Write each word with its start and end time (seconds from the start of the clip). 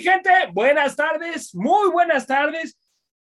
Gente? 0.00 0.30
Buenas 0.52 0.96
tardes, 0.96 1.54
muy 1.54 1.90
buenas 1.90 2.26
tardes. 2.26 2.78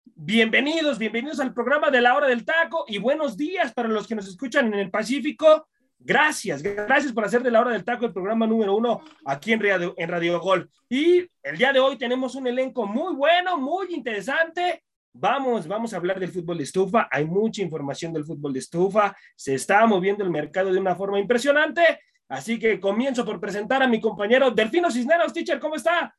Bienvenidos, 0.03 0.97
bienvenidos 0.97 1.39
al 1.39 1.53
programa 1.53 1.89
de 1.89 2.01
la 2.01 2.15
hora 2.15 2.27
del 2.27 2.45
taco 2.45 2.85
y 2.87 2.97
buenos 2.97 3.35
días 3.37 3.73
para 3.73 3.89
los 3.89 4.07
que 4.07 4.15
nos 4.15 4.27
escuchan 4.27 4.73
en 4.73 4.79
el 4.79 4.91
Pacífico. 4.91 5.67
Gracias, 5.99 6.61
gracias 6.61 7.13
por 7.13 7.25
hacer 7.25 7.41
de 7.41 7.51
la 7.51 7.61
hora 7.61 7.71
del 7.71 7.83
taco 7.83 8.05
el 8.05 8.13
programa 8.13 8.45
número 8.45 8.75
uno 8.75 9.01
aquí 9.25 9.53
en 9.53 9.61
Radio, 9.61 9.93
en 9.97 10.09
Radio 10.09 10.39
Gol. 10.39 10.69
Y 10.89 11.27
el 11.41 11.57
día 11.57 11.73
de 11.73 11.79
hoy 11.79 11.97
tenemos 11.97 12.35
un 12.35 12.47
elenco 12.47 12.85
muy 12.85 13.15
bueno, 13.15 13.57
muy 13.57 13.93
interesante. 13.93 14.83
Vamos, 15.13 15.67
vamos 15.67 15.93
a 15.93 15.97
hablar 15.97 16.19
del 16.19 16.31
fútbol 16.31 16.57
de 16.57 16.63
estufa. 16.65 17.07
Hay 17.09 17.25
mucha 17.25 17.61
información 17.61 18.11
del 18.11 18.25
fútbol 18.25 18.53
de 18.53 18.59
estufa. 18.59 19.15
Se 19.35 19.55
está 19.55 19.85
moviendo 19.85 20.23
el 20.23 20.29
mercado 20.29 20.73
de 20.73 20.79
una 20.79 20.95
forma 20.95 21.19
impresionante. 21.19 21.99
Así 22.27 22.59
que 22.59 22.79
comienzo 22.79 23.23
por 23.23 23.39
presentar 23.39 23.81
a 23.81 23.87
mi 23.87 24.01
compañero 24.01 24.51
Delfino 24.51 24.91
Cisneros. 24.91 25.31
Teacher, 25.31 25.59
¿cómo 25.59 25.75
está? 25.75 26.13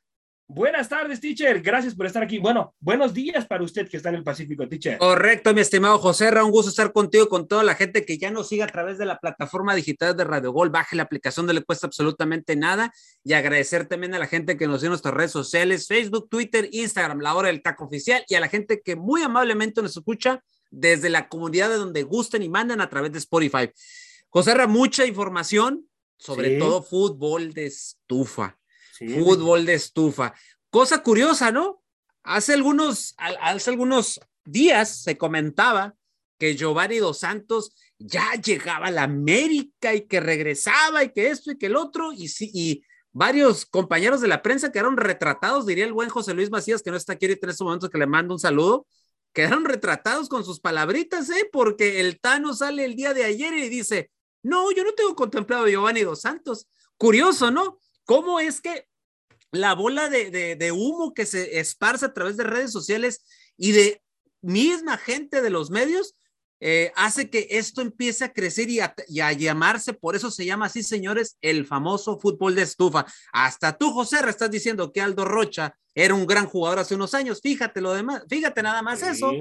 Buenas 0.48 0.88
tardes, 0.88 1.20
teacher. 1.20 1.60
Gracias 1.60 1.96
por 1.96 2.06
estar 2.06 2.22
aquí. 2.22 2.38
Bueno, 2.38 2.72
buenos 2.78 3.12
días 3.12 3.44
para 3.46 3.64
usted 3.64 3.88
que 3.88 3.96
está 3.96 4.10
en 4.10 4.14
el 4.14 4.22
Pacífico, 4.22 4.68
teacher. 4.68 4.96
Correcto, 4.96 5.52
mi 5.52 5.60
estimado 5.60 5.98
José. 5.98 6.30
Un 6.40 6.52
gusto 6.52 6.70
estar 6.70 6.92
contigo, 6.92 7.28
con 7.28 7.48
toda 7.48 7.64
la 7.64 7.74
gente 7.74 8.04
que 8.04 8.16
ya 8.16 8.30
nos 8.30 8.48
sigue 8.48 8.62
a 8.62 8.68
través 8.68 8.96
de 8.96 9.06
la 9.06 9.18
plataforma 9.18 9.74
digital 9.74 10.16
de 10.16 10.22
Radio 10.22 10.52
Gol. 10.52 10.70
Baje 10.70 10.94
la 10.94 11.02
aplicación, 11.02 11.46
no 11.46 11.52
le 11.52 11.62
cuesta 11.62 11.88
absolutamente 11.88 12.54
nada. 12.54 12.92
Y 13.24 13.32
agradecer 13.32 13.86
también 13.86 14.14
a 14.14 14.20
la 14.20 14.28
gente 14.28 14.56
que 14.56 14.68
nos 14.68 14.82
dio 14.82 14.86
en 14.86 14.92
nuestras 14.92 15.14
redes 15.14 15.32
sociales, 15.32 15.88
Facebook, 15.88 16.28
Twitter, 16.30 16.68
Instagram, 16.70 17.18
la 17.20 17.34
hora 17.34 17.48
del 17.48 17.60
taco 17.60 17.84
oficial. 17.84 18.24
Y 18.28 18.36
a 18.36 18.40
la 18.40 18.48
gente 18.48 18.80
que 18.84 18.94
muy 18.94 19.22
amablemente 19.22 19.82
nos 19.82 19.96
escucha 19.96 20.44
desde 20.70 21.10
la 21.10 21.28
comunidad 21.28 21.70
de 21.70 21.76
donde 21.76 22.04
gusten 22.04 22.44
y 22.44 22.48
mandan 22.48 22.80
a 22.80 22.88
través 22.88 23.10
de 23.10 23.18
Spotify. 23.18 23.68
José 24.28 24.54
mucha 24.68 25.06
información, 25.06 25.88
sobre 26.18 26.54
sí. 26.54 26.58
todo 26.60 26.84
fútbol 26.84 27.52
de 27.52 27.66
estufa. 27.66 28.56
Fútbol 28.98 29.66
de 29.66 29.74
estufa. 29.74 30.34
Cosa 30.70 31.02
curiosa, 31.02 31.50
¿no? 31.50 31.82
Hace 32.22 32.54
algunos, 32.54 33.14
hace 33.18 33.70
algunos 33.70 34.20
días 34.44 35.02
se 35.02 35.16
comentaba 35.16 35.94
que 36.38 36.56
Giovanni 36.56 36.98
Dos 36.98 37.20
Santos 37.20 37.74
ya 37.98 38.32
llegaba 38.34 38.86
a 38.88 38.90
la 38.90 39.04
América 39.04 39.94
y 39.94 40.06
que 40.06 40.20
regresaba 40.20 41.04
y 41.04 41.12
que 41.12 41.30
esto 41.30 41.52
y 41.52 41.58
que 41.58 41.66
el 41.66 41.76
otro, 41.76 42.12
y, 42.12 42.28
sí, 42.28 42.50
y 42.52 42.82
varios 43.12 43.64
compañeros 43.64 44.20
de 44.20 44.28
la 44.28 44.42
prensa 44.42 44.70
quedaron 44.70 44.96
retratados, 44.96 45.66
diría 45.66 45.86
el 45.86 45.92
buen 45.92 46.10
José 46.10 46.34
Luis 46.34 46.50
Macías, 46.50 46.82
que 46.82 46.90
no 46.90 46.96
está 46.96 47.14
aquí 47.14 47.26
en 47.26 47.32
estos 47.32 47.64
momentos, 47.64 47.88
que 47.88 47.98
le 47.98 48.06
mando 48.06 48.34
un 48.34 48.40
saludo, 48.40 48.86
quedaron 49.32 49.64
retratados 49.64 50.28
con 50.28 50.44
sus 50.44 50.60
palabritas, 50.60 51.30
¿eh? 51.30 51.48
Porque 51.50 52.00
el 52.00 52.20
Tano 52.20 52.54
sale 52.54 52.84
el 52.84 52.96
día 52.96 53.14
de 53.14 53.24
ayer 53.24 53.54
y 53.54 53.68
dice, 53.68 54.10
no, 54.42 54.70
yo 54.72 54.84
no 54.84 54.92
tengo 54.92 55.14
contemplado 55.14 55.64
a 55.64 55.68
Giovanni 55.70 56.02
Dos 56.02 56.20
Santos. 56.20 56.68
Curioso, 56.98 57.50
¿no? 57.50 57.78
¿Cómo 58.06 58.40
es 58.40 58.62
que 58.62 58.86
la 59.52 59.74
bola 59.74 60.08
de, 60.08 60.30
de, 60.30 60.56
de, 60.56 60.72
humo 60.72 61.12
que 61.12 61.26
se 61.26 61.58
esparce 61.58 62.06
a 62.06 62.14
través 62.14 62.36
de 62.36 62.44
redes 62.44 62.72
sociales 62.72 63.24
y 63.56 63.72
de 63.72 64.02
misma 64.40 64.96
gente 64.96 65.42
de 65.42 65.50
los 65.50 65.70
medios 65.70 66.14
eh, 66.60 66.90
hace 66.96 67.28
que 67.28 67.48
esto 67.50 67.82
empiece 67.82 68.24
a 68.24 68.32
crecer 68.32 68.70
y 68.70 68.80
a, 68.80 68.94
y 69.08 69.20
a, 69.20 69.32
llamarse, 69.32 69.92
por 69.92 70.16
eso 70.16 70.30
se 70.30 70.46
llama 70.46 70.66
así, 70.66 70.82
señores, 70.82 71.36
el 71.42 71.66
famoso 71.66 72.18
fútbol 72.18 72.54
de 72.54 72.62
estufa. 72.62 73.04
Hasta 73.32 73.76
tú, 73.76 73.92
José, 73.92 74.18
estás 74.26 74.50
diciendo 74.50 74.90
que 74.90 75.02
Aldo 75.02 75.26
Rocha 75.26 75.76
era 75.94 76.14
un 76.14 76.26
gran 76.26 76.46
jugador 76.46 76.78
hace 76.78 76.94
unos 76.94 77.12
años. 77.12 77.40
Fíjate 77.42 77.80
lo 77.80 77.92
demás, 77.92 78.22
fíjate 78.28 78.62
nada 78.62 78.80
más 78.80 79.00
sí. 79.00 79.06
eso. 79.08 79.32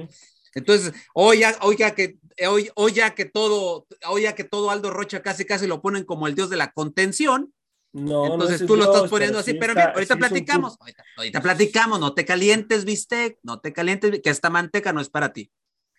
Entonces, 0.54 0.92
hoy 1.14 1.40
ya, 1.40 1.56
hoy 1.62 1.76
ya 1.78 1.94
que 1.94 2.18
hoy, 2.46 2.70
hoy 2.74 2.92
ya 2.92 3.14
que 3.14 3.24
todo, 3.24 3.86
hoy 4.08 4.22
ya 4.22 4.34
que 4.34 4.44
todo 4.44 4.70
Aldo 4.70 4.90
Rocha 4.90 5.22
casi 5.22 5.44
casi 5.44 5.66
lo 5.66 5.80
ponen 5.80 6.04
como 6.04 6.26
el 6.26 6.34
dios 6.34 6.50
de 6.50 6.56
la 6.56 6.72
contención. 6.72 7.52
No, 7.96 8.34
Entonces 8.34 8.60
no 8.60 8.66
tú 8.66 8.76
lo 8.76 8.84
estás 8.84 9.08
poniendo 9.08 9.38
así, 9.38 9.54
pero 9.54 9.74
bien, 9.74 9.88
ahorita 9.88 10.14
sí 10.14 10.20
platicamos, 10.20 10.76
ahorita, 10.78 11.02
ahorita, 11.16 11.40
platicamos, 11.40 11.98
no 11.98 12.12
te 12.12 12.26
calientes, 12.26 12.84
viste, 12.84 13.38
no 13.42 13.58
te 13.58 13.72
calientes, 13.72 14.20
que 14.22 14.28
esta 14.28 14.50
manteca 14.50 14.92
no 14.92 15.00
es 15.00 15.08
para 15.08 15.32
ti. 15.32 15.50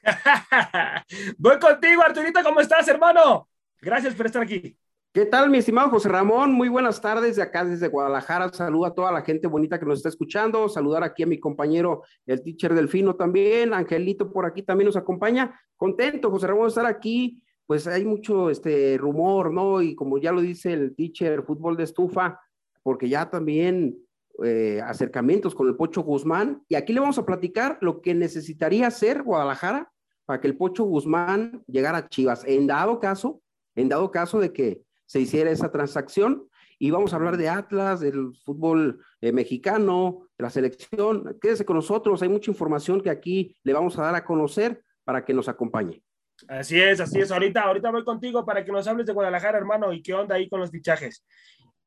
Voy 1.39 1.57
contigo, 1.57 2.03
Arturito, 2.03 2.43
¿cómo 2.43 2.61
estás, 2.61 2.87
hermano? 2.87 3.49
Gracias 3.81 4.13
por 4.13 4.27
estar 4.27 4.43
aquí. 4.43 4.77
¿Qué 5.11 5.25
tal, 5.25 5.49
mi 5.49 5.57
estimado 5.57 5.89
José 5.89 6.09
Ramón? 6.09 6.53
Muy 6.53 6.69
buenas 6.69 7.01
tardes 7.01 7.37
de 7.37 7.41
acá 7.41 7.65
desde 7.65 7.87
Guadalajara. 7.87 8.53
Saluda 8.53 8.89
a 8.89 8.93
toda 8.93 9.11
la 9.11 9.23
gente 9.23 9.47
bonita 9.47 9.79
que 9.79 9.85
nos 9.87 9.97
está 9.97 10.09
escuchando. 10.09 10.69
Saludar 10.69 11.01
aquí 11.01 11.23
a 11.23 11.25
mi 11.25 11.39
compañero, 11.39 12.03
el 12.27 12.43
teacher 12.43 12.75
Delfino 12.75 13.15
también. 13.15 13.73
Angelito 13.73 14.31
por 14.31 14.45
aquí 14.45 14.61
también 14.61 14.85
nos 14.85 14.97
acompaña. 14.97 15.59
Contento, 15.75 16.29
José 16.29 16.45
Ramón, 16.45 16.65
de 16.65 16.69
estar 16.69 16.85
aquí. 16.85 17.41
Pues 17.67 17.85
hay 17.85 18.05
mucho 18.05 18.49
este 18.49 18.97
rumor, 18.97 19.53
¿no? 19.53 19.81
Y 19.81 19.93
como 19.93 20.17
ya 20.17 20.31
lo 20.31 20.41
dice 20.41 20.73
el 20.73 20.95
teacher, 20.95 21.43
fútbol 21.43 21.77
de 21.77 21.83
estufa, 21.83 22.39
porque 22.81 23.09
ya 23.09 23.29
también 23.29 23.97
eh, 24.43 24.81
acercamientos 24.83 25.53
con 25.53 25.67
el 25.67 25.75
Pocho 25.75 26.01
Guzmán. 26.01 26.63
Y 26.69 26.75
aquí 26.75 26.93
le 26.93 27.01
vamos 27.01 27.17
a 27.17 27.25
platicar 27.25 27.77
lo 27.81 28.01
que 28.01 28.15
necesitaría 28.15 28.87
hacer 28.87 29.23
Guadalajara 29.23 29.91
para 30.25 30.39
que 30.39 30.47
el 30.47 30.55
Pocho 30.55 30.85
Guzmán 30.85 31.63
llegara 31.67 31.97
a 31.99 32.07
Chivas. 32.07 32.43
En 32.45 32.67
dado 32.67 32.99
caso, 32.99 33.41
en 33.75 33.89
dado 33.89 34.11
caso 34.11 34.39
de 34.39 34.53
que 34.53 34.81
se 35.05 35.19
hiciera 35.19 35.51
esa 35.51 35.71
transacción. 35.71 36.47
Y 36.79 36.91
vamos 36.91 37.11
a 37.11 37.15
hablar 37.15 37.37
de 37.37 37.49
Atlas, 37.49 37.99
del 37.99 38.33
fútbol 38.45 39.03
eh, 39.19 39.31
mexicano, 39.31 40.27
de 40.37 40.43
la 40.43 40.49
selección. 40.49 41.37
Quédese 41.41 41.65
con 41.65 41.75
nosotros, 41.75 42.21
hay 42.21 42.29
mucha 42.29 42.51
información 42.51 43.01
que 43.01 43.09
aquí 43.09 43.57
le 43.63 43.73
vamos 43.73 43.97
a 43.97 44.03
dar 44.03 44.15
a 44.15 44.23
conocer 44.23 44.83
para 45.03 45.25
que 45.25 45.33
nos 45.33 45.49
acompañe. 45.49 46.03
Así 46.47 46.79
es, 46.79 46.99
así 46.99 47.19
es. 47.19 47.31
Ahorita, 47.31 47.61
ahorita 47.61 47.91
voy 47.91 48.03
contigo 48.03 48.45
para 48.45 48.63
que 48.63 48.71
nos 48.71 48.87
hables 48.87 49.05
de 49.05 49.13
Guadalajara, 49.13 49.57
hermano, 49.57 49.91
y 49.93 50.01
qué 50.01 50.13
onda 50.13 50.35
ahí 50.35 50.47
con 50.47 50.59
los 50.59 50.71
fichajes. 50.71 51.23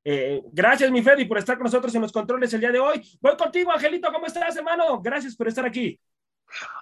Eh, 0.02 0.40
gracias, 0.52 0.90
mi 0.90 1.02
Freddy, 1.02 1.26
por 1.26 1.38
estar 1.38 1.56
con 1.56 1.64
nosotros 1.64 1.94
en 1.94 2.02
los 2.02 2.12
controles 2.12 2.52
el 2.54 2.60
día 2.60 2.72
de 2.72 2.80
hoy. 2.80 3.02
Voy 3.20 3.36
contigo, 3.36 3.70
Angelito, 3.70 4.10
¿cómo 4.12 4.26
estás, 4.26 4.56
hermano? 4.56 5.00
Gracias 5.00 5.36
por 5.36 5.48
estar 5.48 5.66
aquí. 5.66 6.00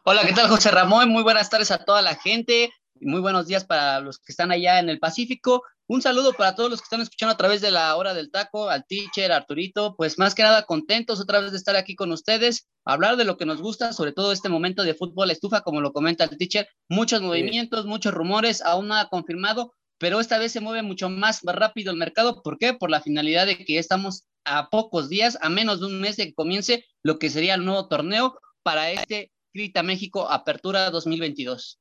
Hola, 0.04 0.22
¿qué 0.24 0.32
tal, 0.32 0.48
José 0.48 0.70
Ramón? 0.70 1.10
Muy 1.10 1.22
buenas 1.22 1.50
tardes 1.50 1.70
a 1.70 1.84
toda 1.84 2.00
la 2.00 2.14
gente. 2.14 2.72
Muy 3.00 3.20
buenos 3.20 3.46
días 3.46 3.64
para 3.64 4.00
los 4.00 4.18
que 4.18 4.32
están 4.32 4.50
allá 4.50 4.78
en 4.78 4.88
el 4.88 4.98
Pacífico. 4.98 5.62
Un 5.90 6.02
saludo 6.02 6.34
para 6.34 6.54
todos 6.54 6.68
los 6.68 6.80
que 6.80 6.84
están 6.84 7.00
escuchando 7.00 7.32
a 7.32 7.38
través 7.38 7.62
de 7.62 7.70
la 7.70 7.96
hora 7.96 8.12
del 8.12 8.30
taco, 8.30 8.68
al 8.68 8.84
teacher, 8.86 9.32
Arturito, 9.32 9.96
pues 9.96 10.18
más 10.18 10.34
que 10.34 10.42
nada 10.42 10.64
contentos 10.64 11.18
otra 11.18 11.40
vez 11.40 11.50
de 11.50 11.56
estar 11.56 11.76
aquí 11.76 11.96
con 11.96 12.12
ustedes, 12.12 12.68
hablar 12.84 13.16
de 13.16 13.24
lo 13.24 13.38
que 13.38 13.46
nos 13.46 13.62
gusta, 13.62 13.94
sobre 13.94 14.12
todo 14.12 14.30
este 14.30 14.50
momento 14.50 14.82
de 14.82 14.92
fútbol 14.92 15.30
estufa, 15.30 15.62
como 15.62 15.80
lo 15.80 15.94
comenta 15.94 16.24
el 16.24 16.36
teacher, 16.36 16.68
muchos 16.90 17.22
movimientos, 17.22 17.86
muchos 17.86 18.12
rumores, 18.12 18.60
aún 18.60 18.88
nada 18.88 19.08
confirmado, 19.08 19.72
pero 19.96 20.20
esta 20.20 20.36
vez 20.36 20.52
se 20.52 20.60
mueve 20.60 20.82
mucho 20.82 21.08
más 21.08 21.40
rápido 21.42 21.90
el 21.90 21.96
mercado. 21.96 22.42
¿Por 22.42 22.58
qué? 22.58 22.74
Por 22.74 22.90
la 22.90 23.00
finalidad 23.00 23.46
de 23.46 23.56
que 23.56 23.78
estamos 23.78 24.24
a 24.44 24.68
pocos 24.68 25.08
días, 25.08 25.38
a 25.40 25.48
menos 25.48 25.80
de 25.80 25.86
un 25.86 26.02
mes 26.02 26.18
de 26.18 26.26
que 26.26 26.34
comience 26.34 26.84
lo 27.02 27.18
que 27.18 27.30
sería 27.30 27.54
el 27.54 27.64
nuevo 27.64 27.88
torneo 27.88 28.38
para 28.62 28.90
este 28.90 29.32
Crita 29.54 29.82
México 29.82 30.30
Apertura 30.30 30.90
2022. 30.90 31.78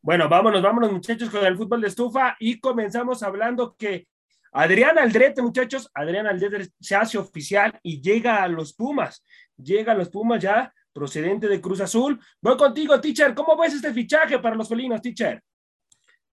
Bueno, 0.00 0.28
vámonos, 0.28 0.62
vámonos 0.62 0.92
muchachos 0.92 1.28
con 1.30 1.44
el 1.44 1.56
fútbol 1.56 1.80
de 1.80 1.88
estufa 1.88 2.36
y 2.38 2.60
comenzamos 2.60 3.22
hablando 3.22 3.74
que 3.76 4.06
Adrián 4.52 4.98
Aldrete, 4.98 5.42
muchachos, 5.42 5.90
Adrián 5.92 6.26
Aldrete 6.26 6.70
se 6.80 6.94
hace 6.94 7.18
oficial 7.18 7.78
y 7.82 8.00
llega 8.00 8.42
a 8.42 8.48
los 8.48 8.72
Pumas, 8.74 9.24
llega 9.56 9.92
a 9.92 9.96
los 9.96 10.08
Pumas 10.08 10.42
ya 10.42 10.72
procedente 10.92 11.48
de 11.48 11.60
Cruz 11.60 11.80
Azul. 11.80 12.18
Voy 12.40 12.56
contigo, 12.56 13.00
teacher, 13.00 13.34
¿cómo 13.34 13.56
ves 13.56 13.74
este 13.74 13.92
fichaje 13.92 14.38
para 14.38 14.56
los 14.56 14.68
felinos, 14.68 15.02
teacher? 15.02 15.42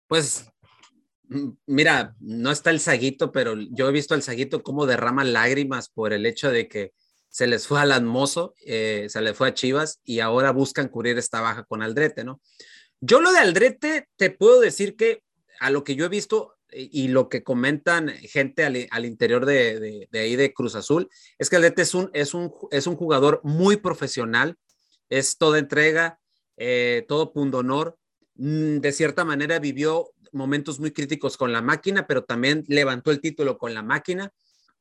Pues 0.07 0.51
mira, 1.67 2.15
no 2.21 2.51
está 2.51 2.71
el 2.71 2.81
Saguito, 2.81 3.33
pero 3.33 3.55
yo 3.71 3.89
he 3.89 3.93
visto 3.93 4.15
al 4.15 4.23
Saguito 4.23 4.63
cómo 4.63 4.87
derrama 4.87 5.25
lágrimas 5.25 5.89
por 5.89 6.13
el 6.13 6.27
hecho 6.27 6.51
de 6.51 6.69
que 6.69 6.93
se 7.29 7.47
les 7.47 7.67
fue 7.67 7.81
al 7.81 8.05
Mozo, 8.05 8.55
eh, 8.67 9.07
se 9.09 9.23
le 9.23 9.33
fue 9.33 9.49
a 9.49 9.55
Chivas 9.55 10.01
y 10.05 10.21
ahora 10.21 10.53
buscan 10.53 10.89
cubrir 10.89 11.17
esta 11.17 11.41
baja 11.41 11.65
con 11.65 11.83
Aldrete, 11.83 12.25
¿no? 12.25 12.41
Yo 13.05 13.21
lo 13.21 13.33
de 13.33 13.41
Aldrete, 13.41 14.09
te 14.15 14.31
puedo 14.31 14.61
decir 14.61 14.95
que 14.95 15.25
a 15.59 15.71
lo 15.71 15.83
que 15.83 15.97
yo 15.97 16.05
he 16.05 16.09
visto 16.09 16.55
y 16.71 17.09
lo 17.09 17.29
que 17.29 17.43
comentan 17.43 18.11
gente 18.11 18.65
al, 18.65 19.05
interior 19.05 19.45
de, 19.45 19.81
de, 19.81 20.09
de, 20.09 20.19
ahí 20.21 20.37
de 20.37 20.55
Cruz 20.55 20.77
Azul, 20.77 21.11
es 21.37 21.51
que 21.51 21.57
Aldrete 21.57 21.83
es 21.83 21.95
un, 21.95 22.11
es 22.15 22.33
un, 22.33 22.53
es 22.71 22.87
un 22.87 22.95
jugador 22.95 23.41
muy 23.43 23.77
profesional, 23.77 24.57
es 25.11 25.37
toda 25.37 25.59
entrega, 25.59 26.21
eh, 26.57 27.05
todo 27.09 27.33
pundonor, 27.33 27.99
mm, 28.37 28.79
de 28.79 28.93
cierta 28.93 29.25
manera 29.25 29.59
vivió 29.59 30.13
momentos 30.31 30.79
muy 30.79 30.93
críticos 30.93 31.37
con 31.37 31.53
la 31.53 31.61
máquina, 31.61 32.07
pero 32.07 32.23
también 32.23 32.63
levantó 32.69 33.11
el 33.11 33.21
título 33.21 33.59
con 33.59 33.75
la 33.75 33.83
máquina. 33.83 34.33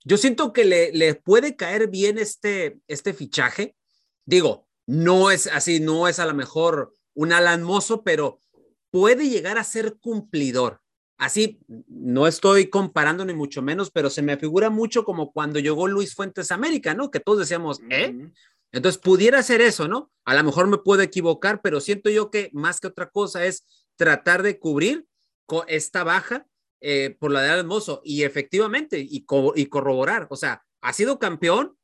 yo 0.05 0.17
siento 0.17 0.53
que 0.53 0.65
le, 0.65 0.91
le 0.91 1.15
puede 1.15 1.55
caer 1.55 1.87
bien 1.87 2.19
este, 2.19 2.77
este 2.87 3.13
fichaje. 3.13 3.75
Digo, 4.25 4.67
no 4.85 5.31
es 5.31 5.47
así, 5.47 5.79
no 5.79 6.07
es 6.07 6.19
a 6.19 6.27
lo 6.27 6.35
mejor 6.35 6.93
un 7.13 7.33
Alan 7.33 7.63
Mozo, 7.63 8.03
pero 8.03 8.39
puede 8.89 9.29
llegar 9.29 9.57
a 9.57 9.63
ser 9.63 9.97
cumplidor. 9.99 10.81
Así, 11.17 11.59
no 11.87 12.25
estoy 12.25 12.69
comparando 12.69 13.23
ni 13.25 13.33
mucho 13.33 13.61
menos, 13.61 13.91
pero 13.91 14.09
se 14.09 14.23
me 14.23 14.37
figura 14.37 14.69
mucho 14.69 15.03
como 15.03 15.31
cuando 15.31 15.59
llegó 15.59 15.87
Luis 15.87 16.15
Fuentes 16.15 16.51
a 16.51 16.55
América, 16.55 16.95
¿no? 16.95 17.11
Que 17.11 17.19
todos 17.19 17.39
decíamos, 17.39 17.79
¿eh? 17.89 18.29
Entonces, 18.71 18.99
pudiera 18.99 19.43
ser 19.43 19.61
eso, 19.61 19.87
¿no? 19.87 20.11
A 20.25 20.33
lo 20.33 20.43
mejor 20.43 20.67
me 20.67 20.79
puedo 20.79 21.03
equivocar, 21.03 21.61
pero 21.61 21.79
siento 21.79 22.09
yo 22.09 22.31
que 22.31 22.49
más 22.53 22.79
que 22.79 22.87
otra 22.87 23.09
cosa 23.09 23.45
es 23.45 23.67
tratar 23.97 24.41
de 24.41 24.57
cubrir 24.57 25.05
esta 25.67 26.03
baja 26.03 26.47
eh, 26.79 27.15
por 27.19 27.31
la 27.31 27.41
de 27.41 27.49
Alan 27.49 27.67
Mozo 27.67 28.01
y 28.03 28.23
efectivamente, 28.23 28.99
y, 28.99 29.25
y 29.55 29.65
corroborar, 29.67 30.27
o 30.31 30.35
sea, 30.35 30.63
ha 30.81 30.93
sido 30.93 31.19
campeón, 31.19 31.77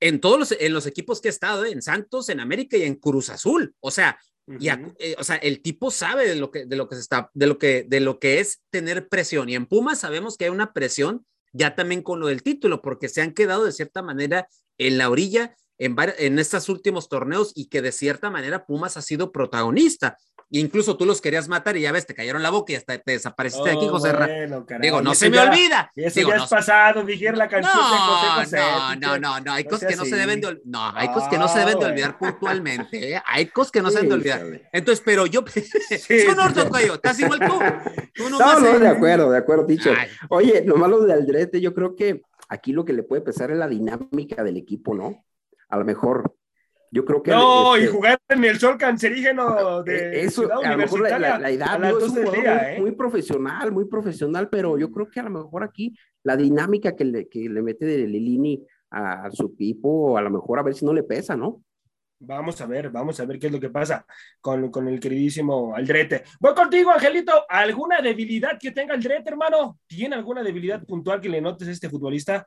en 0.00 0.20
todos 0.20 0.38
los, 0.38 0.52
en 0.52 0.72
los 0.74 0.86
equipos 0.86 1.20
que 1.20 1.28
ha 1.28 1.30
estado, 1.30 1.64
¿eh? 1.64 1.70
en 1.70 1.80
Santos, 1.80 2.28
en 2.28 2.40
América 2.40 2.76
y 2.76 2.82
en 2.82 2.96
Cruz 2.96 3.30
Azul. 3.30 3.74
O 3.80 3.90
sea, 3.90 4.18
eh, 4.46 5.16
o 5.18 5.24
sea, 5.24 5.36
el 5.36 5.62
tipo 5.62 5.90
sabe 5.90 6.28
de 6.28 6.34
lo 6.34 6.50
que, 6.50 6.66
de 6.66 6.76
lo 6.76 6.88
que 6.88 6.96
se 6.96 7.00
está, 7.00 7.30
de 7.34 7.46
lo 7.46 7.58
que, 7.58 7.84
de 7.88 8.00
lo 8.00 8.18
que 8.18 8.40
es 8.40 8.60
tener 8.70 9.08
presión. 9.08 9.48
Y 9.48 9.54
en 9.54 9.66
Pumas 9.66 10.00
sabemos 10.00 10.36
que 10.36 10.44
hay 10.44 10.50
una 10.50 10.72
presión 10.72 11.24
ya 11.52 11.74
también 11.74 12.02
con 12.02 12.20
lo 12.20 12.26
del 12.26 12.42
título, 12.42 12.82
porque 12.82 13.08
se 13.08 13.22
han 13.22 13.32
quedado 13.32 13.64
de 13.64 13.72
cierta 13.72 14.02
manera 14.02 14.48
en 14.76 14.98
la 14.98 15.08
orilla 15.08 15.54
en, 15.78 15.96
en 16.18 16.38
estos 16.38 16.68
últimos 16.68 17.08
torneos 17.08 17.52
y 17.54 17.68
que 17.68 17.82
de 17.82 17.92
cierta 17.92 18.30
manera 18.30 18.66
Pumas 18.66 18.96
ha 18.96 19.02
sido 19.02 19.32
protagonista 19.32 20.16
incluso 20.50 20.96
tú 20.96 21.04
los 21.04 21.20
querías 21.20 21.48
matar 21.48 21.76
y 21.76 21.82
ya 21.82 21.92
ves, 21.92 22.06
te 22.06 22.14
cayeron 22.14 22.42
la 22.42 22.50
boca 22.50 22.72
y 22.72 22.76
hasta 22.76 22.98
te 22.98 23.12
desapareciste 23.12 23.70
de 23.70 23.76
aquí, 23.76 23.88
José 23.88 24.12
bueno, 24.12 24.66
Digo, 24.80 25.02
no 25.02 25.14
se 25.14 25.30
me 25.30 25.38
olvida. 25.38 25.90
Eso 25.96 26.20
Digo, 26.20 26.30
ya 26.30 26.36
es 26.36 26.46
pasado, 26.46 27.02
dijera 27.02 27.36
la 27.36 27.48
canción 27.48 27.74
no, 27.74 27.90
de 27.90 27.98
José 27.98 28.26
José. 28.36 28.56
No, 28.56 28.96
no, 28.96 29.18
no, 29.18 29.40
no, 29.40 29.52
hay 29.52 29.64
cosas 29.64 29.88
que 29.88 29.96
no 29.96 30.04
se 30.04 30.16
deben 30.16 30.40
de 30.40 30.60
No, 30.64 30.90
hay 30.94 31.08
cosas 31.08 31.28
que 31.28 31.38
no 31.38 31.48
se 31.48 31.58
deben 31.58 31.78
de 31.78 31.86
olvidar 31.86 32.18
puntualmente, 32.18 33.14
¿eh? 33.14 33.22
Hay 33.26 33.46
cosas 33.46 33.72
que 33.72 33.82
no 33.82 33.90
se 33.90 33.96
deben 33.96 34.10
de 34.10 34.14
olvidar. 34.14 34.68
Entonces, 34.72 35.02
pero 35.04 35.26
yo, 35.26 35.44
sí, 35.98 36.24
tú 36.26 36.34
no, 36.34 36.52
Tocayo, 36.52 36.94
estás 36.94 37.18
igual 37.18 37.40
tú. 37.40 37.58
tú 38.14 38.30
no, 38.30 38.60
no, 38.60 38.78
de 38.78 38.88
acuerdo, 38.88 39.30
de 39.30 39.38
acuerdo, 39.38 39.64
dicho. 39.64 39.90
Oye, 40.28 40.62
lo 40.64 40.76
malo 40.76 41.00
de 41.00 41.12
Aldrete, 41.12 41.60
yo 41.60 41.74
creo 41.74 41.96
que 41.96 42.22
aquí 42.48 42.72
lo 42.72 42.84
que 42.84 42.92
le 42.92 43.02
puede 43.02 43.22
pesar 43.22 43.50
es 43.50 43.56
la 43.56 43.68
dinámica 43.68 44.44
del 44.44 44.56
equipo, 44.56 44.94
¿no? 44.94 45.24
A 45.74 45.78
lo 45.78 45.84
mejor 45.84 46.32
yo 46.92 47.04
creo 47.04 47.20
que. 47.20 47.32
No, 47.32 47.76
y 47.76 47.80
este 47.80 47.92
jugar 47.92 48.20
en 48.28 48.44
el 48.44 48.60
sol 48.60 48.78
cancerígeno 48.78 49.82
de. 49.82 50.22
Eso, 50.22 50.48
a 50.52 50.70
lo 50.70 50.78
mejor 50.78 51.00
la, 51.00 51.50
edad 51.50 51.80
no 51.80 51.98
es 51.98 52.08
un 52.10 52.18
¿eh? 52.32 52.76
muy, 52.78 52.92
profesional, 52.92 53.72
muy 53.72 53.86
profesional, 53.86 54.48
pero 54.48 54.78
yo 54.78 54.92
creo 54.92 55.10
que 55.10 55.18
a 55.18 55.24
lo 55.24 55.30
mejor 55.30 55.64
aquí 55.64 55.92
la 56.22 56.36
dinámica 56.36 56.94
que 56.94 57.04
le, 57.04 57.28
que 57.28 57.48
le 57.48 57.60
mete 57.60 57.86
de 57.86 58.06
Lilini 58.06 58.64
a, 58.92 59.28
su 59.32 59.46
equipo, 59.46 60.16
a 60.16 60.22
lo 60.22 60.30
mejor 60.30 60.60
a 60.60 60.62
ver 60.62 60.74
si 60.74 60.84
no 60.84 60.92
le 60.92 61.02
pesa, 61.02 61.36
¿no? 61.36 61.60
Vamos 62.20 62.60
a 62.60 62.66
ver, 62.66 62.90
vamos 62.90 63.18
a 63.18 63.24
ver 63.24 63.40
qué 63.40 63.48
es 63.48 63.52
lo 63.52 63.58
que 63.58 63.70
pasa 63.70 64.06
con, 64.40 64.70
con 64.70 64.86
el 64.86 65.00
queridísimo 65.00 65.74
Aldrete. 65.74 66.22
Voy 66.38 66.54
contigo, 66.54 66.92
Angelito. 66.92 67.32
¿Alguna 67.48 68.00
debilidad 68.00 68.56
que 68.60 68.70
tenga 68.70 68.94
Aldrete, 68.94 69.28
hermano? 69.28 69.80
¿Tiene 69.88 70.14
alguna 70.14 70.44
debilidad 70.44 70.84
puntual 70.84 71.20
que 71.20 71.28
le 71.28 71.40
notes 71.40 71.66
a 71.66 71.72
este 71.72 71.90
futbolista? 71.90 72.46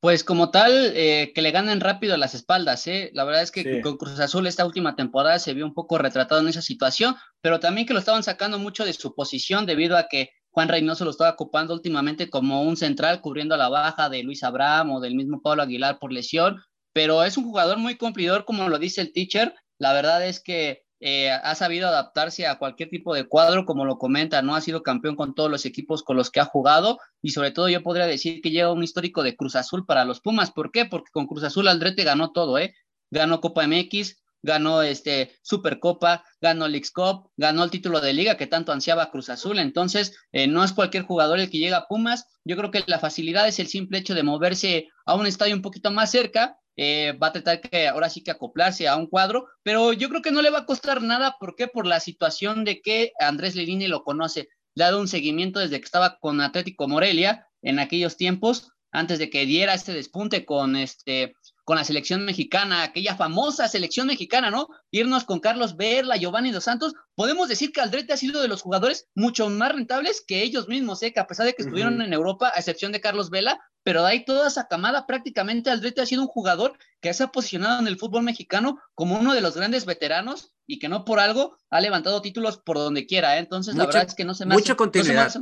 Pues 0.00 0.22
como 0.22 0.52
tal, 0.52 0.92
eh, 0.94 1.32
que 1.34 1.42
le 1.42 1.50
ganen 1.50 1.80
rápido 1.80 2.16
las 2.16 2.34
espaldas, 2.34 2.86
¿eh? 2.86 3.10
La 3.14 3.24
verdad 3.24 3.42
es 3.42 3.50
que 3.50 3.80
con 3.80 3.96
Cruz 3.96 4.20
Azul 4.20 4.46
esta 4.46 4.64
última 4.64 4.94
temporada 4.94 5.40
se 5.40 5.54
vio 5.54 5.66
un 5.66 5.74
poco 5.74 5.98
retratado 5.98 6.40
en 6.40 6.46
esa 6.46 6.62
situación, 6.62 7.16
pero 7.40 7.58
también 7.58 7.84
que 7.84 7.94
lo 7.94 7.98
estaban 7.98 8.22
sacando 8.22 8.60
mucho 8.60 8.84
de 8.84 8.92
su 8.92 9.14
posición 9.16 9.66
debido 9.66 9.96
a 9.96 10.06
que 10.08 10.30
Juan 10.50 10.68
Reynoso 10.68 11.04
lo 11.04 11.10
estaba 11.10 11.30
ocupando 11.30 11.74
últimamente 11.74 12.30
como 12.30 12.62
un 12.62 12.76
central 12.76 13.20
cubriendo 13.20 13.56
la 13.56 13.68
baja 13.68 14.08
de 14.08 14.22
Luis 14.22 14.44
Abraham 14.44 14.92
o 14.92 15.00
del 15.00 15.16
mismo 15.16 15.42
Pablo 15.42 15.62
Aguilar 15.62 15.98
por 15.98 16.12
lesión, 16.12 16.62
pero 16.92 17.24
es 17.24 17.36
un 17.36 17.44
jugador 17.44 17.78
muy 17.78 17.96
cumplidor 17.96 18.44
como 18.44 18.68
lo 18.68 18.78
dice 18.78 19.00
el 19.00 19.12
teacher. 19.12 19.52
La 19.78 19.92
verdad 19.92 20.24
es 20.24 20.40
que 20.40 20.84
eh, 21.00 21.30
ha 21.30 21.54
sabido 21.54 21.88
adaptarse 21.88 22.46
a 22.46 22.58
cualquier 22.58 22.88
tipo 22.88 23.14
de 23.14 23.28
cuadro, 23.28 23.64
como 23.64 23.84
lo 23.84 23.98
comenta, 23.98 24.42
¿no? 24.42 24.56
Ha 24.56 24.60
sido 24.60 24.82
campeón 24.82 25.14
con 25.14 25.34
todos 25.34 25.50
los 25.50 25.64
equipos 25.64 26.02
con 26.02 26.16
los 26.16 26.30
que 26.30 26.40
ha 26.40 26.44
jugado 26.44 26.98
y 27.22 27.30
sobre 27.30 27.52
todo 27.52 27.68
yo 27.68 27.82
podría 27.82 28.06
decir 28.06 28.40
que 28.40 28.50
lleva 28.50 28.72
un 28.72 28.82
histórico 28.82 29.22
de 29.22 29.36
Cruz 29.36 29.54
Azul 29.54 29.86
para 29.86 30.04
los 30.04 30.20
Pumas. 30.20 30.50
¿Por 30.50 30.72
qué? 30.72 30.86
Porque 30.86 31.10
con 31.12 31.26
Cruz 31.26 31.44
Azul 31.44 31.68
Aldrete 31.68 32.02
ganó 32.04 32.32
todo, 32.32 32.58
¿eh? 32.58 32.74
Ganó 33.10 33.40
Copa 33.40 33.66
MX, 33.66 34.16
ganó 34.42 34.82
este 34.82 35.36
Supercopa, 35.42 36.24
ganó 36.40 36.68
Leagues 36.68 36.90
Cup, 36.90 37.30
ganó 37.36 37.64
el 37.64 37.70
título 37.70 38.00
de 38.00 38.12
liga 38.12 38.36
que 38.36 38.46
tanto 38.46 38.72
ansiaba 38.72 39.10
Cruz 39.10 39.30
Azul. 39.30 39.58
Entonces, 39.60 40.16
eh, 40.32 40.46
no 40.46 40.64
es 40.64 40.72
cualquier 40.72 41.04
jugador 41.04 41.38
el 41.38 41.50
que 41.50 41.58
llega 41.58 41.78
a 41.78 41.86
Pumas. 41.86 42.26
Yo 42.44 42.56
creo 42.56 42.70
que 42.70 42.82
la 42.86 42.98
facilidad 42.98 43.46
es 43.46 43.58
el 43.60 43.68
simple 43.68 43.98
hecho 43.98 44.14
de 44.14 44.22
moverse 44.24 44.88
a 45.06 45.14
un 45.14 45.26
estadio 45.26 45.54
un 45.54 45.62
poquito 45.62 45.90
más 45.90 46.10
cerca 46.10 46.57
eh, 46.80 47.12
va 47.20 47.26
a 47.26 47.32
tratar 47.32 47.60
que 47.60 47.88
ahora 47.88 48.08
sí 48.08 48.22
que 48.22 48.30
acoplarse 48.30 48.86
a 48.86 48.96
un 48.96 49.08
cuadro, 49.08 49.48
pero 49.64 49.92
yo 49.92 50.08
creo 50.08 50.22
que 50.22 50.30
no 50.30 50.42
le 50.42 50.50
va 50.50 50.60
a 50.60 50.64
costar 50.64 51.02
nada, 51.02 51.36
¿por 51.40 51.56
qué? 51.56 51.66
Por 51.66 51.86
la 51.86 51.98
situación 51.98 52.64
de 52.64 52.80
que 52.80 53.12
Andrés 53.18 53.56
Lerini 53.56 53.88
lo 53.88 54.04
conoce, 54.04 54.48
le 54.76 54.84
ha 54.84 54.86
dado 54.86 55.00
un 55.00 55.08
seguimiento 55.08 55.58
desde 55.58 55.80
que 55.80 55.84
estaba 55.84 56.18
con 56.20 56.40
Atlético 56.40 56.86
Morelia 56.86 57.48
en 57.62 57.80
aquellos 57.80 58.16
tiempos, 58.16 58.70
antes 58.90 59.18
de 59.18 59.30
que 59.30 59.46
diera 59.46 59.74
este 59.74 59.92
despunte 59.92 60.44
con 60.44 60.76
este 60.76 61.34
con 61.68 61.76
la 61.76 61.84
selección 61.84 62.24
mexicana, 62.24 62.82
aquella 62.82 63.14
famosa 63.14 63.68
selección 63.68 64.06
mexicana, 64.06 64.50
¿no? 64.50 64.68
Irnos 64.90 65.24
con 65.24 65.38
Carlos 65.38 65.76
Verla, 65.76 66.16
Giovanni 66.16 66.50
Dos 66.50 66.64
Santos, 66.64 66.94
podemos 67.14 67.46
decir 67.46 67.72
que 67.72 67.82
Aldrete 67.82 68.14
ha 68.14 68.16
sido 68.16 68.40
de 68.40 68.48
los 68.48 68.62
jugadores 68.62 69.06
mucho 69.14 69.50
más 69.50 69.72
rentables 69.72 70.24
que 70.26 70.42
ellos 70.42 70.66
mismos, 70.66 71.02
¿eh? 71.02 71.12
que 71.12 71.20
a 71.20 71.26
pesar 71.26 71.44
de 71.44 71.52
que 71.52 71.64
estuvieron 71.64 72.00
en 72.00 72.14
Europa, 72.14 72.50
a 72.54 72.58
excepción 72.58 72.90
de 72.90 73.02
Carlos 73.02 73.28
Vela, 73.28 73.60
pero 73.82 74.02
de 74.02 74.08
ahí 74.08 74.24
toda 74.24 74.48
esa 74.48 74.66
camada, 74.66 75.06
prácticamente 75.06 75.68
Aldrete 75.68 76.00
ha 76.00 76.06
sido 76.06 76.22
un 76.22 76.28
jugador 76.28 76.78
que 77.02 77.12
se 77.12 77.24
ha 77.24 77.28
posicionado 77.28 77.80
en 77.80 77.86
el 77.86 77.98
fútbol 77.98 78.22
mexicano 78.22 78.78
como 78.94 79.18
uno 79.18 79.34
de 79.34 79.42
los 79.42 79.54
grandes 79.54 79.84
veteranos 79.84 80.54
y 80.66 80.78
que 80.78 80.88
no 80.88 81.04
por 81.04 81.20
algo 81.20 81.58
ha 81.68 81.82
levantado 81.82 82.22
títulos 82.22 82.56
por 82.56 82.78
donde 82.78 83.04
quiera. 83.04 83.36
¿eh? 83.36 83.40
Entonces, 83.40 83.74
la 83.74 83.84
verdad 83.84 84.04
es 84.06 84.14
que 84.14 84.24
no 84.24 84.32
se 84.32 84.46
me 84.46 84.54
hace. 84.54 84.62
Mucha 84.62 84.74
continuidad. 84.74 85.34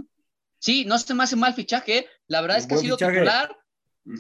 Sí, 0.59 0.85
no 0.85 0.99
se 0.99 1.15
me 1.15 1.25
hace 1.25 1.37
mal 1.37 1.55
fichaje. 1.55 1.99
¿eh? 1.99 2.07
La 2.27 2.41
verdad 2.41 2.59
es 2.59 2.67
que 2.67 2.75
ha 2.75 2.79
sido 2.79 2.97
titular 2.97 3.57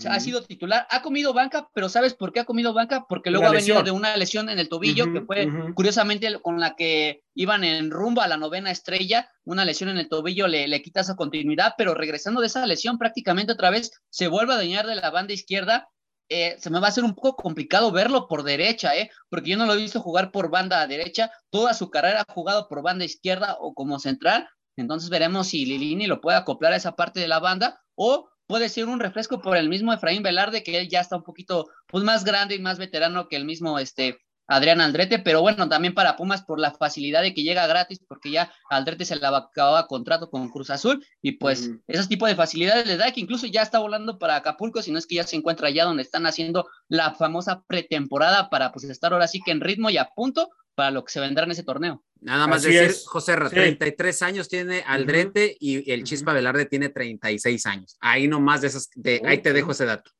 ha 0.08 0.20
sido 0.20 0.42
titular, 0.42 0.86
ha 0.90 1.02
comido 1.02 1.32
banca, 1.32 1.68
pero 1.72 1.88
¿sabes 1.88 2.14
por 2.14 2.32
qué 2.32 2.40
ha 2.40 2.44
comido 2.44 2.74
banca? 2.74 3.06
Porque 3.08 3.30
luego 3.30 3.46
ha 3.46 3.52
venido 3.52 3.82
de 3.82 3.92
una 3.92 4.16
lesión 4.16 4.48
en 4.50 4.58
el 4.58 4.68
tobillo, 4.68 5.12
que 5.12 5.20
fue 5.20 5.48
curiosamente 5.74 6.40
con 6.40 6.58
la 6.58 6.74
que 6.74 7.22
iban 7.34 7.62
en 7.62 7.90
rumbo 7.90 8.20
a 8.20 8.28
la 8.28 8.36
novena 8.36 8.70
estrella, 8.70 9.30
una 9.44 9.64
lesión 9.64 9.90
en 9.90 9.98
el 9.98 10.08
tobillo 10.08 10.48
le, 10.48 10.66
le 10.66 10.82
quita 10.82 11.00
esa 11.00 11.14
continuidad, 11.14 11.74
pero 11.78 11.94
regresando 11.94 12.40
de 12.40 12.48
esa 12.48 12.66
lesión 12.66 12.98
prácticamente 12.98 13.52
otra 13.52 13.70
vez 13.70 13.92
se 14.10 14.28
vuelve 14.28 14.54
a 14.54 14.56
dañar 14.56 14.86
de 14.86 14.96
la 14.96 15.10
banda 15.10 15.32
izquierda. 15.32 15.88
Eh, 16.28 16.56
se 16.58 16.70
me 16.70 16.80
va 16.80 16.86
a 16.86 16.90
hacer 16.90 17.04
un 17.04 17.14
poco 17.14 17.36
complicado 17.36 17.92
verlo 17.92 18.26
por 18.26 18.42
derecha, 18.42 18.96
¿eh? 18.96 19.10
porque 19.28 19.50
yo 19.50 19.56
no 19.56 19.66
lo 19.66 19.74
he 19.74 19.76
visto 19.76 20.00
jugar 20.00 20.32
por 20.32 20.50
banda 20.50 20.84
derecha, 20.88 21.30
toda 21.50 21.72
su 21.72 21.88
carrera 21.88 22.24
ha 22.26 22.32
jugado 22.32 22.66
por 22.68 22.82
banda 22.82 23.04
izquierda 23.04 23.56
o 23.60 23.74
como 23.74 24.00
central, 24.00 24.48
entonces 24.76 25.10
veremos 25.10 25.48
si 25.48 25.64
Lilini 25.64 26.06
lo 26.06 26.20
puede 26.20 26.36
acoplar 26.36 26.72
a 26.72 26.76
esa 26.76 26.96
parte 26.96 27.20
de 27.20 27.28
la 27.28 27.40
banda 27.40 27.82
o 27.94 28.28
puede 28.46 28.68
ser 28.68 28.86
un 28.86 29.00
refresco 29.00 29.40
por 29.40 29.56
el 29.56 29.68
mismo 29.68 29.92
Efraín 29.92 30.22
Velarde, 30.22 30.62
que 30.62 30.78
él 30.78 30.88
ya 30.88 31.00
está 31.00 31.16
un 31.16 31.24
poquito 31.24 31.68
pues, 31.88 32.04
más 32.04 32.24
grande 32.24 32.54
y 32.54 32.60
más 32.60 32.78
veterano 32.78 33.28
que 33.28 33.36
el 33.36 33.44
mismo 33.44 33.78
este, 33.78 34.18
Adrián 34.48 34.80
Aldrete, 34.80 35.18
pero 35.18 35.40
bueno, 35.40 35.68
también 35.68 35.94
para 35.94 36.16
Pumas 36.16 36.42
por 36.42 36.58
la 36.58 36.70
facilidad 36.72 37.22
de 37.22 37.34
que 37.34 37.42
llega 37.42 37.66
gratis, 37.66 38.00
porque 38.06 38.30
ya 38.30 38.52
Aldrete 38.70 39.04
se 39.04 39.16
le 39.16 39.26
acababa 39.26 39.86
contrato 39.86 40.30
con 40.30 40.48
Cruz 40.48 40.70
Azul, 40.70 41.04
y 41.22 41.32
pues 41.32 41.70
ese 41.86 42.08
tipo 42.08 42.26
de 42.26 42.36
facilidades 42.36 42.86
le 42.86 42.96
da 42.96 43.12
que 43.12 43.20
incluso 43.20 43.46
ya 43.46 43.62
está 43.62 43.78
volando 43.78 44.18
para 44.18 44.36
Acapulco, 44.36 44.82
si 44.82 44.92
no 44.92 44.98
es 44.98 45.06
que 45.06 45.16
ya 45.16 45.24
se 45.24 45.36
encuentra 45.36 45.68
allá 45.68 45.84
donde 45.84 46.02
están 46.02 46.26
haciendo 46.26 46.68
la 46.88 47.14
famosa 47.14 47.62
pretemporada 47.66 48.50
para 48.50 48.72
pues 48.72 48.84
estar 48.84 49.12
ahora 49.12 49.28
sí 49.28 49.40
que 49.44 49.50
en 49.50 49.60
ritmo 49.60 49.90
y 49.90 49.98
a 49.98 50.10
punto 50.14 50.50
para 50.76 50.90
lo 50.90 51.04
que 51.04 51.12
se 51.12 51.20
vendrá 51.20 51.44
en 51.44 51.50
ese 51.50 51.64
torneo. 51.64 52.04
Nada 52.20 52.46
más 52.46 52.62
decir, 52.62 52.94
José, 53.06 53.34
33 53.36 54.22
años 54.22 54.48
tiene 54.48 54.84
Aldrete 54.86 55.56
y 55.58 55.90
el 55.90 56.04
Chispa 56.04 56.32
Velarde 56.32 56.66
tiene 56.66 56.90
36 56.90 57.66
años. 57.66 57.96
Ahí 58.00 58.28
nomás 58.28 58.60
de 58.60 58.68
esas, 58.68 58.90
de, 58.94 59.22
ahí 59.24 59.38
te 59.38 59.52
dejo 59.52 59.72
ese 59.72 59.86
dato. 59.86 60.10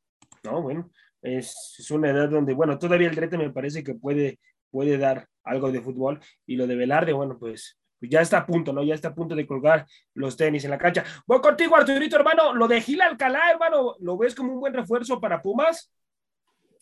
No, 0.43 0.61
bueno, 0.61 0.89
es, 1.21 1.89
una 1.91 2.11
edad 2.11 2.29
donde, 2.29 2.53
bueno, 2.53 2.77
todavía 2.77 3.09
Aldrete 3.09 3.37
me 3.37 3.51
parece 3.51 3.83
que 3.83 3.95
puede, 3.95 4.39
puede 4.69 4.97
dar 4.97 5.27
algo 5.43 5.71
de 5.71 5.81
fútbol 5.81 6.19
y 6.45 6.55
lo 6.55 6.67
de 6.67 6.75
Velarde, 6.75 7.13
bueno, 7.13 7.37
pues, 7.39 7.79
pues 7.99 8.11
ya 8.11 8.21
está 8.21 8.39
a 8.39 8.45
punto, 8.45 8.73
¿no? 8.73 8.83
Ya 8.83 8.95
está 8.95 9.09
a 9.09 9.15
punto 9.15 9.35
de 9.35 9.47
colgar 9.47 9.85
los 10.13 10.37
tenis 10.37 10.63
en 10.65 10.71
la 10.71 10.77
cancha. 10.77 11.03
Voy 11.25 11.41
contigo, 11.41 11.75
Arturito, 11.75 12.15
hermano. 12.15 12.53
Lo 12.53 12.67
de 12.67 12.81
Gil 12.81 13.01
Alcalá, 13.01 13.51
hermano, 13.51 13.95
¿lo 13.99 14.17
ves 14.17 14.35
como 14.35 14.53
un 14.53 14.59
buen 14.59 14.73
refuerzo 14.73 15.19
para 15.19 15.41
Pumas? 15.41 15.91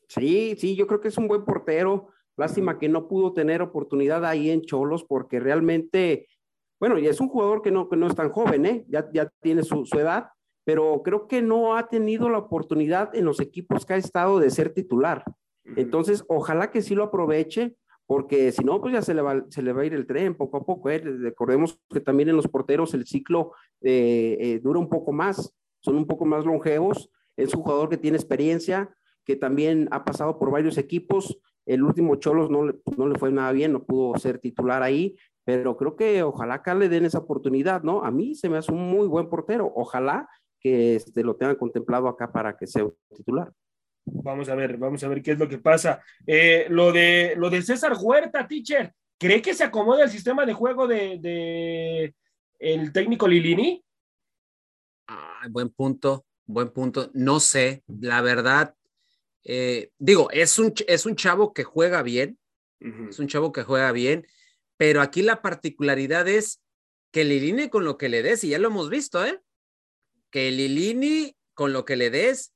Sí, 0.07 0.55
sí, 0.57 0.75
yo 0.75 0.85
creo 0.87 1.01
que 1.01 1.07
es 1.07 1.17
un 1.17 1.27
buen 1.27 1.45
portero 1.45 2.09
Lástima 2.37 2.77
que 2.77 2.89
no 2.89 3.07
pudo 3.07 3.33
tener 3.33 3.61
oportunidad 3.61 4.25
ahí 4.25 4.49
en 4.49 4.61
Cholos 4.61 5.05
porque 5.05 5.39
realmente, 5.39 6.27
bueno, 6.79 6.99
y 6.99 7.07
es 7.07 7.21
un 7.21 7.29
jugador 7.29 7.61
que 7.61 7.71
no, 7.71 7.87
que 7.87 7.95
no 7.95 8.07
es 8.07 8.15
tan 8.15 8.29
joven, 8.29 8.65
¿eh? 8.65 8.85
ya, 8.89 9.09
ya 9.13 9.29
tiene 9.41 9.63
su 9.63 9.87
edad, 9.93 10.27
pero 10.65 11.01
creo 11.03 11.27
que 11.27 11.41
no 11.41 11.77
ha 11.77 11.87
tenido 11.87 12.27
la 12.29 12.39
oportunidad 12.39 13.15
en 13.15 13.23
los 13.23 13.39
equipos 13.39 13.85
que 13.85 13.93
ha 13.93 13.97
estado 13.97 14.39
de 14.39 14.49
ser 14.49 14.73
titular. 14.73 15.23
Entonces, 15.77 16.25
ojalá 16.27 16.69
que 16.69 16.81
sí 16.81 16.93
lo 16.93 17.05
aproveche, 17.05 17.75
porque 18.05 18.51
si 18.51 18.63
no, 18.63 18.81
pues 18.81 18.93
ya 18.93 19.01
se 19.01 19.13
le, 19.13 19.21
va, 19.21 19.45
se 19.49 19.61
le 19.63 19.71
va 19.71 19.81
a 19.81 19.85
ir 19.85 19.93
el 19.93 20.05
tren 20.05 20.35
poco 20.35 20.57
a 20.57 20.65
poco. 20.65 20.89
¿eh? 20.89 20.99
Recordemos 20.99 21.79
que 21.89 22.01
también 22.01 22.29
en 22.29 22.35
los 22.35 22.47
porteros 22.47 22.93
el 22.93 23.07
ciclo 23.07 23.53
eh, 23.81 24.37
eh, 24.39 24.59
dura 24.59 24.79
un 24.79 24.89
poco 24.89 25.11
más, 25.11 25.55
son 25.79 25.95
un 25.95 26.05
poco 26.05 26.25
más 26.25 26.45
longevos 26.45 27.09
es 27.37 27.53
un 27.53 27.63
jugador 27.63 27.89
que 27.89 27.97
tiene 27.97 28.17
experiencia, 28.17 28.89
que 29.25 29.35
también 29.35 29.87
ha 29.91 30.05
pasado 30.05 30.39
por 30.39 30.51
varios 30.51 30.77
equipos. 30.77 31.39
El 31.65 31.83
último 31.83 32.15
Cholos 32.15 32.49
no, 32.49 32.63
no 32.97 33.07
le 33.07 33.19
fue 33.19 33.31
nada 33.31 33.51
bien, 33.51 33.73
no 33.73 33.83
pudo 33.83 34.17
ser 34.17 34.39
titular 34.39 34.83
ahí, 34.83 35.15
pero 35.43 35.77
creo 35.77 35.95
que 35.95 36.23
ojalá 36.23 36.55
acá 36.55 36.75
le 36.75 36.89
den 36.89 37.05
esa 37.05 37.19
oportunidad, 37.19 37.83
¿no? 37.83 38.03
A 38.03 38.11
mí 38.11 38.35
se 38.35 38.49
me 38.49 38.57
hace 38.57 38.71
un 38.71 38.89
muy 38.89 39.07
buen 39.07 39.29
portero. 39.29 39.71
Ojalá 39.75 40.29
que 40.65 40.95
este, 40.95 41.21
lo 41.21 41.35
tengan 41.35 41.57
contemplado 41.57 42.07
acá 42.07 42.31
para 42.31 42.57
que 42.57 42.65
sea 42.65 42.87
titular. 43.15 43.53
Vamos 44.03 44.49
a 44.49 44.55
ver, 44.55 44.77
vamos 44.77 45.03
a 45.03 45.07
ver 45.07 45.21
qué 45.21 45.33
es 45.33 45.37
lo 45.37 45.47
que 45.47 45.59
pasa. 45.59 46.01
Eh, 46.25 46.65
lo, 46.69 46.91
de, 46.91 47.35
lo 47.37 47.51
de 47.51 47.61
César 47.61 47.93
Huerta, 48.01 48.47
teacher, 48.47 48.91
¿cree 49.19 49.43
que 49.43 49.53
se 49.53 49.63
acomoda 49.63 50.05
el 50.05 50.09
sistema 50.09 50.43
de 50.43 50.53
juego 50.53 50.87
de, 50.87 51.19
de 51.19 52.15
el 52.57 52.91
técnico 52.91 53.27
Lilini? 53.27 53.85
Ah, 55.07 55.45
buen 55.51 55.69
punto, 55.69 56.25
buen 56.47 56.71
punto. 56.71 57.11
No 57.13 57.39
sé, 57.39 57.83
la 57.87 58.23
verdad, 58.23 58.73
eh, 59.43 59.91
digo, 59.99 60.31
es 60.31 60.57
un, 60.57 60.73
es 60.87 61.05
un 61.05 61.15
chavo 61.15 61.53
que 61.53 61.63
juega 61.63 62.01
bien, 62.01 62.39
uh 62.81 62.87
-huh. 62.87 63.09
es 63.09 63.19
un 63.19 63.27
chavo 63.27 63.51
que 63.51 63.61
juega 63.61 63.91
bien, 63.91 64.25
pero 64.77 65.01
aquí 65.01 65.21
la 65.21 65.43
particularidad 65.43 66.27
es 66.27 66.63
que 67.11 67.23
Lilini 67.23 67.69
con 67.69 67.85
lo 67.85 67.99
que 67.99 68.09
le 68.09 68.23
des, 68.23 68.43
y 68.43 68.49
ya 68.49 68.57
lo 68.57 68.69
hemos 68.69 68.89
visto, 68.89 69.23
¿eh? 69.23 69.39
Que 70.35 70.51
Lilini 70.51 71.33
con 71.53 71.71
lo 71.71 71.85
que 71.85 71.95
le 71.95 72.09
des 72.09 72.53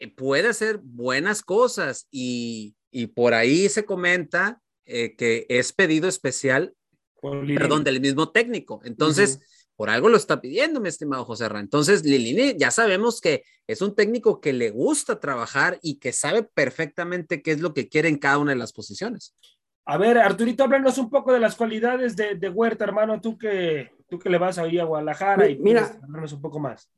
eh, 0.00 0.12
puede 0.12 0.48
hacer 0.48 0.80
buenas 0.82 1.40
cosas 1.40 2.08
y, 2.10 2.74
y 2.90 3.06
por 3.06 3.32
ahí 3.32 3.68
se 3.68 3.84
comenta 3.84 4.60
eh, 4.86 5.14
que 5.14 5.46
es 5.48 5.72
pedido 5.72 6.08
especial, 6.08 6.74
perdón, 7.22 7.84
del 7.84 8.00
mismo 8.00 8.32
técnico. 8.32 8.80
Entonces, 8.82 9.36
uh 9.36 9.38
-huh. 9.38 9.74
por 9.76 9.88
algo 9.88 10.08
lo 10.08 10.16
está 10.16 10.40
pidiendo, 10.40 10.80
mi 10.80 10.88
estimado 10.88 11.24
José 11.24 11.48
Ra. 11.48 11.60
Entonces, 11.60 12.04
Lilini 12.04 12.58
ya 12.58 12.72
sabemos 12.72 13.20
que 13.20 13.44
es 13.68 13.82
un 13.82 13.94
técnico 13.94 14.40
que 14.40 14.52
le 14.52 14.70
gusta 14.70 15.20
trabajar 15.20 15.78
y 15.82 16.00
que 16.00 16.12
sabe 16.12 16.42
perfectamente 16.42 17.40
qué 17.40 17.52
es 17.52 17.60
lo 17.60 17.72
que 17.72 17.88
quiere 17.88 18.08
en 18.08 18.18
cada 18.18 18.38
una 18.38 18.50
de 18.50 18.58
las 18.58 18.72
posiciones. 18.72 19.36
A 19.84 19.96
ver, 19.96 20.18
Arturito, 20.18 20.64
háblanos 20.64 20.98
un 20.98 21.08
poco 21.08 21.32
de 21.32 21.38
las 21.38 21.54
cualidades 21.54 22.16
de, 22.16 22.34
de 22.34 22.48
Huerta, 22.48 22.82
hermano, 22.82 23.20
tú 23.20 23.38
que, 23.38 23.92
tú 24.10 24.18
que 24.18 24.28
le 24.28 24.38
vas 24.38 24.58
ahí 24.58 24.78
a 24.78 24.84
Guadalajara 24.84 25.48
y 25.48 25.58
mira, 25.58 25.98
un 26.02 26.42
poco 26.42 26.58
más. 26.58 26.90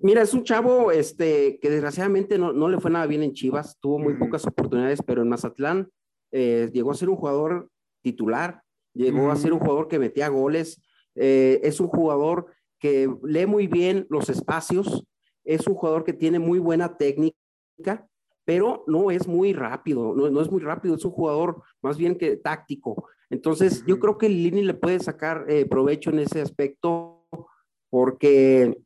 Mira, 0.00 0.22
es 0.22 0.32
un 0.32 0.44
chavo 0.44 0.92
este, 0.92 1.58
que 1.60 1.68
desgraciadamente 1.68 2.38
no, 2.38 2.52
no 2.52 2.68
le 2.68 2.78
fue 2.78 2.90
nada 2.90 3.06
bien 3.06 3.24
en 3.24 3.34
Chivas, 3.34 3.76
tuvo 3.80 3.98
muy 3.98 4.14
pocas 4.14 4.46
oportunidades, 4.46 5.02
pero 5.02 5.22
en 5.22 5.28
Mazatlán 5.28 5.90
eh, 6.30 6.70
llegó 6.72 6.92
a 6.92 6.94
ser 6.94 7.08
un 7.08 7.16
jugador 7.16 7.68
titular, 8.00 8.62
llegó 8.94 9.30
a 9.30 9.36
ser 9.36 9.52
un 9.52 9.58
jugador 9.58 9.88
que 9.88 9.98
metía 9.98 10.28
goles, 10.28 10.80
eh, 11.16 11.60
es 11.64 11.80
un 11.80 11.88
jugador 11.88 12.46
que 12.78 13.12
lee 13.24 13.46
muy 13.46 13.66
bien 13.66 14.06
los 14.08 14.28
espacios, 14.28 15.04
es 15.44 15.66
un 15.66 15.74
jugador 15.74 16.04
que 16.04 16.12
tiene 16.12 16.38
muy 16.38 16.60
buena 16.60 16.96
técnica, 16.96 18.06
pero 18.44 18.84
no 18.86 19.10
es 19.10 19.26
muy 19.26 19.52
rápido, 19.52 20.14
no, 20.14 20.30
no 20.30 20.40
es 20.40 20.50
muy 20.50 20.60
rápido, 20.60 20.94
es 20.94 21.04
un 21.04 21.10
jugador 21.10 21.62
más 21.82 21.98
bien 21.98 22.16
que 22.16 22.36
táctico. 22.36 23.08
Entonces, 23.30 23.84
yo 23.86 23.98
creo 23.98 24.16
que 24.16 24.28
Lini 24.28 24.62
le 24.62 24.74
puede 24.74 25.00
sacar 25.00 25.44
eh, 25.48 25.66
provecho 25.66 26.10
en 26.10 26.20
ese 26.20 26.40
aspecto 26.40 27.26
porque 27.90 28.78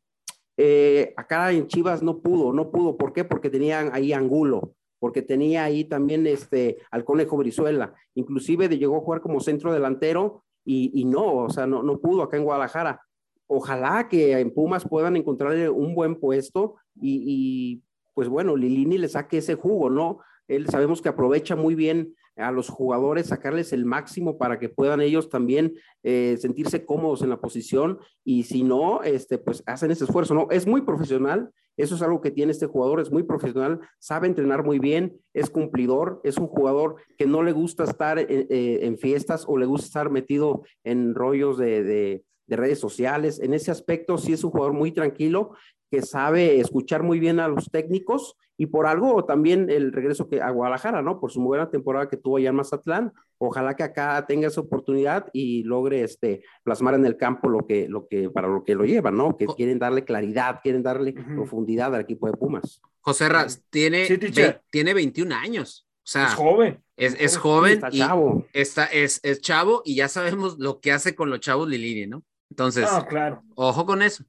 eh, 0.57 1.15
acá 1.17 1.53
en 1.53 1.67
Chivas 1.67 2.03
no 2.03 2.19
pudo, 2.19 2.53
no 2.53 2.71
pudo. 2.71 2.97
¿Por 2.97 3.13
qué? 3.13 3.25
Porque 3.25 3.51
tenían 3.51 3.91
ahí 3.93 4.13
Angulo, 4.13 4.75
porque 4.99 5.23
tenía 5.23 5.65
ahí 5.65 5.85
también 5.85 6.27
este, 6.27 6.79
al 6.91 7.05
Conejo 7.05 7.37
Brizuela. 7.37 7.95
Inclusive 8.15 8.69
llegó 8.69 8.97
a 8.97 9.01
jugar 9.01 9.21
como 9.21 9.41
centro 9.41 9.73
delantero 9.73 10.45
y, 10.65 10.91
y 10.95 11.05
no, 11.05 11.35
o 11.35 11.51
sea, 11.51 11.67
no, 11.67 11.83
no 11.83 11.99
pudo 11.99 12.23
acá 12.23 12.37
en 12.37 12.45
Guadalajara. 12.45 13.01
Ojalá 13.47 14.09
que 14.09 14.39
en 14.39 14.53
Pumas 14.53 14.87
puedan 14.89 15.17
encontrarle 15.17 15.69
un 15.69 15.95
buen 15.95 16.17
puesto 16.17 16.77
y, 17.01 17.23
y 17.27 17.83
pues 18.15 18.29
bueno, 18.29 18.57
Lilini 18.57 18.99
le 18.99 19.09
saque 19.09 19.39
ese 19.39 19.55
jugo, 19.55 19.91
¿no? 19.91 20.21
Él 20.57 20.69
sabemos 20.69 21.03
que 21.03 21.09
aprovecha 21.09 21.57
muy 21.57 21.75
bien 21.75 22.15
a 22.37 22.51
los 22.51 22.69
jugadores, 22.69 23.27
sacarles 23.27 23.73
el 23.73 23.85
máximo 23.85 24.39
para 24.39 24.59
que 24.59 24.69
puedan 24.69 25.01
ellos 25.01 25.29
también 25.29 25.75
eh, 26.03 26.37
sentirse 26.41 26.85
cómodos 26.85 27.23
en 27.23 27.31
la 27.31 27.41
posición 27.41 27.99
y 28.25 28.45
si 28.45 28.63
no, 28.63 29.03
este, 29.03 29.39
pues 29.39 29.63
hacen 29.67 29.91
ese 29.91 30.05
esfuerzo, 30.05 30.35
¿no? 30.35 30.47
Es 30.51 30.67
muy 30.67 30.83
profesional, 30.83 31.51
eso 31.77 31.95
es 31.95 32.03
algo 32.03 32.21
que 32.21 32.31
tiene 32.31 32.53
este 32.53 32.67
jugador, 32.67 33.01
es 33.01 33.11
muy 33.11 33.23
profesional, 33.23 33.81
sabe 33.99 34.29
entrenar 34.29 34.65
muy 34.65 34.79
bien, 34.79 35.19
es 35.35 35.51
cumplidor, 35.51 36.21
es 36.25 36.39
un 36.39 36.47
jugador 36.47 36.97
que 37.19 37.27
no 37.27 37.43
le 37.43 37.53
gusta 37.53 37.85
estar 37.85 38.19
en, 38.19 38.27
eh, 38.29 38.81
en 38.83 38.99
fiestas 38.99 39.45
o 39.47 39.59
le 39.59 39.67
gusta 39.67 39.87
estar 39.87 40.11
metido 40.11 40.63
en 40.85 41.15
rollos 41.15 41.59
de, 41.59 42.23
de 42.47 42.57
redes 42.57 42.79
sociales. 42.79 43.41
En 43.41 43.55
ese 43.55 43.71
aspecto 43.71 44.19
sí 44.19 44.33
es 44.33 44.45
un 44.45 44.51
jugador 44.51 44.73
muy 44.73 44.93
tranquilo 44.93 45.53
que 45.93 46.01
sabe 46.01 46.59
escuchar 46.59 47.03
muy 47.03 47.21
bien 47.21 47.39
a 47.39 47.49
los 47.49 47.71
técnicos 47.71 48.35
y 48.57 48.65
por 48.65 48.87
algo 48.87 49.27
también 49.27 49.69
el 49.69 49.93
regreso 49.93 50.27
que 50.27 50.41
a 50.41 50.49
Guadalajara, 50.49 51.03
¿no? 51.03 51.21
Por 51.21 51.31
su 51.31 51.43
buena 51.43 51.69
temporada 51.69 52.09
que 52.09 52.17
tuvo 52.17 52.39
allá 52.39 52.49
en 52.49 52.55
Mazatlán. 52.55 53.13
Ojalá 53.37 53.77
que 53.77 53.83
acá 53.83 54.25
tenga 54.27 54.49
esa 54.49 54.63
oportunidad 54.63 55.27
y 55.35 55.65
logre 55.65 56.03
este, 56.03 56.45
plasmar 56.65 56.95
en 56.95 57.05
el 57.05 57.19
campo 57.19 57.51
lo 57.51 57.67
que, 57.67 57.91
lo 57.91 58.09
que, 58.09 58.31
para 58.31 58.49
lo 58.49 58.65
que 58.65 58.75
lo 58.75 58.87
lleva, 58.87 59.11
¿no? 59.11 59.37
Que 59.37 59.45
quieren 59.45 59.79
darle 59.79 60.03
claridad, 60.07 60.61
quieren 60.63 60.83
darle 60.83 61.11
uh 61.11 61.15
-huh. 61.15 61.35
profundidad 61.35 61.95
al 61.95 62.01
equipo 62.01 62.27
de 62.27 62.39
Pumas. 62.39 62.81
José 63.01 63.29
Ras, 63.29 63.63
tiene, 63.69 64.07
sí, 64.07 64.17
ve, 64.17 64.61
tiene 64.71 64.95
21 64.95 65.35
años. 65.35 65.87
O 65.99 66.07
sea, 66.07 66.29
es 66.29 66.35
joven. 66.35 66.83
Es, 66.97 67.17
es 67.21 67.37
joven. 67.37 67.75
Está 67.75 67.91
chavo. 67.91 68.47
Está, 68.55 68.87
es, 68.87 69.21
es 69.23 69.43
chavo 69.43 69.83
y 69.85 69.97
ya 69.97 70.09
sabemos 70.09 70.59
lo 70.59 70.81
que 70.81 70.91
hace 70.91 71.15
con 71.15 71.29
los 71.29 71.41
chavos 71.41 71.69
Lilini, 71.69 72.07
¿no? 72.07 72.25
Entonces, 72.49 72.89
ah, 72.91 73.07
claro. 73.07 73.43
ojo 73.57 73.85
con 73.85 74.01
eso. 74.01 74.25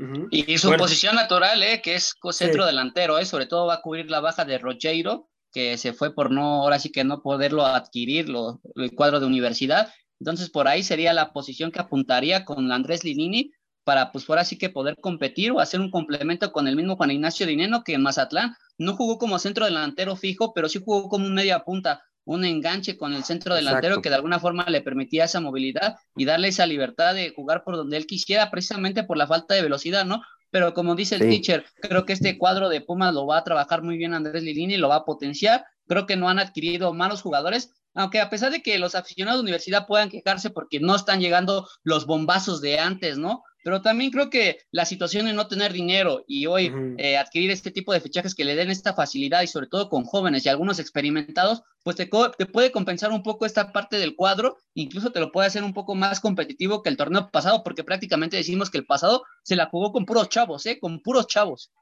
Uh 0.00 0.04
-huh. 0.04 0.28
Y, 0.30 0.56
su 0.56 0.68
bueno. 0.68 0.82
posición 0.82 1.14
natural, 1.14 1.62
eh, 1.62 1.82
que 1.82 1.94
es 1.94 2.14
centro 2.32 2.62
sí. 2.62 2.66
delantero, 2.66 3.18
eh, 3.18 3.26
sobre 3.26 3.44
todo 3.44 3.66
va 3.66 3.74
a 3.74 3.82
cubrir 3.82 4.10
la 4.10 4.20
baja 4.20 4.46
de 4.46 4.56
Rocheiro, 4.56 5.28
que 5.52 5.76
se 5.76 5.92
fue 5.92 6.14
por 6.14 6.30
no, 6.30 6.62
ahora 6.62 6.78
sí 6.78 6.90
que 6.90 7.04
no 7.04 7.22
poderlo 7.22 7.66
adquirir 7.66 8.30
lo, 8.30 8.62
el 8.76 8.94
cuadro 8.94 9.20
de 9.20 9.26
universidad. 9.26 9.92
Entonces, 10.18 10.48
por 10.48 10.68
ahí 10.68 10.82
sería 10.82 11.12
la 11.12 11.32
posición 11.34 11.70
que 11.70 11.80
apuntaría 11.80 12.46
con 12.46 12.72
Andrés 12.72 13.04
Linini 13.04 13.52
para, 13.84 14.10
pues, 14.10 14.28
ahora 14.28 14.44
sí 14.44 14.56
que 14.56 14.70
poder 14.70 14.96
competir 15.00 15.52
o 15.52 15.60
hacer 15.60 15.80
un 15.80 15.90
complemento 15.90 16.50
con 16.50 16.66
el 16.66 16.76
mismo 16.76 16.96
Juan 16.96 17.10
Ignacio 17.10 17.46
Dineno, 17.46 17.84
que 17.84 17.94
en 17.94 18.02
Mazatlán 18.02 18.54
no 18.78 18.96
jugó 18.96 19.18
como 19.18 19.38
centro 19.38 19.66
delantero 19.66 20.16
fijo, 20.16 20.54
pero 20.54 20.68
sí 20.70 20.80
jugó 20.82 21.08
como 21.10 21.26
un 21.26 21.34
media 21.34 21.60
punta 21.60 22.02
un 22.30 22.44
enganche 22.44 22.96
con 22.96 23.12
el 23.12 23.24
centro 23.24 23.56
delantero 23.56 23.94
Exacto. 23.94 24.02
que 24.02 24.08
de 24.08 24.14
alguna 24.14 24.38
forma 24.38 24.64
le 24.68 24.82
permitía 24.82 25.24
esa 25.24 25.40
movilidad 25.40 25.96
y 26.14 26.24
darle 26.24 26.48
esa 26.48 26.64
libertad 26.64 27.12
de 27.12 27.30
jugar 27.34 27.64
por 27.64 27.76
donde 27.76 27.96
él 27.96 28.06
quisiera, 28.06 28.52
precisamente 28.52 29.02
por 29.02 29.16
la 29.16 29.26
falta 29.26 29.54
de 29.54 29.62
velocidad, 29.62 30.04
¿no? 30.04 30.22
Pero 30.50 30.72
como 30.72 30.94
dice 30.94 31.16
el 31.16 31.22
sí. 31.22 31.28
teacher, 31.28 31.64
creo 31.80 32.04
que 32.04 32.12
este 32.12 32.38
cuadro 32.38 32.68
de 32.68 32.82
Pumas 32.82 33.12
lo 33.12 33.26
va 33.26 33.38
a 33.38 33.44
trabajar 33.44 33.82
muy 33.82 33.98
bien 33.98 34.14
Andrés 34.14 34.44
Lilini, 34.44 34.76
lo 34.76 34.88
va 34.88 34.96
a 34.96 35.04
potenciar. 35.04 35.64
Creo 35.88 36.06
que 36.06 36.16
no 36.16 36.28
han 36.28 36.38
adquirido 36.38 36.92
malos 36.94 37.20
jugadores, 37.20 37.72
aunque 37.94 38.20
a 38.20 38.30
pesar 38.30 38.52
de 38.52 38.62
que 38.62 38.78
los 38.78 38.94
aficionados 38.94 39.40
de 39.40 39.42
universidad 39.42 39.88
puedan 39.88 40.08
quejarse 40.08 40.50
porque 40.50 40.78
no 40.78 40.94
están 40.94 41.20
llegando 41.20 41.68
los 41.82 42.06
bombazos 42.06 42.60
de 42.60 42.78
antes, 42.78 43.18
¿no? 43.18 43.42
Pero 43.62 43.82
también 43.82 44.10
creo 44.10 44.30
que 44.30 44.58
la 44.70 44.84
situación 44.84 45.26
de 45.26 45.32
no 45.32 45.48
tener 45.48 45.72
dinero 45.72 46.24
y 46.26 46.46
hoy 46.46 46.70
uh 46.70 46.74
-huh. 46.74 46.94
eh, 46.98 47.16
adquirir 47.16 47.50
este 47.50 47.70
tipo 47.70 47.92
de 47.92 48.00
fichajes 48.00 48.34
que 48.34 48.44
le 48.44 48.56
den 48.56 48.70
esta 48.70 48.94
facilidad 48.94 49.42
y 49.42 49.46
sobre 49.46 49.66
todo 49.66 49.88
con 49.88 50.04
jóvenes 50.04 50.44
y 50.44 50.48
algunos 50.48 50.78
experimentados, 50.78 51.62
pues 51.82 51.96
te, 51.96 52.08
te, 52.38 52.46
puede 52.46 52.72
compensar 52.72 53.10
un 53.10 53.22
poco 53.22 53.46
esta 53.46 53.72
parte 53.72 53.98
del 53.98 54.16
cuadro, 54.16 54.58
incluso 54.74 55.12
te 55.12 55.20
lo 55.20 55.32
puede 55.32 55.48
hacer 55.48 55.64
un 55.64 55.72
poco 55.72 55.94
más 55.94 56.20
competitivo 56.20 56.82
que 56.82 56.90
el 56.90 56.96
torneo 56.96 57.30
pasado, 57.30 57.62
porque 57.62 57.84
prácticamente 57.84 58.36
decimos 58.36 58.70
que 58.70 58.78
el 58.78 58.86
pasado 58.86 59.24
se 59.42 59.56
la 59.56 59.66
jugó 59.66 59.92
con 59.92 60.04
puros 60.04 60.28
chavos, 60.28 60.66
¿eh? 60.66 60.78
con 60.78 61.00
puros 61.00 61.26
chavos. 61.26 61.72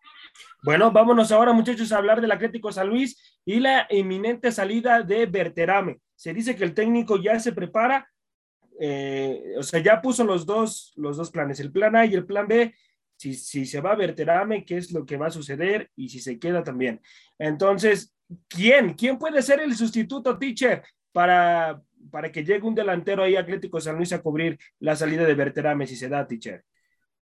Bueno, 0.63 0.91
vámonos 0.93 1.33
ahora 1.33 1.53
muchachos 1.53 1.93
a 1.93 1.99
hablar 1.99 2.21
del 2.21 2.33
Atlético 2.33 2.73
San 2.73 2.89
Luis 2.89 3.17
y 3.45 3.61
la 3.61 3.87
inminente 3.91 4.53
salida 4.53 5.03
de 5.03 5.27
Berterame. 5.27 6.01
Se 6.15 6.35
dice 6.35 6.57
que 6.57 6.65
el 6.65 6.75
técnico 6.75 7.21
ya 7.23 7.39
se 7.39 7.53
prepara 7.53 8.09
eh, 8.81 9.55
o 9.57 9.63
sea, 9.63 9.81
ya 9.81 10.01
puso 10.01 10.25
los 10.25 10.47
dos, 10.47 10.93
los 10.97 11.17
dos 11.17 11.31
planes, 11.31 11.61
el 11.61 11.73
plan 11.73 11.97
A 11.97 12.07
y 12.07 12.15
el 12.15 12.25
plan 12.25 12.47
B, 12.47 12.75
si, 13.17 13.35
si 13.35 13.67
se 13.67 13.81
va 13.81 13.93
a 13.93 13.97
Berterame, 13.97 14.65
qué 14.65 14.77
es 14.77 14.93
lo 14.93 15.05
que 15.05 15.17
va 15.17 15.27
a 15.27 15.31
suceder 15.31 15.91
y 15.97 16.09
si 16.09 16.21
se 16.21 16.39
queda 16.39 16.63
también. 16.63 17.01
Entonces, 17.39 18.15
¿quién? 18.49 18.95
¿Quién 18.95 19.19
puede 19.19 19.43
ser 19.43 19.61
el 19.61 19.75
sustituto, 19.75 20.39
teacher, 20.39 20.85
para, 21.13 21.83
para 22.11 22.31
que 22.31 22.45
llegue 22.45 22.67
un 22.67 22.75
delantero 22.75 23.25
ahí 23.25 23.37
Atlético 23.37 23.81
San 23.81 23.97
Luis 23.97 24.13
a 24.13 24.23
cubrir 24.23 24.59
la 24.79 24.95
salida 24.95 25.25
de 25.25 25.35
Berterame 25.35 25.87
si 25.87 25.97
se 25.97 26.09
da, 26.09 26.27
teacher? 26.27 26.65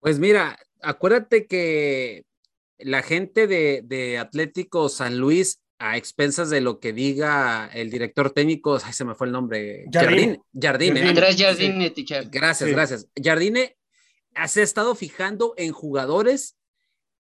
Pues 0.01 0.19
mira, 0.19 0.59
acuérdate 0.81 1.47
que 1.47 2.25
la 2.79 3.03
gente 3.03 3.47
de, 3.47 3.83
de 3.85 4.19
Atlético 4.19 4.89
San 4.89 5.19
Luis 5.19 5.62
a 5.83 5.97
expensas 5.97 6.49
de 6.49 6.61
lo 6.61 6.79
que 6.79 6.93
diga 6.93 7.69
el 7.75 7.91
director 7.91 8.31
técnico, 8.31 8.79
ay, 8.85 8.93
se 8.93 9.05
me 9.05 9.17
fue 9.17 9.27
el 9.27 9.33
nombre, 9.33 9.85
Jardine. 9.93 10.41
Jardine. 10.55 10.93
Jardine. 10.95 11.09
Andrés 11.09 11.37
Jardine, 11.37 11.93
sí. 11.95 12.05
Gracias, 12.31 12.69
sí. 12.69 12.75
gracias. 12.75 13.09
Jardine 13.21 13.77
se 14.47 14.61
ha 14.61 14.63
estado 14.63 14.95
fijando 14.95 15.55
en 15.57 15.73
jugadores 15.73 16.57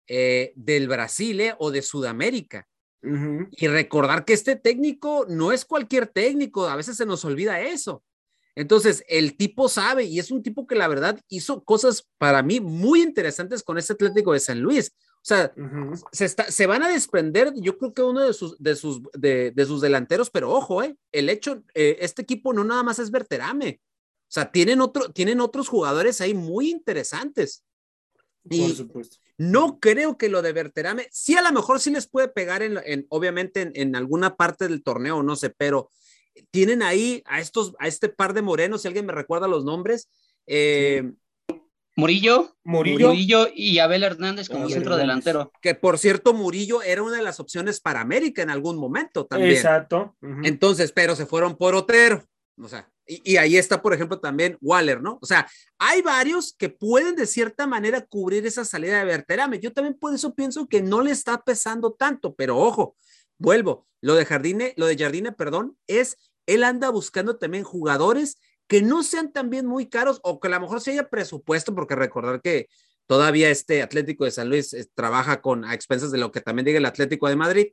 eh, 0.08 0.54
del 0.56 0.88
Brasil 0.88 1.42
eh, 1.42 1.56
o 1.58 1.72
de 1.72 1.82
Sudamérica. 1.82 2.68
Uh 3.02 3.10
-huh. 3.10 3.48
Y 3.50 3.68
recordar 3.68 4.26
que 4.26 4.34
este 4.34 4.56
técnico 4.56 5.26
no 5.28 5.52
es 5.52 5.66
cualquier 5.66 6.06
técnico, 6.06 6.68
a 6.68 6.76
veces 6.76 6.98
se 6.98 7.08
nos 7.08 7.26
olvida 7.26 7.62
eso. 7.62 8.04
Entonces, 8.54 9.04
el 9.08 9.38
tipo 9.38 9.70
sabe 9.70 10.04
y 10.04 10.20
es 10.20 10.30
un 10.30 10.44
tipo 10.44 10.68
que 10.68 10.76
la 10.76 10.88
verdad 10.88 11.20
hizo 11.30 11.64
cosas 11.64 12.08
para 12.20 12.44
mí 12.44 12.60
muy 12.60 13.02
interesantes 13.02 13.64
con 13.64 13.80
este 13.80 13.94
Atlético 13.94 14.34
de 14.34 14.40
San 14.40 14.60
Luis. 14.62 14.94
O 15.22 15.24
sea, 15.24 15.54
se, 16.12 16.26
está, 16.26 16.50
se, 16.50 16.66
van 16.66 16.82
a 16.82 16.90
desprender, 16.90 17.54
yo 17.56 17.78
creo 17.78 17.94
que 17.94 18.02
uno 18.02 18.22
de 18.22 18.34
sus, 18.34 18.58
de 18.58 18.76
sus, 18.76 19.04
de, 19.14 19.52
de 19.52 19.66
sus 19.68 19.80
delanteros, 19.80 20.32
pero 20.32 20.52
ojo, 20.52 20.82
eh, 20.82 20.98
el 21.12 21.30
hecho, 21.30 21.64
eh, 21.76 21.98
este 22.00 22.24
equipo 22.24 22.54
no 22.54 22.64
nada 22.64 22.82
más 22.82 22.98
es 22.98 23.12
Berterame. 23.12 23.82
O 23.84 24.34
sea, 24.34 24.52
tienen, 24.52 24.82
otro, 24.82 25.12
tienen 25.12 25.40
otros 25.40 25.68
jugadores 25.68 26.22
ahí 26.22 26.34
muy 26.34 26.72
interesantes. 26.72 27.64
Y 28.50 28.62
Por 28.62 28.76
supuesto. 28.76 29.18
No 29.38 29.80
creo 29.80 30.18
que 30.18 30.30
lo 30.30 30.42
de 30.42 30.54
Berterame, 30.54 31.08
sí 31.12 31.36
a 31.36 31.44
lo 31.44 31.52
mejor 31.52 31.80
sí 31.80 31.92
les 31.92 32.08
puede 32.08 32.28
pegar 32.28 32.64
en, 32.64 32.80
en 32.84 33.06
obviamente 33.10 33.62
en, 33.62 33.72
en, 33.76 33.96
alguna 33.96 34.36
parte 34.36 34.68
del 34.68 34.82
torneo, 34.82 35.22
no 35.22 35.36
sé, 35.36 35.52
pero 35.52 35.92
tienen 36.50 36.82
ahí 36.82 37.22
a 37.26 37.40
estos, 37.40 37.76
a 37.80 37.88
este 37.88 38.10
par 38.10 38.34
de 38.34 38.42
morenos, 38.42 38.82
si 38.82 38.88
alguien 38.88 39.06
me 39.06 39.14
recuerda 39.14 39.48
los 39.48 39.66
nombres, 39.66 40.10
eh, 40.48 41.12
Murillo, 41.96 42.56
Murillo, 42.64 43.48
y 43.54 43.80
Abel 43.80 44.04
Hernández 44.04 44.48
como 44.48 44.70
centro 44.70 44.96
delantero. 44.96 45.52
Que 45.62 45.76
por 45.76 45.98
cierto, 45.98 46.34
Murillo 46.34 46.82
era 46.82 47.04
una 47.04 47.18
de 47.18 47.24
las 47.24 47.40
opciones 47.40 47.80
para 47.80 48.02
América 48.02 48.42
en 48.42 48.50
algún 48.50 48.78
momento 48.78 49.26
también. 49.26 49.52
Exacto. 49.52 50.16
Entonces, 50.44 50.92
pero 50.92 51.16
se 51.16 51.26
fueron 51.26 51.58
por 51.58 51.76
Otero. 51.76 52.24
O 52.58 52.68
sea, 52.68 52.90
y, 53.06 53.34
y, 53.34 53.38
ahí 53.38 53.58
está, 53.58 53.82
por 53.82 53.94
ejemplo, 53.94 54.20
también 54.20 54.58
Waller, 54.62 55.02
¿no? 55.02 55.18
O 55.22 55.26
sea, 55.26 55.48
hay 55.80 56.02
varios 56.02 56.54
que 56.54 56.70
pueden 56.70 57.16
de 57.16 57.26
cierta 57.26 57.66
manera 57.66 58.06
cubrir 58.06 58.46
esa 58.46 58.64
salida 58.64 59.00
de 59.00 59.06
Berterame. 59.06 59.60
Yo 59.60 59.74
también 59.74 59.98
por 59.98 60.14
eso 60.14 60.34
pienso 60.34 60.68
que 60.68 60.82
no 60.82 61.02
le 61.02 61.12
está 61.12 61.42
pesando 61.42 61.94
tanto, 61.94 62.36
pero 62.36 62.58
ojo, 62.58 62.96
vuelvo, 63.38 63.88
lo 64.00 64.16
de 64.16 64.26
Jardine, 64.26 64.74
lo 64.78 64.86
de 64.86 64.98
Jardine, 64.98 65.32
perdón, 65.32 65.78
es 65.88 66.18
él 66.46 66.64
anda 66.64 66.90
buscando 66.90 67.38
también 67.38 67.64
jugadores 67.64 68.40
que 68.72 68.82
no 68.82 69.04
sean 69.04 69.34
también 69.34 69.66
muy 69.66 69.88
caros 69.88 70.22
o 70.24 70.40
que 70.40 70.48
a 70.48 70.52
lo 70.52 70.62
mejor 70.62 70.80
se 70.80 70.92
haya 70.92 71.10
presupuesto, 71.10 71.76
porque 71.76 71.94
recordar 71.94 72.40
que 72.40 72.70
todavía 73.06 73.50
este 73.50 73.82
Atlético 73.82 74.24
de 74.24 74.32
San 74.32 74.48
Luis 74.48 74.74
eh, 74.74 74.88
trabaja 74.96 75.42
con 75.42 75.66
a 75.66 75.74
expensas 75.74 76.10
de 76.10 76.18
lo 76.18 76.32
que 76.32 76.40
también 76.40 76.66
diga 76.66 76.78
el 76.78 76.86
Atlético 76.86 77.28
de 77.28 77.36
Madrid. 77.36 77.68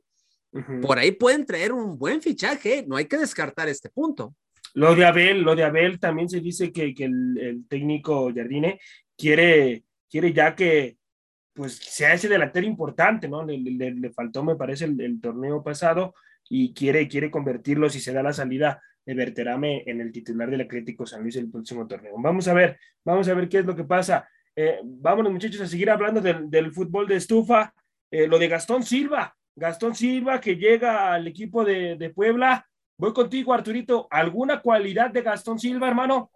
Por 0.81 0.99
ahí 0.99 1.13
pueden 1.13 1.45
traer 1.45 1.71
un 1.71 1.97
buen 1.97 2.21
fichaje, 2.21 2.83
no 2.85 2.97
hay 2.97 3.05
que 3.05 3.17
descartar 3.17 3.69
este 3.69 3.87
punto. 3.89 4.35
Lo 4.73 4.93
de 4.93 5.05
Abel, 5.05 5.41
lo 5.41 5.55
de 5.55 5.63
Abel 5.63 6.01
también 6.01 6.27
se 6.27 6.41
dice 6.41 6.69
que, 6.73 6.93
que 6.93 7.05
el, 7.05 7.37
el, 7.39 7.67
técnico 7.69 8.29
Jardine 8.35 8.81
quiere, 9.17 9.85
quiere 10.09 10.33
ya 10.33 10.53
que 10.53 10.97
pues 11.53 11.77
sea 11.77 12.13
ese 12.13 12.27
delantero 12.27 12.67
importante, 12.67 13.29
¿no? 13.29 13.45
Le, 13.45 13.57
le, 13.57 13.91
le 13.91 14.11
faltó, 14.11 14.43
me 14.43 14.57
parece, 14.57 14.83
el, 14.83 14.99
el, 14.99 15.21
torneo 15.21 15.63
pasado 15.63 16.13
y 16.49 16.73
quiere, 16.73 17.07
quiere 17.07 17.31
convertirlo 17.31 17.89
si 17.89 18.01
se 18.01 18.11
da 18.11 18.21
la 18.21 18.33
salida 18.33 18.81
Berterame 19.13 19.83
en 19.85 20.01
el 20.01 20.11
titular 20.11 20.49
del 20.49 20.61
Atlético 20.61 21.05
San 21.05 21.21
Luis 21.21 21.35
el 21.35 21.49
próximo 21.49 21.87
torneo. 21.87 22.15
Vamos 22.17 22.47
a 22.47 22.53
ver, 22.53 22.77
vamos 23.03 23.27
a 23.27 23.33
ver 23.33 23.49
qué 23.49 23.59
es 23.59 23.65
lo 23.65 23.75
que 23.75 23.83
pasa. 23.83 24.27
Eh, 24.55 24.79
vámonos 24.83 25.31
muchachos 25.31 25.61
a 25.61 25.67
seguir 25.67 25.89
hablando 25.89 26.21
del, 26.21 26.71
fútbol 26.71 27.07
de 27.07 27.15
estufa. 27.15 27.73
Eh, 28.11 28.27
lo 28.27 28.39
de 28.39 28.47
Gastón 28.47 28.83
Silva, 28.83 29.35
Gastón 29.55 29.95
Silva 29.95 30.41
que 30.41 30.55
llega 30.55 31.13
al 31.13 31.27
equipo 31.27 31.63
de, 31.63 31.95
de, 31.95 32.09
Puebla. 32.09 32.65
Voy 32.97 33.13
contigo, 33.13 33.53
Arturito. 33.53 34.07
¿Alguna 34.09 34.61
cualidad 34.61 35.11
de 35.11 35.21
Gastón 35.21 35.59
Silva, 35.59 35.87
hermano? 35.87 36.31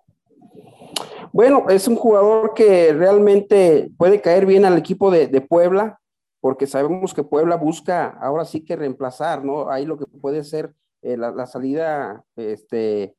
Bueno, 1.32 1.66
es 1.70 1.88
un 1.88 1.96
jugador 1.96 2.54
que 2.54 2.94
realmente 2.94 3.90
puede 3.98 4.22
caer 4.22 4.46
bien 4.46 4.66
al 4.66 4.78
equipo 4.78 5.10
de, 5.10 5.28
de 5.28 5.42
Puebla, 5.42 6.00
porque 6.40 6.68
sabemos 6.68 7.14
que 7.14 7.24
Puebla 7.24 7.56
busca 7.56 8.08
ahora 8.22 8.46
sí 8.46 8.64
que 8.64 8.76
reemplazar, 8.76 9.44
¿no? 9.44 9.70
Ahí 9.70 9.86
lo 9.86 9.98
que 9.98 10.06
puede 10.06 10.44
ser 10.44 10.74
eh, 11.04 11.18
la, 11.18 11.32
la, 11.32 11.46
salida 11.46 12.24
este, 12.36 13.16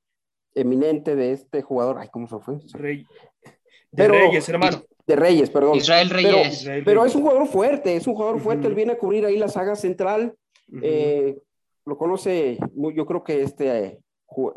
eminente 0.55 1.15
de 1.17 1.33
este 1.33 1.63
jugador. 1.63 1.99
Ay, 1.99 2.09
¿cómo 2.13 2.27
se 2.27 2.39
fue? 2.39 2.59
Rey. 2.73 3.07
De 3.45 3.53
pero, 3.93 4.15
Reyes, 4.15 4.49
hermano. 4.49 4.83
De 5.07 5.17
Reyes, 5.17 5.51
perdón. 5.51 5.77
Israel 5.77 6.11
Reyes. 6.11 6.63
Pero, 6.65 6.85
pero 6.85 7.05
es 7.05 7.15
un 7.15 7.23
jugador 7.23 7.47
fuerte, 7.47 7.95
es 7.97 8.07
un 8.07 8.15
jugador 8.15 8.41
fuerte. 8.41 8.63
Uh 8.63 8.65
-huh. 8.65 8.71
Él 8.71 8.75
viene 8.75 8.93
a 8.93 8.99
cubrir 8.99 9.25
ahí 9.27 9.37
la 9.37 9.49
saga 9.49 9.77
central. 9.77 10.35
Uh 10.69 10.77
-huh. 10.77 10.81
eh, 10.83 11.39
lo 11.85 11.99
conoce, 11.99 12.59
yo 12.75 13.07
creo 13.07 13.23
que 13.23 13.43
este 13.43 14.01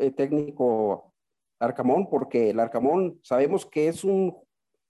eh, 0.00 0.10
técnico 0.12 1.12
Arcamón, 1.60 2.08
porque 2.08 2.50
el 2.50 2.60
Arcamón 2.60 3.20
sabemos 3.22 3.66
que 3.66 3.88
es 3.88 4.04
un 4.04 4.34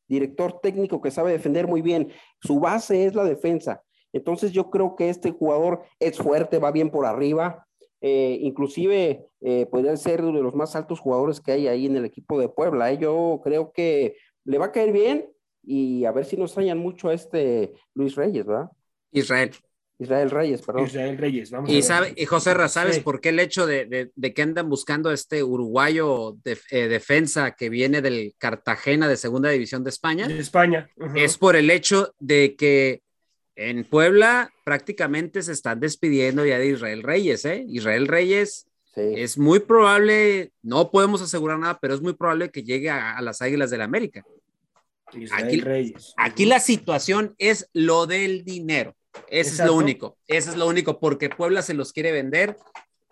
director 0.06 0.60
técnico 0.60 1.00
que 1.00 1.10
sabe 1.10 1.32
defender 1.32 1.66
muy 1.66 1.82
bien. 1.82 2.12
Su 2.40 2.60
base 2.60 3.04
es 3.04 3.14
la 3.14 3.24
defensa. 3.24 3.82
Entonces 4.12 4.52
yo 4.52 4.70
creo 4.70 4.96
que 4.96 5.10
este 5.10 5.32
jugador 5.32 5.82
es 5.98 6.16
fuerte, 6.16 6.58
va 6.58 6.70
bien 6.70 6.90
por 6.90 7.04
arriba, 7.04 7.66
eh, 8.00 8.38
inclusive 8.42 9.26
eh, 9.40 9.66
podría 9.70 9.96
ser 9.96 10.22
uno 10.22 10.38
de 10.38 10.44
los 10.44 10.54
más 10.54 10.76
altos 10.76 11.00
jugadores 11.00 11.40
que 11.40 11.52
hay 11.52 11.68
ahí 11.68 11.86
en 11.86 11.96
el 11.96 12.04
equipo 12.04 12.38
de 12.40 12.48
Puebla. 12.48 12.92
¿eh? 12.92 12.98
Yo 12.98 13.40
creo 13.42 13.72
que 13.72 14.16
le 14.44 14.58
va 14.58 14.66
a 14.66 14.72
caer 14.72 14.92
bien 14.92 15.28
y 15.62 16.04
a 16.04 16.12
ver 16.12 16.24
si 16.24 16.36
no 16.36 16.44
extrañan 16.44 16.78
mucho 16.78 17.08
a 17.08 17.14
este 17.14 17.72
Luis 17.94 18.14
Reyes, 18.14 18.46
¿verdad? 18.46 18.70
Israel. 19.12 19.50
Israel 20.00 20.30
Reyes, 20.30 20.62
perdón. 20.62 20.84
Israel 20.86 21.18
Reyes, 21.18 21.50
vamos 21.50 21.70
y, 21.70 21.82
sabe, 21.82 22.14
y 22.16 22.24
José 22.24 22.54
Ra, 22.54 22.68
¿sabes 22.68 22.96
sí. 22.96 23.00
por 23.00 23.20
qué 23.20 23.30
el 23.30 23.40
hecho 23.40 23.66
de, 23.66 23.84
de, 23.84 24.12
de, 24.14 24.32
que 24.32 24.42
andan 24.42 24.68
buscando 24.68 25.10
a 25.10 25.14
este 25.14 25.42
uruguayo 25.42 26.36
de, 26.44 26.56
eh, 26.70 26.86
defensa 26.86 27.56
que 27.56 27.68
viene 27.68 28.00
del 28.00 28.34
Cartagena 28.38 29.08
de 29.08 29.16
Segunda 29.16 29.50
División 29.50 29.82
de 29.82 29.90
España? 29.90 30.28
De 30.28 30.38
España. 30.38 30.88
Uh 30.96 31.06
-huh. 31.06 31.20
Es 31.20 31.36
por 31.36 31.56
el 31.56 31.68
hecho 31.68 32.14
de 32.20 32.54
que 32.54 33.02
en 33.58 33.82
Puebla 33.82 34.52
prácticamente 34.64 35.42
se 35.42 35.50
están 35.50 35.80
despidiendo 35.80 36.46
ya 36.46 36.58
de 36.58 36.68
Israel 36.68 37.02
Reyes, 37.02 37.44
¿eh? 37.44 37.64
Israel 37.68 38.06
Reyes 38.06 38.68
sí. 38.94 39.00
es 39.16 39.36
muy 39.36 39.58
probable, 39.58 40.52
no 40.62 40.92
podemos 40.92 41.20
asegurar 41.22 41.58
nada, 41.58 41.76
pero 41.80 41.92
es 41.92 42.00
muy 42.00 42.12
probable 42.12 42.50
que 42.50 42.62
llegue 42.62 42.88
a, 42.88 43.16
a 43.16 43.20
las 43.20 43.42
Águilas 43.42 43.70
del 43.70 43.80
la 43.80 43.86
América. 43.86 44.24
Israel 45.12 45.44
aquí, 45.44 45.60
Reyes. 45.60 46.14
Aquí 46.16 46.44
la 46.44 46.60
situación 46.60 47.34
es 47.38 47.68
lo 47.72 48.06
del 48.06 48.44
dinero. 48.44 48.94
Exacto. 49.28 49.62
es 49.64 49.68
lo 49.68 49.74
único. 49.74 50.18
Ese 50.28 50.50
es 50.50 50.56
lo 50.56 50.68
único, 50.68 51.00
porque 51.00 51.28
Puebla 51.28 51.62
se 51.62 51.74
los 51.74 51.92
quiere 51.92 52.12
vender. 52.12 52.56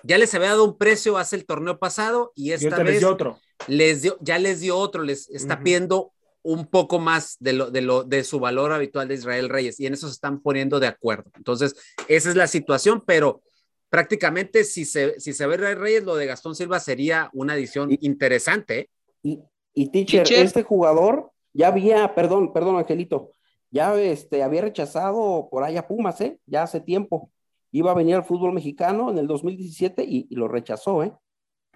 Ya 0.05 0.17
les 0.17 0.33
había 0.33 0.51
dado 0.51 0.65
un 0.65 0.79
precio 0.79 1.19
hace 1.19 1.35
el 1.35 1.45
torneo 1.45 1.81
pasado 1.81 2.33
y 2.37 2.53
esta 2.53 2.69
y 2.69 2.85
vez 2.85 2.85
les 2.85 2.99
dio 3.01 3.11
otro. 3.11 3.41
Les 3.67 4.03
dio, 4.03 4.17
ya 4.21 4.39
les 4.39 4.61
dio 4.61 4.77
otro, 4.77 5.03
les 5.03 5.29
está 5.29 5.55
uh 5.55 5.57
-huh. 5.57 5.63
pidiendo 5.65 6.13
un 6.47 6.67
poco 6.67 7.01
más 7.01 7.37
de, 7.41 7.53
lo, 7.55 7.73
de, 7.73 7.81
lo, 7.81 8.05
de 8.05 8.23
su 8.23 8.39
valor 8.39 8.73
habitual 8.73 9.09
de 9.09 9.15
Israel 9.15 9.49
Reyes 9.49 9.81
y 9.81 9.87
en 9.87 9.95
eso 9.95 10.07
se 10.07 10.13
están 10.13 10.41
poniendo 10.41 10.79
de 10.79 10.87
acuerdo. 10.87 11.29
Entonces, 11.35 11.75
esa 12.07 12.29
es 12.31 12.37
la 12.37 12.47
situación, 12.47 13.03
pero 13.05 13.43
prácticamente 13.91 14.63
si 14.63 14.85
se, 14.85 15.19
si 15.19 15.33
se 15.33 15.45
ve 15.49 15.57
Israel 15.57 15.81
Reyes, 15.81 16.05
lo 16.05 16.15
de 16.15 16.27
Gastón 16.27 16.55
Silva 16.55 16.79
sería 16.79 17.31
una 17.33 17.55
adición 17.55 17.91
y, 17.91 17.99
interesante. 18.07 18.91
Y, 19.25 19.41
y 19.75 19.91
teacher, 19.91 20.23
teacher, 20.23 20.47
este 20.47 20.63
jugador 20.63 21.33
ya 21.53 21.67
había, 21.67 22.15
perdón, 22.15 22.53
perdón, 22.53 22.77
Angelito, 22.77 23.33
ya 23.73 24.01
este, 24.01 24.45
había 24.45 24.63
rechazado 24.63 25.49
por 25.51 25.65
allá 25.65 25.89
Pumas, 25.89 26.21
¿eh? 26.21 26.39
Ya 26.47 26.63
hace 26.63 26.81
tiempo. 26.81 27.29
Iba 27.73 27.91
a 27.91 27.95
venir 27.95 28.15
al 28.15 28.25
fútbol 28.25 28.53
mexicano 28.53 29.11
en 29.11 29.19
el 29.19 29.27
2017 29.27 30.05
y, 30.05 30.29
y 30.31 30.37
lo 30.37 30.47
rechazó, 30.47 31.03
¿eh? 31.03 31.13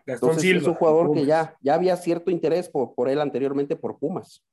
Gastón 0.07 0.31
Entonces, 0.31 0.43
Silva, 0.43 0.61
es 0.61 0.69
un 0.69 0.75
jugador 0.75 1.13
que 1.13 1.27
ya, 1.27 1.57
ya 1.61 1.75
había 1.75 1.97
cierto 1.97 2.31
interés 2.31 2.69
por, 2.69 2.95
por 2.95 3.09
él 3.09 3.21
anteriormente 3.21 3.75
por 3.75 3.99
Pumas. 3.99 4.45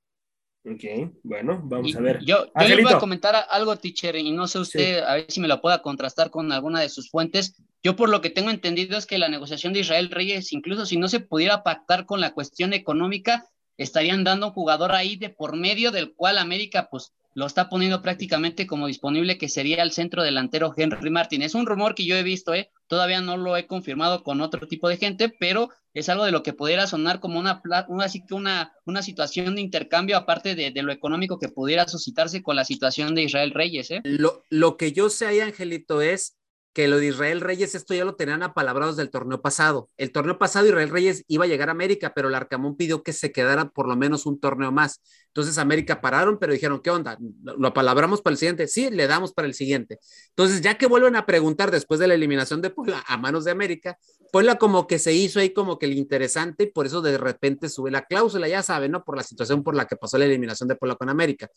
Ok, 0.69 1.13
bueno, 1.23 1.61
vamos 1.63 1.95
a 1.95 2.01
ver. 2.01 2.19
Yo, 2.25 2.47
yo 2.53 2.75
le 2.75 2.83
voy 2.83 2.91
a 2.91 2.99
comentar 2.99 3.35
algo, 3.49 3.77
teacher, 3.77 4.15
y 4.17 4.31
no 4.31 4.47
sé 4.47 4.59
usted, 4.59 4.99
sí. 4.99 5.03
a 5.05 5.13
ver 5.13 5.25
si 5.29 5.39
me 5.39 5.47
lo 5.47 5.61
pueda 5.61 5.81
contrastar 5.81 6.29
con 6.29 6.51
alguna 6.51 6.81
de 6.81 6.89
sus 6.89 7.09
fuentes. 7.09 7.55
Yo 7.83 7.95
por 7.95 8.09
lo 8.09 8.19
que 8.19 8.29
tengo 8.29 8.49
entendido 8.49 8.97
es 8.97 9.05
que 9.05 9.17
la 9.17 9.29
negociación 9.29 9.71
de 9.71 9.79
Israel 9.79 10.09
Reyes, 10.09 10.51
incluso 10.51 10.85
si 10.85 10.97
no 10.97 11.07
se 11.07 11.21
pudiera 11.21 11.63
pactar 11.63 12.05
con 12.05 12.19
la 12.19 12.33
cuestión 12.33 12.73
económica, 12.73 13.47
estarían 13.77 14.23
dando 14.23 14.47
un 14.47 14.53
jugador 14.53 14.91
ahí 14.91 15.15
de 15.15 15.29
por 15.29 15.55
medio 15.55 15.91
del 15.91 16.13
cual 16.13 16.37
América 16.37 16.89
pues 16.91 17.13
lo 17.37 17.45
está 17.45 17.69
poniendo 17.69 18.01
prácticamente 18.01 18.65
como 18.65 18.87
disponible, 18.87 19.37
que 19.37 19.47
sería 19.47 19.83
el 19.83 19.91
centro 19.91 20.23
delantero 20.23 20.73
Henry 20.75 21.11
Martin. 21.11 21.43
Es 21.43 21.53
un 21.53 21.67
rumor 21.67 21.93
que 21.93 22.03
yo 22.03 22.15
he 22.15 22.23
visto, 22.23 22.55
¿eh? 22.55 22.71
todavía 22.87 23.21
no 23.21 23.37
lo 23.37 23.55
he 23.55 23.67
confirmado 23.67 24.23
con 24.23 24.41
otro 24.41 24.67
tipo 24.67 24.89
de 24.89 24.97
gente, 24.97 25.29
pero 25.29 25.69
es 25.93 26.09
algo 26.09 26.25
de 26.25 26.31
lo 26.31 26.41
que 26.41 26.53
pudiera 26.53 26.87
sonar 26.87 27.19
como 27.19 27.37
una, 27.37 27.61
una, 27.89 28.73
una 28.85 29.03
situación 29.03 29.53
de 29.53 29.61
intercambio, 29.61 30.17
aparte 30.17 30.55
de, 30.55 30.71
de, 30.71 30.81
lo 30.81 30.91
económico 30.91 31.37
que 31.37 31.49
pudiera 31.49 31.87
suscitarse 31.87 32.41
con 32.41 32.55
la 32.55 32.65
situación 32.65 33.13
de 33.13 33.25
Israel 33.25 33.51
Reyes. 33.51 33.91
¿eh? 33.91 34.01
Lo, 34.03 34.41
lo 34.49 34.75
que 34.75 34.91
yo 34.91 35.11
sé 35.11 35.27
ahí, 35.27 35.39
Angelito, 35.39 36.01
es 36.01 36.39
que 36.77 36.87
lo 36.87 36.99
de 36.99 37.07
Israel 37.07 37.41
Reyes, 37.41 37.73
esto 37.73 37.95
ya 37.95 38.05
lo 38.05 38.13
tenían 38.13 38.43
apalabrados 38.43 38.95
del 38.97 39.09
torneo 39.09 39.41
pasado. 39.41 39.89
El 39.97 40.11
torneo 40.11 40.37
pasado 40.37 40.67
Israel 40.67 40.89
Reyes 40.89 41.23
iba 41.27 41.45
a 41.45 41.47
llegar 41.47 41.69
a 41.69 41.71
América, 41.71 42.13
pero 42.13 42.27
el 42.27 42.35
Arcamón 42.35 42.77
pidió 42.77 43.01
que 43.01 43.13
se 43.13 43.31
quedara 43.31 43.69
por 43.69 43.87
lo 43.87 43.95
menos 43.95 44.27
un 44.27 44.39
torneo 44.39 44.71
más. 44.71 45.01
Entonces 45.29 45.57
América 45.57 46.01
pararon, 46.01 46.37
pero 46.37 46.53
dijeron, 46.53 46.79
¿qué 46.79 46.91
onda? 46.91 47.17
¿Lo 47.41 47.69
apalabramos 47.69 48.21
para 48.21 48.33
el 48.33 48.37
siguiente? 48.37 48.67
Sí, 48.67 48.91
le 48.91 49.07
damos 49.07 49.33
para 49.33 49.47
el 49.47 49.55
siguiente. 49.55 49.97
Entonces, 50.27 50.61
ya 50.61 50.77
que 50.77 50.85
vuelven 50.85 51.15
a 51.15 51.25
preguntar 51.25 51.71
después 51.71 51.99
de 51.99 52.05
la 52.05 52.13
eliminación 52.13 52.61
de 52.61 52.69
Puebla 52.69 53.03
a 53.07 53.17
manos 53.17 53.43
de 53.43 53.49
América, 53.49 53.97
Puebla 54.31 54.59
como 54.59 54.85
que 54.85 54.99
se 54.99 55.13
hizo 55.13 55.39
ahí 55.39 55.55
como 55.55 55.79
que 55.79 55.87
el 55.87 55.93
interesante 55.93 56.65
y 56.65 56.67
por 56.67 56.85
eso 56.85 57.01
de 57.01 57.17
repente 57.17 57.69
sube 57.69 57.89
la 57.89 58.05
cláusula, 58.05 58.47
ya 58.47 58.61
saben, 58.61 58.91
¿no? 58.91 59.03
Por 59.03 59.17
la 59.17 59.23
situación 59.23 59.63
por 59.63 59.75
la 59.75 59.87
que 59.87 59.95
pasó 59.95 60.19
la 60.19 60.25
eliminación 60.25 60.69
de 60.69 60.75
Puebla 60.75 60.95
con 60.95 61.09
América. 61.09 61.49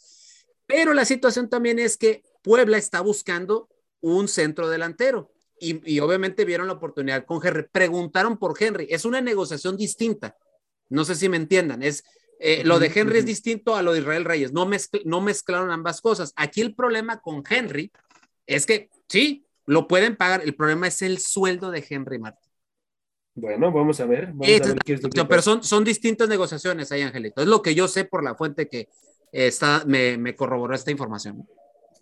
Pero 0.64 0.94
la 0.94 1.04
situación 1.04 1.50
también 1.50 1.78
es 1.78 1.98
que 1.98 2.22
Puebla 2.42 2.78
está 2.78 3.02
buscando 3.02 3.68
un 4.00 4.28
centro 4.28 4.68
delantero. 4.68 5.32
Y, 5.58 5.94
y, 5.94 6.00
obviamente 6.00 6.44
vieron 6.44 6.66
la 6.66 6.72
oportunidad 6.74 7.24
con 7.26 7.46
Henry. 7.46 7.66
Preguntaron 7.70 8.38
por 8.38 8.54
Henry. 8.58 8.86
Es 8.90 9.04
una 9.04 9.20
negociación 9.20 9.76
distinta. 9.76 10.36
No 10.88 11.04
sé 11.04 11.14
si 11.14 11.28
me 11.28 11.36
entiendan. 11.36 11.82
Es 11.82 12.02
Eh, 12.42 12.64
lo 12.64 12.78
de 12.78 12.90
Henry 12.94 13.18
es 13.18 13.26
distinto 13.26 13.76
a 13.76 13.82
lo 13.82 13.92
de 13.92 14.00
Israel 14.00 14.24
Reyes. 14.24 14.52
No, 14.52 14.68
no 15.04 15.20
mezclaron 15.20 15.70
ambas 15.70 16.00
cosas. 16.00 16.32
Aquí 16.36 16.62
el 16.62 16.74
problema 16.74 17.20
con 17.20 17.42
Henry 17.48 17.92
es 18.46 18.64
que 18.64 18.88
sí, 19.08 19.44
lo 19.66 19.86
pueden 19.86 20.16
pagar. 20.16 20.40
El 20.42 20.54
problema 20.54 20.88
es 20.88 21.02
el 21.02 21.18
sueldo 21.18 21.70
de 21.70 21.84
Henry 21.86 22.18
Martin. 22.18 22.50
Bueno, 23.34 23.70
vamos 23.70 24.00
a 24.00 24.06
ver. 24.06 24.32
pero 25.28 25.42
son, 25.42 25.62
son 25.62 25.84
distintas 25.84 26.28
negociaciones 26.28 26.90
ahí, 26.90 27.02
Angelito. 27.02 27.42
Es 27.42 27.46
lo 27.46 27.60
que 27.60 27.74
yo 27.74 27.86
sé 27.88 28.04
por 28.04 28.24
la 28.24 28.34
fuente 28.34 28.68
que 28.68 28.88
está, 29.32 29.84
me, 29.86 30.16
me 30.16 30.34
corroboró 30.34 30.74
esta 30.74 30.90
información. 30.90 31.46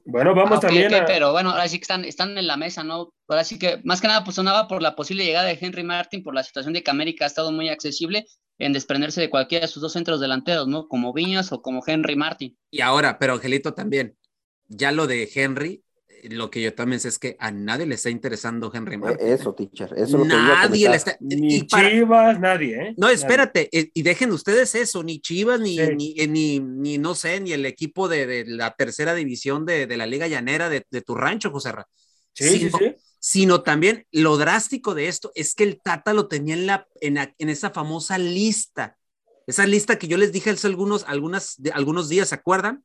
Bueno, 0.05 0.35
vamos 0.35 0.59
ah, 0.59 0.61
también 0.61 0.95
a... 0.95 1.05
Pero 1.05 1.33
bueno, 1.33 1.51
ahora 1.51 1.69
sí 1.69 1.79
que 1.79 1.83
están, 1.83 2.05
están 2.05 2.39
en 2.39 2.47
la 2.47 2.57
mesa, 2.57 2.83
¿no? 2.83 3.13
Ahora 3.29 3.45
sí 3.45 3.59
que, 3.59 3.81
más 3.85 4.01
que 4.01 4.09
nada, 4.09 4.25
pues 4.25 4.37
sonaba 4.37 4.69
por 4.69 4.83
la 4.83 4.97
posible 4.97 5.25
llegada 5.25 5.47
de 5.47 5.59
Henry 5.61 5.85
Martin, 5.85 6.23
por 6.23 6.35
la 6.35 6.43
situación 6.43 6.73
de 6.73 6.83
que 6.83 6.91
América 6.91 7.25
ha 7.25 7.29
estado 7.29 7.53
muy 7.53 7.69
accesible 7.69 8.27
en 8.59 8.73
desprenderse 8.73 9.21
de 9.21 9.31
cualquiera 9.31 9.67
de 9.67 9.73
sus 9.73 9.83
dos 9.83 9.93
centros 9.93 10.21
delanteros, 10.21 10.67
¿no? 10.67 10.89
Como 10.89 11.13
Viñas 11.13 11.53
o 11.53 11.63
como 11.63 11.83
Henry 11.87 12.17
Martin. 12.17 12.57
Y 12.71 12.81
ahora, 12.81 13.19
pero 13.19 13.35
Angelito 13.35 13.75
también, 13.75 14.17
ya 14.67 14.93
lo 14.93 15.07
de 15.07 15.31
Henry, 15.33 15.85
lo 16.25 16.51
que 16.51 16.63
yo 16.63 16.75
también 16.75 17.01
sé 17.01 17.09
es 17.09 17.19
que 17.19 17.37
a 17.39 17.51
nadie 17.51 17.87
le 17.87 17.95
está 17.95 18.11
interesando 18.11 18.71
Henry 18.73 18.95
e, 18.95 18.99
Martin. 18.99 19.27
Eso, 19.27 19.55
teacher. 19.55 19.93
Eso 19.97 20.25
nadie 20.25 20.89
le 20.89 20.97
está. 20.97 21.17
Ni 21.21 21.67
Chivas, 21.67 22.39
nadie, 22.41 22.77
¿eh? 22.77 22.95
No, 22.97 23.09
espérate, 23.09 23.69
eh, 23.73 23.91
y 23.95 24.03
dejen 24.03 24.33
ustedes 24.33 24.75
eso, 24.75 25.03
ni 25.03 25.21
Chivas, 25.21 25.61
ni, 25.61 25.77
ni, 25.79 26.15
eh, 26.19 26.29
ni, 26.29 26.61
ni, 26.61 26.99
no 26.99 27.15
sé, 27.15 27.41
ni 27.41 27.53
el 27.53 27.67
equipo 27.67 28.09
de, 28.09 28.27
de 28.27 28.45
la 28.47 28.75
tercera 28.75 29.15
división 29.15 29.67
de, 29.67 29.87
de, 29.87 29.97
la 29.97 30.07
Liga 30.07 30.27
Llanera 30.27 30.69
de, 30.69 30.87
de 30.91 31.03
tu 31.03 31.15
rancho, 31.15 31.51
José 31.51 31.73
Ra. 31.73 31.87
Sí, 32.33 32.49
sino, 32.49 32.79
sí, 32.79 32.85
sí. 32.85 32.97
Sino 33.21 33.63
también 33.63 34.07
lo 34.13 34.37
drástico 34.37 34.95
de 34.95 35.09
esto 35.09 35.33
es 35.35 35.55
que 35.55 35.65
el 35.65 35.81
Tata 35.83 36.13
lo 36.13 36.29
tenía 36.29 36.55
en, 36.55 36.67
la, 36.67 36.87
en, 37.01 37.17
en 37.17 37.49
esa 37.49 37.71
famosa 37.71 38.17
lista. 38.17 38.97
Esa 39.47 39.67
lista 39.67 39.99
que 39.99 40.09
yo 40.09 40.17
les 40.19 40.31
dije 40.31 40.51
hace 40.51 40.67
algunos, 40.67 41.05
algunas, 41.09 41.57
algunos 41.73 42.09
días, 42.09 42.29
¿se 42.29 42.35
acuerdan? 42.35 42.85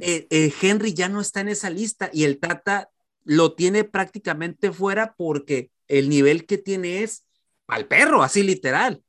Eh, 0.00 0.26
eh, 0.30 0.52
Henry 0.62 0.94
ya 0.94 1.08
no 1.08 1.20
está 1.20 1.40
en 1.40 1.48
esa 1.48 1.70
lista 1.70 2.10
y 2.12 2.24
el 2.24 2.38
Tata 2.38 2.90
lo 3.24 3.54
tiene 3.54 3.84
prácticamente 3.84 4.72
fuera 4.72 5.14
porque 5.16 5.70
el 5.88 6.08
nivel 6.08 6.46
que 6.46 6.58
tiene 6.58 7.02
es 7.02 7.26
al 7.66 7.86
perro, 7.86 8.22
así 8.22 8.42
literal. 8.42 9.02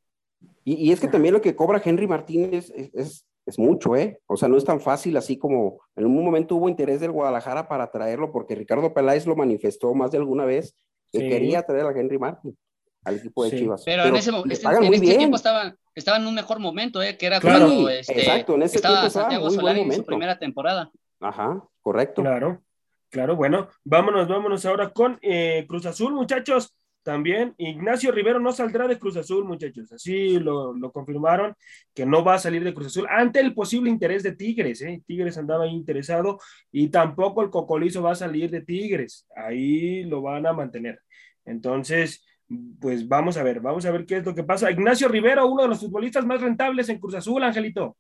Y, 0.64 0.92
es 0.92 1.00
que 1.00 1.08
también 1.08 1.34
lo 1.34 1.42
que 1.42 1.56
cobra 1.56 1.82
Henry 1.84 2.08
Martínez 2.08 2.72
es, 2.76 3.26
es, 3.46 3.60
mucho, 3.60 3.96
¿eh? 3.96 4.20
O 4.26 4.36
sea, 4.36 4.50
no 4.50 4.58
es 4.58 4.66
tan 4.66 4.82
fácil 4.82 5.16
así 5.18 5.38
como 5.38 5.82
en 5.96 6.06
un 6.06 6.24
momento 6.24 6.56
hubo 6.56 6.68
interés 6.68 7.00
del 7.00 7.12
Guadalajara 7.12 7.68
para 7.68 7.92
traerlo 7.92 8.32
porque 8.32 8.56
Ricardo 8.56 8.92
Peláez 8.94 9.28
lo 9.28 9.36
manifestó 9.36 9.94
más 9.94 10.10
de 10.10 10.18
alguna 10.18 10.46
vez 10.46 10.76
que 11.12 11.30
quería 11.30 11.62
traer 11.62 11.86
a 11.86 11.92
Henry 11.92 12.18
Martín 12.18 12.58
al 13.06 13.18
equipo 13.18 13.46
de 13.46 13.52
Chivas. 13.52 13.84
Pero, 13.86 14.04
en 14.04 14.16
ese, 14.16 14.32
este, 14.50 14.68
en 14.68 14.94
ese 14.94 15.18
tiempo 15.18 15.38
estaban, 15.38 15.78
estaba 15.94 16.18
en 16.18 16.28
un 16.28 16.36
mejor 16.36 16.60
momento, 16.60 17.02
¿eh? 17.02 17.18
que 17.18 17.28
era 17.28 17.40
cuando 17.40 17.88
este, 17.88 18.20
exacto, 18.20 18.56
en 18.56 18.64
ese 18.64 18.78
estaba 18.78 19.02
tiempo 19.02 19.12
Santiago 19.12 19.50
Solari 19.52 19.82
en 19.82 19.94
su 19.94 20.06
primera 20.06 20.38
temporada. 20.38 20.92
Ajá, 21.20 21.64
correcto. 21.82 22.24
Claro, 22.24 22.62
claro, 23.10 23.36
bueno, 23.36 23.70
vámonos, 23.84 24.28
vámonos 24.28 24.66
ahora 24.66 24.90
con 24.90 25.18
eh, 25.22 25.66
Cruz 25.68 25.86
Azul, 25.86 26.14
muchachos. 26.14 26.76
También 27.04 27.54
Ignacio 27.60 28.12
Rivero 28.12 28.40
no 28.40 28.52
saldrá 28.52 28.88
de 28.88 28.98
Cruz 28.98 29.16
Azul, 29.16 29.46
muchachos. 29.46 29.92
Así 29.92 30.40
lo, 30.40 30.74
lo, 30.74 30.92
confirmaron, 30.92 31.54
que 31.94 32.04
no 32.04 32.24
va 32.24 32.34
a 32.34 32.40
salir 32.40 32.64
de 32.64 32.74
Cruz 32.74 32.88
Azul 32.88 33.06
ante 33.08 33.40
el 33.42 33.54
posible 33.54 33.92
interés 33.92 34.24
de 34.24 34.36
Tigres. 34.36 34.82
¿eh? 34.82 35.04
Tigres 35.06 35.38
andaba 35.38 35.68
interesado 35.68 36.40
y 36.72 36.88
tampoco 36.88 37.44
el 37.44 37.52
Cocolizo 37.52 38.02
va 38.02 38.14
a 38.14 38.16
salir 38.16 38.50
de 38.50 38.62
Tigres. 38.62 39.28
Ahí 39.36 40.04
lo 40.06 40.24
van 40.24 40.48
a 40.48 40.54
mantener. 40.54 41.00
Entonces, 41.46 42.26
pues 42.80 43.08
vamos 43.08 43.38
a 43.38 43.44
ver, 43.44 43.60
vamos 43.60 43.86
a 43.86 43.92
ver 43.92 44.06
qué 44.06 44.18
es 44.18 44.26
lo 44.26 44.36
que 44.36 44.44
pasa. 44.44 44.72
Ignacio 44.72 45.08
Rivero, 45.08 45.48
uno 45.48 45.64
de 45.64 45.70
los 45.70 45.80
futbolistas 45.80 46.26
más 46.26 46.42
rentables 46.42 46.90
en 46.90 47.00
Cruz 47.00 47.16
Azul, 47.16 47.44
Angelito. 47.44 47.98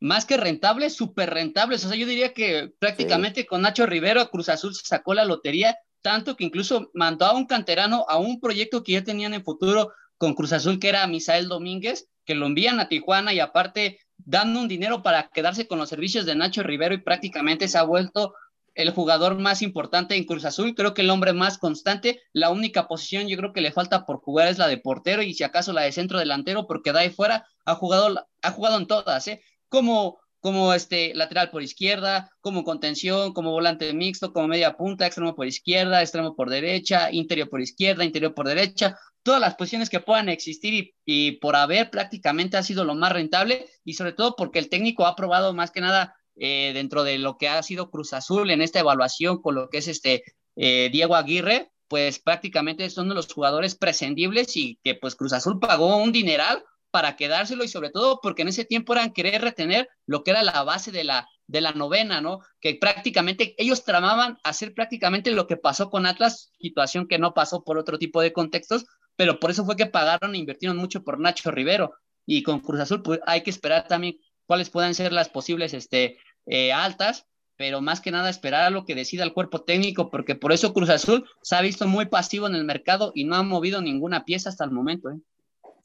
Más 0.00 0.24
que 0.24 0.36
rentables, 0.36 0.94
súper 0.94 1.30
rentables. 1.30 1.84
O 1.84 1.88
sea, 1.88 1.96
yo 1.96 2.06
diría 2.06 2.32
que 2.32 2.72
prácticamente 2.78 3.46
con 3.46 3.62
Nacho 3.62 3.86
Rivero 3.86 4.30
Cruz 4.30 4.48
Azul 4.48 4.74
se 4.74 4.86
sacó 4.86 5.14
la 5.14 5.24
lotería, 5.24 5.76
tanto 6.00 6.36
que 6.36 6.44
incluso 6.44 6.90
mandó 6.94 7.26
a 7.26 7.34
un 7.34 7.46
canterano 7.46 8.06
a 8.08 8.18
un 8.18 8.40
proyecto 8.40 8.82
que 8.82 8.92
ya 8.92 9.04
tenían 9.04 9.34
en 9.34 9.44
futuro 9.44 9.92
con 10.16 10.34
Cruz 10.34 10.52
Azul, 10.52 10.78
que 10.78 10.88
era 10.88 11.06
Misael 11.06 11.48
Domínguez, 11.48 12.08
que 12.24 12.34
lo 12.34 12.46
envían 12.46 12.80
a 12.80 12.88
Tijuana 12.88 13.32
y 13.34 13.40
aparte 13.40 13.98
dando 14.16 14.60
un 14.60 14.68
dinero 14.68 15.02
para 15.02 15.28
quedarse 15.28 15.66
con 15.66 15.78
los 15.78 15.88
servicios 15.88 16.26
de 16.26 16.34
Nacho 16.34 16.62
Rivero 16.62 16.94
y 16.94 17.02
prácticamente 17.02 17.68
se 17.68 17.78
ha 17.78 17.82
vuelto 17.82 18.34
el 18.74 18.90
jugador 18.90 19.38
más 19.38 19.62
importante 19.62 20.16
en 20.16 20.24
Cruz 20.24 20.44
Azul, 20.44 20.74
creo 20.74 20.94
que 20.94 21.02
el 21.02 21.10
hombre 21.10 21.32
más 21.32 21.58
constante, 21.58 22.20
la 22.32 22.50
única 22.50 22.88
posición 22.88 23.28
yo 23.28 23.36
creo 23.36 23.52
que 23.52 23.60
le 23.60 23.72
falta 23.72 24.06
por 24.06 24.20
jugar 24.20 24.48
es 24.48 24.58
la 24.58 24.68
de 24.68 24.78
portero 24.78 25.22
y 25.22 25.34
si 25.34 25.44
acaso 25.44 25.72
la 25.72 25.82
de 25.82 25.92
centro 25.92 26.18
delantero, 26.18 26.66
porque 26.66 26.90
ahí 26.90 27.10
fuera 27.10 27.46
ha 27.64 27.74
jugado, 27.74 28.26
ha 28.42 28.50
jugado 28.50 28.78
en 28.78 28.86
todas, 28.86 29.26
¿eh? 29.28 29.42
Como, 29.68 30.18
como 30.40 30.72
este 30.74 31.14
lateral 31.14 31.50
por 31.50 31.62
izquierda, 31.62 32.30
como 32.40 32.64
contención, 32.64 33.32
como 33.32 33.52
volante 33.52 33.92
mixto, 33.92 34.32
como 34.32 34.48
media 34.48 34.76
punta, 34.76 35.06
extremo 35.06 35.34
por 35.34 35.46
izquierda, 35.46 36.02
extremo 36.02 36.34
por 36.34 36.50
derecha, 36.50 37.10
interior 37.12 37.48
por 37.48 37.60
izquierda, 37.60 38.04
interior 38.04 38.34
por 38.34 38.46
derecha, 38.46 38.98
todas 39.22 39.40
las 39.40 39.54
posiciones 39.54 39.90
que 39.90 40.00
puedan 40.00 40.28
existir 40.28 40.74
y, 40.74 40.94
y 41.04 41.32
por 41.32 41.56
haber 41.56 41.90
prácticamente 41.90 42.56
ha 42.56 42.62
sido 42.62 42.84
lo 42.84 42.94
más 42.94 43.12
rentable 43.12 43.66
y 43.84 43.94
sobre 43.94 44.12
todo 44.12 44.34
porque 44.36 44.58
el 44.58 44.68
técnico 44.68 45.06
ha 45.06 45.16
probado 45.16 45.52
más 45.52 45.70
que 45.70 45.80
nada 45.80 46.16
eh, 46.36 46.72
dentro 46.74 47.04
de 47.04 47.18
lo 47.18 47.36
que 47.38 47.48
ha 47.48 47.62
sido 47.62 47.90
Cruz 47.90 48.12
Azul 48.12 48.50
en 48.50 48.62
esta 48.62 48.80
evaluación 48.80 49.40
con 49.40 49.54
lo 49.54 49.68
que 49.68 49.78
es 49.78 49.88
este 49.88 50.22
eh, 50.56 50.88
Diego 50.92 51.14
Aguirre, 51.14 51.70
pues 51.88 52.18
prácticamente 52.18 52.88
son 52.90 53.08
de 53.08 53.14
los 53.14 53.32
jugadores 53.32 53.74
prescindibles 53.74 54.56
y 54.56 54.78
que 54.84 54.94
pues 54.94 55.16
Cruz 55.16 55.32
Azul 55.32 55.58
pagó 55.58 55.96
un 55.96 56.12
dineral 56.12 56.64
para 56.90 57.16
quedárselo 57.16 57.64
y 57.64 57.68
sobre 57.68 57.90
todo 57.90 58.20
porque 58.22 58.42
en 58.42 58.48
ese 58.48 58.64
tiempo 58.64 58.92
eran 58.92 59.12
querer 59.12 59.42
retener 59.42 59.88
lo 60.06 60.22
que 60.22 60.32
era 60.32 60.42
la 60.42 60.62
base 60.64 60.92
de 60.92 61.04
la, 61.04 61.28
de 61.46 61.60
la 61.60 61.72
novena, 61.72 62.20
¿no? 62.20 62.40
Que 62.60 62.74
prácticamente 62.74 63.54
ellos 63.58 63.84
tramaban 63.84 64.38
hacer 64.44 64.74
prácticamente 64.74 65.30
lo 65.30 65.46
que 65.46 65.56
pasó 65.56 65.90
con 65.90 66.06
Atlas, 66.06 66.52
situación 66.60 67.06
que 67.06 67.18
no 67.18 67.34
pasó 67.34 67.64
por 67.64 67.78
otro 67.78 67.98
tipo 67.98 68.20
de 68.20 68.32
contextos, 68.32 68.86
pero 69.16 69.40
por 69.40 69.50
eso 69.50 69.64
fue 69.64 69.76
que 69.76 69.86
pagaron 69.86 70.34
e 70.34 70.38
invirtieron 70.38 70.76
mucho 70.76 71.02
por 71.02 71.18
Nacho 71.18 71.50
Rivero. 71.50 71.92
Y 72.26 72.42
con 72.42 72.60
Cruz 72.60 72.80
Azul 72.80 73.02
pues 73.02 73.20
hay 73.26 73.42
que 73.42 73.50
esperar 73.50 73.88
también 73.88 74.16
cuáles 74.50 74.68
puedan 74.68 74.96
ser 74.96 75.12
las 75.12 75.28
posibles 75.28 75.74
este, 75.74 76.18
eh, 76.46 76.72
altas, 76.72 77.28
pero 77.54 77.80
más 77.80 78.00
que 78.00 78.10
nada 78.10 78.28
esperar 78.28 78.64
a 78.64 78.70
lo 78.70 78.84
que 78.84 78.96
decida 78.96 79.22
el 79.22 79.32
cuerpo 79.32 79.62
técnico, 79.62 80.10
porque 80.10 80.34
por 80.34 80.50
eso 80.50 80.74
Cruz 80.74 80.90
Azul 80.90 81.24
se 81.40 81.54
ha 81.54 81.60
visto 81.60 81.86
muy 81.86 82.06
pasivo 82.06 82.48
en 82.48 82.56
el 82.56 82.64
mercado 82.64 83.12
y 83.14 83.26
no 83.26 83.36
ha 83.36 83.44
movido 83.44 83.80
ninguna 83.80 84.24
pieza 84.24 84.48
hasta 84.48 84.64
el 84.64 84.72
momento. 84.72 85.08
¿eh? 85.08 85.20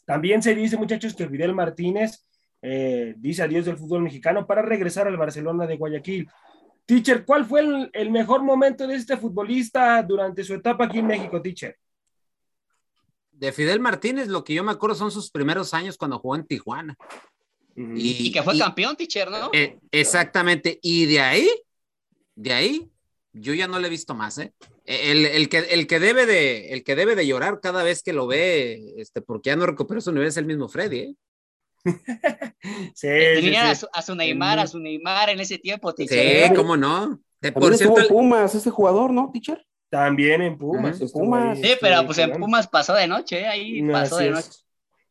También 0.04 0.41
se 0.41 0.56
dice, 0.56 0.78
muchachos, 0.78 1.13
que 1.13 1.30
Fidel 1.30 1.54
Martínez 1.54 2.25
eh, 2.63 3.13
dice 3.17 3.43
adiós 3.43 3.65
del 3.65 3.78
fútbol 3.78 4.01
mexicano 4.01 4.47
para 4.47 4.63
regresar 4.63 5.08
al 5.08 5.17
Barcelona 5.17 5.67
de 5.67 5.78
Guayaquil. 5.78 6.28
Teacher, 6.88 7.23
¿cuál 7.23 7.45
fue 7.45 7.60
el, 7.60 7.91
el, 7.93 8.10
mejor 8.10 8.41
momento 8.41 8.88
de 8.88 8.95
este 8.95 9.15
futbolista 9.15 10.01
durante 10.01 10.43
su 10.43 10.56
etapa 10.56 10.86
aquí 10.86 10.97
en 10.97 11.06
México, 11.06 11.39
teacher? 11.39 11.78
De 13.32 13.51
Fidel 13.51 13.80
Martínez, 13.80 14.28
lo 14.28 14.43
que 14.43 14.56
yo 14.56 14.63
me 14.63 14.71
acuerdo 14.71 14.95
son 14.95 15.12
sus 15.12 15.30
primeros 15.30 15.75
años 15.75 15.97
cuando 15.97 16.17
jugó 16.17 16.36
en 16.36 16.47
Tijuana. 16.47 16.97
Y, 17.75 18.31
que 18.31 18.41
fue 18.41 18.57
campeón, 18.57 18.95
teacher, 18.95 19.29
¿no? 19.29 19.49
Eh, 19.51 19.77
exactamente. 19.91 20.79
Y 20.81 21.05
de 21.05 21.19
ahí, 21.19 21.49
de 22.35 22.53
ahí, 22.53 22.89
yo 23.33 23.53
ya 23.53 23.67
no 23.67 23.79
le 23.79 23.88
he 23.88 23.89
visto 23.89 24.15
más, 24.15 24.38
¿eh? 24.38 24.53
El, 24.85 25.25
el, 25.25 25.49
que, 25.49 25.57
el, 25.57 25.88
que 25.88 25.99
debe 25.99 26.25
de, 26.25 26.69
el 26.73 26.83
que 26.83 26.95
debe 26.95 27.15
de 27.15 27.27
llorar 27.27 27.59
cada 27.59 27.83
vez 27.83 28.03
que 28.03 28.13
lo 28.13 28.27
ve, 28.27 28.93
este, 28.97 29.21
porque 29.21 29.49
ya 29.49 29.55
no 29.55 29.65
recuperó 29.65 29.99
su 29.99 30.11
nivel, 30.11 30.27
es 30.27 30.38
el 30.38 30.45
mismo 30.45 30.69
Freddy, 30.69 30.99
¿eh? 30.99 31.15
sí, 32.95 33.07
Tenía 33.07 33.71
A, 33.71 34.01
su, 34.01 34.15
Neymar, 34.15 34.59
a 34.59 34.67
su 34.67 34.79
Neymar 34.79 35.29
en 35.29 35.39
ese 35.39 35.57
tiempo, 35.57 35.93
teacher. 35.93 36.47
Sí, 36.47 36.53
cómo 36.55 36.77
no. 36.77 37.19
por 37.53 37.75
cierto, 37.75 37.99
el... 37.99 38.07
Pumas, 38.07 38.55
ese 38.55 38.71
jugador, 38.71 39.11
¿no, 39.11 39.29
teacher? 39.31 39.65
También 39.89 40.41
en 40.41 40.57
Pumas. 40.57 40.99
En 40.99 41.09
Pumas. 41.09 41.59
Sí, 41.59 41.73
pero 41.79 42.05
pues 42.05 42.17
en 42.17 42.33
Pumas 42.33 42.67
pasó 42.67 42.93
de 42.93 43.07
noche, 43.07 43.41
¿eh? 43.41 43.47
ahí 43.47 43.83
pasó 43.83 44.17
de 44.17 44.31
noche. 44.31 44.64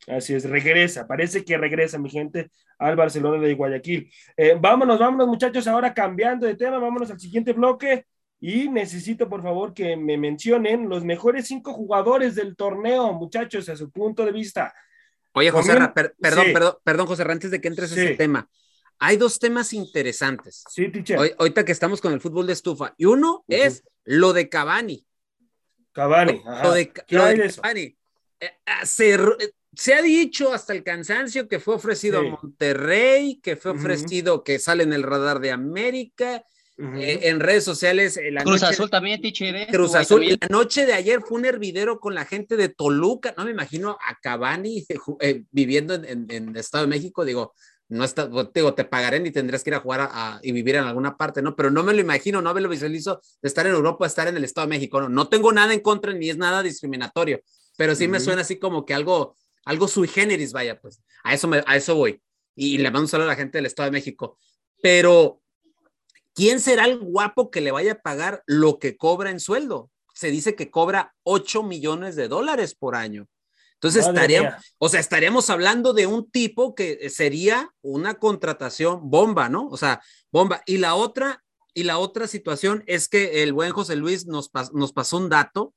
Así 0.07 0.35
es, 0.35 0.49
regresa, 0.49 1.07
parece 1.07 1.45
que 1.45 1.57
regresa 1.57 1.99
mi 1.99 2.11
gente 2.11 2.51
al 2.79 2.97
Barcelona 2.97 3.43
de 3.43 3.55
Guayaquil. 3.55 4.13
Eh, 4.37 4.57
vámonos, 4.61 4.99
vámonos 4.99 5.29
muchachos, 5.29 5.67
ahora 5.67 5.95
cambiando 5.95 6.47
de 6.47 6.57
tema, 6.57 6.79
vámonos 6.79 7.11
al 7.11 7.19
siguiente 7.19 7.53
bloque 7.53 8.05
y 8.41 8.69
necesito 8.69 9.29
por 9.29 9.43
favor 9.43 9.73
que 9.73 9.97
me 9.97 10.19
mencionen 10.19 10.89
los 10.89 11.05
mejores 11.05 11.47
cinco 11.47 11.73
jugadores 11.73 12.35
del 12.35 12.55
torneo, 12.57 13.13
muchachos, 13.15 13.69
a 13.71 13.77
su 13.77 13.91
punto 13.91 14.27
de 14.27 14.33
vista. 14.33 14.75
Oye, 15.33 15.51
José, 15.51 15.75
perdón, 15.95 16.53
perdón, 16.53 16.77
perdón, 16.85 17.07
José, 17.07 17.23
antes 17.23 17.51
de 17.51 17.61
que 17.61 17.69
entres 17.69 17.93
a 17.93 17.95
ese 17.95 18.15
tema. 18.15 18.49
Hay 18.99 19.17
dos 19.17 19.39
temas 19.39 19.73
interesantes. 19.73 20.63
Sí, 20.71 20.89
teacher. 20.89 21.19
ahorita 21.39 21.65
que 21.65 21.73
estamos 21.73 22.01
con 22.01 22.13
el 22.13 22.21
fútbol 22.21 22.47
de 22.47 22.53
estufa. 22.53 22.95
Y 22.97 23.07
uno 23.07 23.45
es 23.49 23.83
lo 24.05 24.33
de 24.33 24.49
Cavani. 24.49 25.05
Cavani. 25.93 26.43
Lo 26.63 26.73
de, 26.73 26.93
Cavani. 26.93 27.97
Eh, 28.41 28.51
ah, 28.67 28.87
se, 28.87 29.19
se 29.77 29.95
ha 29.95 30.03
dicho 30.03 30.53
hasta 30.53 30.73
el 30.73 30.83
cansancio 30.83 31.49
que 31.49 31.61
fue 31.61 31.75
ofrecido 31.75 32.19
a 32.19 32.23
Monterrey, 32.23 33.41
que 33.43 33.57
fue 33.57 33.73
ofrecido 33.73 34.45
que 34.45 34.59
sale 34.59 34.83
en 34.83 34.93
el 34.93 35.03
radar 35.03 35.41
de 35.41 35.51
América, 35.53 36.45
eh, 36.77 37.21
en 37.23 37.41
redes 37.41 37.65
sociales. 37.65 38.19
La 38.33 38.43
Cruz 38.43 38.63
Azul 38.63 38.91
también, 38.91 39.21
teacher. 39.21 39.55
¿eh? 39.55 39.67
Cruz 39.71 39.95
Azul. 39.95 40.27
La 40.41 40.49
noche 40.49 40.87
de 40.87 40.93
ayer 40.93 41.21
fue 41.21 41.39
un 41.39 41.45
hervidero 41.45 42.01
con 42.01 42.15
la 42.15 42.25
gente 42.25 42.57
de 42.57 42.69
Toluca. 42.69 43.33
No 43.37 43.45
me 43.45 43.53
imagino 43.53 43.97
a 44.01 44.17
Cavani 44.21 44.85
eh, 45.21 45.45
viviendo 45.53 45.95
en, 45.95 46.27
en, 46.29 46.57
Estado 46.57 46.85
de 46.85 46.89
México. 46.89 47.25
Digo, 47.25 47.55
no 47.89 48.03
está, 48.03 48.29
digo, 48.53 48.75
te 48.75 48.85
pagaré 48.85 49.23
y 49.25 49.31
tendrás 49.31 49.63
que 49.63 49.71
ir 49.71 49.75
a 49.75 49.81
jugar 49.81 50.09
a, 50.11 50.41
y 50.43 50.51
vivir 50.53 50.77
en 50.77 50.85
alguna 50.85 51.17
parte, 51.17 51.43
¿no? 51.43 51.55
Pero 51.55 51.71
no 51.71 51.85
me 51.85 51.95
lo 51.95 52.01
imagino, 52.01 52.43
no 52.43 52.53
me 52.53 52.61
lo 52.61 52.69
visualizo 52.69 53.21
de 53.41 53.49
estar 53.49 53.67
en 53.67 53.75
Europa, 53.75 54.07
estar 54.07 54.27
en 54.27 54.37
el 54.37 54.45
Estado 54.45 54.67
de 54.67 54.71
México. 54.71 55.01
No, 55.01 55.09
no 55.09 55.29
tengo 55.29 55.53
nada 55.53 55.75
en 55.75 55.81
contra 55.81 56.13
ni 56.13 56.29
es 56.29 56.39
nada 56.39 56.63
discriminatorio, 56.63 57.41
pero 57.77 57.95
sí 57.95 58.09
me 58.09 58.21
suena 58.21 58.43
así 58.43 58.59
como 58.59 58.85
que 58.85 58.95
algo, 58.95 59.37
algo 59.65 59.89
sui 59.89 60.09
generis, 60.09 60.53
vaya, 60.53 60.81
pues. 60.81 61.01
A 61.23 61.35
eso, 61.35 61.49
me, 61.49 61.63
a 61.67 61.77
eso 61.77 61.95
voy. 61.95 62.23
Y, 62.55 62.75
y 62.75 62.79
le 62.79 62.85
mando 62.85 63.03
un 63.03 63.09
saludo 63.09 63.29
a 63.29 63.33
la 63.33 63.37
gente 63.37 63.59
del 63.59 63.67
Estado 63.67 63.87
de 63.87 63.93
México. 63.93 64.39
Pero 64.83 65.41
¿quién 66.35 66.61
será 66.61 66.85
el 66.85 66.99
guapo 66.99 67.51
que 67.51 67.61
le 67.61 67.73
vaya 67.73 67.93
a 67.93 68.03
pagar 68.03 68.43
lo 68.47 68.79
que 68.79 68.97
cobra 68.97 69.31
en 69.31 69.41
sueldo? 69.41 69.91
Se 70.15 70.31
dice 70.31 70.55
que 70.55 70.71
cobra 70.71 71.15
8 71.23 71.63
millones 71.63 72.17
de 72.17 72.29
dólares 72.29 72.75
por 72.75 72.95
año. 72.95 73.29
Entonces 73.75 74.07
estaríamos, 74.07 74.55
o 74.79 74.89
sea, 74.89 74.99
estaríamos 74.99 75.51
hablando 75.51 75.93
de 75.93 76.07
un 76.07 76.31
tipo 76.31 76.75
que 76.75 77.11
sería 77.11 77.71
una 77.83 78.15
contratación 78.15 79.11
bomba, 79.11 79.51
¿no? 79.51 79.69
O 79.69 79.77
sea, 79.77 80.01
bomba. 80.31 80.63
Y 80.65 80.79
la 80.79 80.95
otra, 80.95 81.45
y 81.75 81.83
la 81.83 81.99
otra 81.99 82.27
situación 82.27 82.83
es 82.87 83.09
que 83.09 83.43
el 83.43 83.53
buen 83.53 83.73
José 83.73 83.97
Luis 83.97 84.27
nos, 84.27 84.51
nos 84.73 84.93
pasó 84.95 85.19
un 85.19 85.29
dato 85.29 85.75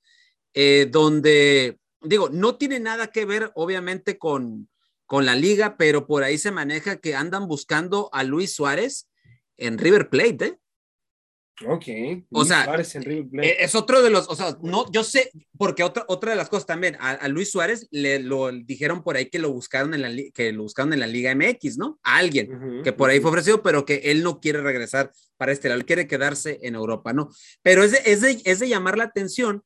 eh, 0.53 0.87
donde, 0.89 1.79
digo, 2.01 2.29
no 2.29 2.57
tiene 2.57 2.79
nada 2.79 3.07
que 3.07 3.25
ver, 3.25 3.51
obviamente, 3.55 4.17
con, 4.17 4.69
con 5.05 5.25
la 5.25 5.35
liga, 5.35 5.77
pero 5.77 6.07
por 6.07 6.23
ahí 6.23 6.37
se 6.37 6.51
maneja 6.51 6.97
que 6.97 7.15
andan 7.15 7.47
buscando 7.47 8.09
a 8.13 8.23
Luis 8.23 8.53
Suárez 8.53 9.09
en 9.57 9.77
River 9.77 10.09
Plate, 10.09 10.45
¿eh? 10.45 10.59
Ok. 11.65 11.85
O 12.31 12.45
sea, 12.45 12.67
e, 12.75 13.57
es 13.59 13.73
otro 13.73 14.03
de 14.03 14.09
los, 14.09 14.29
o 14.29 14.35
sea, 14.35 14.57
no, 14.61 14.91
yo 14.91 15.03
sé, 15.03 15.31
porque 15.57 15.83
otra, 15.83 16.05
otra 16.07 16.31
de 16.31 16.37
las 16.37 16.49
cosas 16.49 16.67
también, 16.67 16.97
a, 16.99 17.27
Luis 17.29 17.49
Suárez 17.49 17.87
le 17.89 18.19
lo 18.19 18.51
dijeron 18.51 19.03
por 19.03 19.15
ahí 19.15 19.29
que 19.29 19.39
lo 19.39 19.51
buscaron 19.51 19.93
en 19.93 20.01
la, 20.01 20.11
que 20.33 20.51
lo 20.51 20.63
buscaron 20.63 20.93
en 20.93 20.99
la 20.99 21.07
Liga 21.07 21.33
MX, 21.33 21.77
¿no? 21.77 21.99
A 22.03 22.17
alguien 22.17 22.81
que 22.83 22.93
por 22.93 23.09
ahí 23.09 23.19
fue 23.19 23.31
ofrecido, 23.31 23.63
pero 23.63 23.85
que 23.85 23.95
él 24.05 24.23
no 24.23 24.39
quiere 24.39 24.61
regresar 24.61 25.11
para 25.37 25.51
este 25.51 25.69
lado, 25.69 25.79
él 25.79 25.85
quiere 25.85 26.07
quedarse 26.07 26.59
en 26.61 26.75
Europa, 26.75 27.13
¿no? 27.13 27.29
Pero 27.63 27.83
es 27.83 27.91
de, 27.91 28.01
es 28.05 28.21
de, 28.21 28.41
es 28.43 28.59
de 28.59 28.69
llamar 28.69 28.97
la 28.97 29.05
atención 29.05 29.63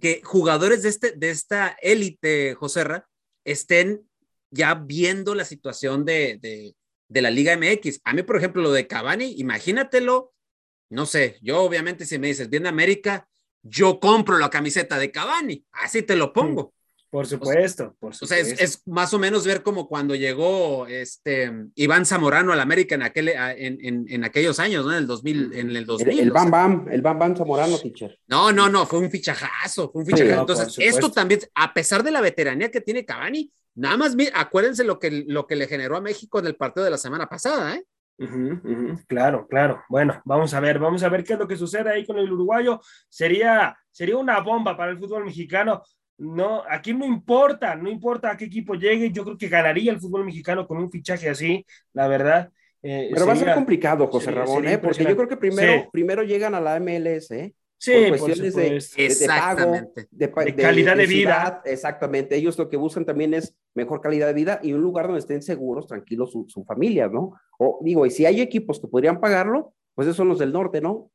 que 0.00 0.20
jugadores 0.24 0.82
de, 0.82 0.88
este, 0.88 1.12
de 1.12 1.30
esta 1.30 1.76
élite, 1.82 2.54
Joserra, 2.54 3.06
estén 3.44 4.02
ya 4.50 4.74
viendo 4.74 5.34
la 5.34 5.44
situación 5.44 6.04
de, 6.04 6.38
de, 6.40 6.74
de 7.08 7.22
la 7.22 7.30
Liga 7.30 7.56
MX. 7.56 8.00
A 8.04 8.12
mí, 8.12 8.22
por 8.22 8.36
ejemplo, 8.36 8.62
lo 8.62 8.72
de 8.72 8.86
Cavani, 8.86 9.34
imagínatelo, 9.38 10.32
no 10.90 11.06
sé, 11.06 11.38
yo 11.42 11.62
obviamente 11.62 12.06
si 12.06 12.18
me 12.18 12.28
dices, 12.28 12.48
viene 12.48 12.68
América, 12.68 13.28
yo 13.62 14.00
compro 14.00 14.38
la 14.38 14.50
camiseta 14.50 14.98
de 14.98 15.10
Cavani, 15.10 15.64
así 15.72 16.02
te 16.02 16.16
lo 16.16 16.32
pongo. 16.32 16.72
Por 17.10 17.26
supuesto, 17.26 17.96
por 17.98 18.14
supuesto. 18.14 18.24
O 18.24 18.28
sea, 18.28 18.38
es, 18.38 18.82
más 18.86 19.14
o 19.14 19.18
menos 19.18 19.46
ver 19.46 19.62
como 19.62 19.88
cuando 19.88 20.14
llegó 20.14 20.86
este 20.86 21.50
Iván 21.74 22.04
Zamorano 22.04 22.52
al 22.52 22.60
América 22.60 22.96
en, 22.96 23.02
aquel, 23.02 23.28
en, 23.30 24.04
en, 24.06 24.24
aquellos 24.24 24.58
años, 24.58 24.84
¿no? 24.84 24.92
En 24.92 24.98
el 24.98 25.06
2000. 25.06 25.54
En 25.54 25.74
el, 25.74 25.86
2000, 25.86 26.20
el, 26.20 26.30
Bam 26.30 26.50
Bam, 26.50 26.86
el 26.90 27.00
Bam 27.00 27.18
Bam 27.18 27.34
Zamorano, 27.34 27.78
teacher. 27.78 28.18
No, 28.26 28.52
no, 28.52 28.68
no, 28.68 28.84
fue 28.84 28.98
un 28.98 29.10
fichajazo, 29.10 29.90
fue 29.90 30.02
un 30.02 30.06
fichajazo. 30.06 30.40
Entonces, 30.40 30.74
esto 30.78 31.10
también, 31.10 31.40
a 31.54 31.72
pesar 31.72 32.02
de 32.02 32.10
la 32.10 32.20
veteranía 32.20 32.70
que 32.70 32.82
tiene 32.82 33.06
Cavani, 33.06 33.50
Nada 33.78 33.96
más 33.96 34.16
acuérdense 34.34 34.82
lo 34.82 34.98
que, 34.98 35.24
lo 35.28 35.46
que 35.46 35.54
le 35.54 35.68
generó 35.68 35.96
a 35.96 36.00
México 36.00 36.40
en 36.40 36.46
el 36.46 36.56
partido 36.56 36.82
de 36.84 36.90
la 36.90 36.98
semana 36.98 37.28
pasada, 37.28 37.76
¿eh? 37.76 37.84
Claro, 39.06 39.46
claro. 39.48 39.82
Bueno, 39.88 40.20
vamos 40.24 40.52
a 40.54 40.60
ver, 40.60 40.78
vamos 40.78 41.02
a 41.02 41.08
ver 41.08 41.24
qué 41.24 41.34
es 41.34 41.38
lo 41.38 41.46
que 41.46 41.56
sucede 41.56 41.90
ahí 41.90 42.04
con 42.04 42.18
el 42.18 42.30
uruguayo. 42.30 42.80
Sería, 43.08 43.76
sería 43.90 44.16
una 44.16 44.40
bomba 44.40 44.76
para 44.76 44.90
el 44.90 44.98
fútbol 44.98 45.24
mexicano. 45.24 45.82
No, 46.18 46.64
aquí 46.68 46.92
no 46.92 47.06
importa, 47.06 47.76
no 47.76 47.88
importa 47.88 48.32
a 48.32 48.36
qué 48.36 48.46
equipo 48.46 48.74
llegue. 48.74 49.12
Yo 49.12 49.24
creo 49.24 49.38
que 49.38 49.48
ganaría 49.48 49.92
el 49.92 50.00
fútbol 50.00 50.24
mexicano 50.24 50.66
con 50.66 50.78
un 50.78 50.90
fichaje 50.90 51.28
así, 51.28 51.64
la 51.92 52.08
verdad. 52.08 52.50
Eh, 52.82 53.10
Pero 53.12 53.26
va 53.26 53.32
a 53.32 53.36
ser 53.36 53.54
complicado, 53.54 54.06
José 54.08 54.30
Ramón, 54.30 54.66
¿eh? 54.66 54.78
porque 54.78 55.04
yo 55.04 55.16
creo 55.16 55.28
que 55.28 55.36
primero, 55.36 55.88
primero 55.92 56.22
llegan 56.22 56.54
a 56.54 56.60
la 56.60 56.78
MLS, 56.80 57.30
¿eh? 57.32 57.54
Sí, 57.78 57.92
por 58.08 58.18
cuestiones 58.18 58.54
de, 58.54 59.26
pago, 59.28 59.72
de, 60.10 60.32
calidad 60.56 60.96
de, 60.96 61.06
vida. 61.06 61.62
Exactamente, 61.64 62.34
ellos 62.36 62.58
lo 62.58 62.68
que 62.68 62.76
buscan 62.76 63.04
también 63.04 63.34
es 63.34 63.56
mejor 63.74 64.00
calidad 64.00 64.26
de 64.26 64.32
vida 64.32 64.58
y 64.62 64.72
un 64.72 64.80
lugar 64.80 65.06
donde 65.06 65.20
estén 65.20 65.42
seguros, 65.42 65.86
tranquilos 65.86 66.32
su, 66.32 66.44
su 66.48 66.64
familia, 66.64 67.08
¿no? 67.08 67.34
O 67.58 67.78
digo, 67.82 68.04
y 68.04 68.10
si 68.10 68.26
hay 68.26 68.40
equipos 68.40 68.80
que 68.80 68.88
podrían 68.88 69.20
pagarlo, 69.20 69.74
pues 69.94 70.06
esos 70.06 70.16
son 70.16 70.28
los 70.28 70.40
del 70.40 70.52
norte, 70.52 70.80
¿no? 70.80 71.10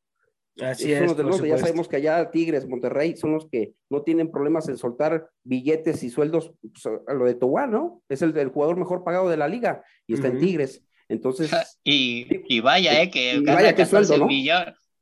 Así 0.61 0.91
es. 0.91 0.99
Son 0.99 1.27
los 1.27 1.41
del 1.41 1.49
Ya 1.49 1.57
sabemos 1.57 1.87
que 1.87 1.97
allá 1.97 2.29
Tigres, 2.31 2.67
Monterrey, 2.67 3.17
son 3.17 3.33
los 3.33 3.49
que 3.49 3.73
no 3.89 4.03
tienen 4.03 4.31
problemas 4.31 4.69
en 4.69 4.77
soltar 4.77 5.29
billetes 5.43 6.03
y 6.03 6.09
sueldos 6.09 6.53
pues, 6.61 6.85
a 7.07 7.13
lo 7.13 7.25
de 7.25 7.35
Tobá, 7.35 7.67
¿no? 7.67 8.01
Es 8.07 8.21
el, 8.21 8.37
el, 8.37 8.49
jugador 8.49 8.77
mejor 8.77 9.03
pagado 9.03 9.29
de 9.29 9.37
la 9.37 9.47
liga 9.47 9.83
y 10.07 10.13
está 10.13 10.27
en 10.27 10.39
Tigres. 10.39 10.85
Entonces. 11.09 11.51
y, 11.83 12.27
y 12.47 12.59
vaya, 12.61 13.01
eh, 13.01 13.09
que 13.09 13.41
vaya 13.41 13.75
que 13.75 13.85
sueldo, 13.85 14.17
¿no? 14.17 14.27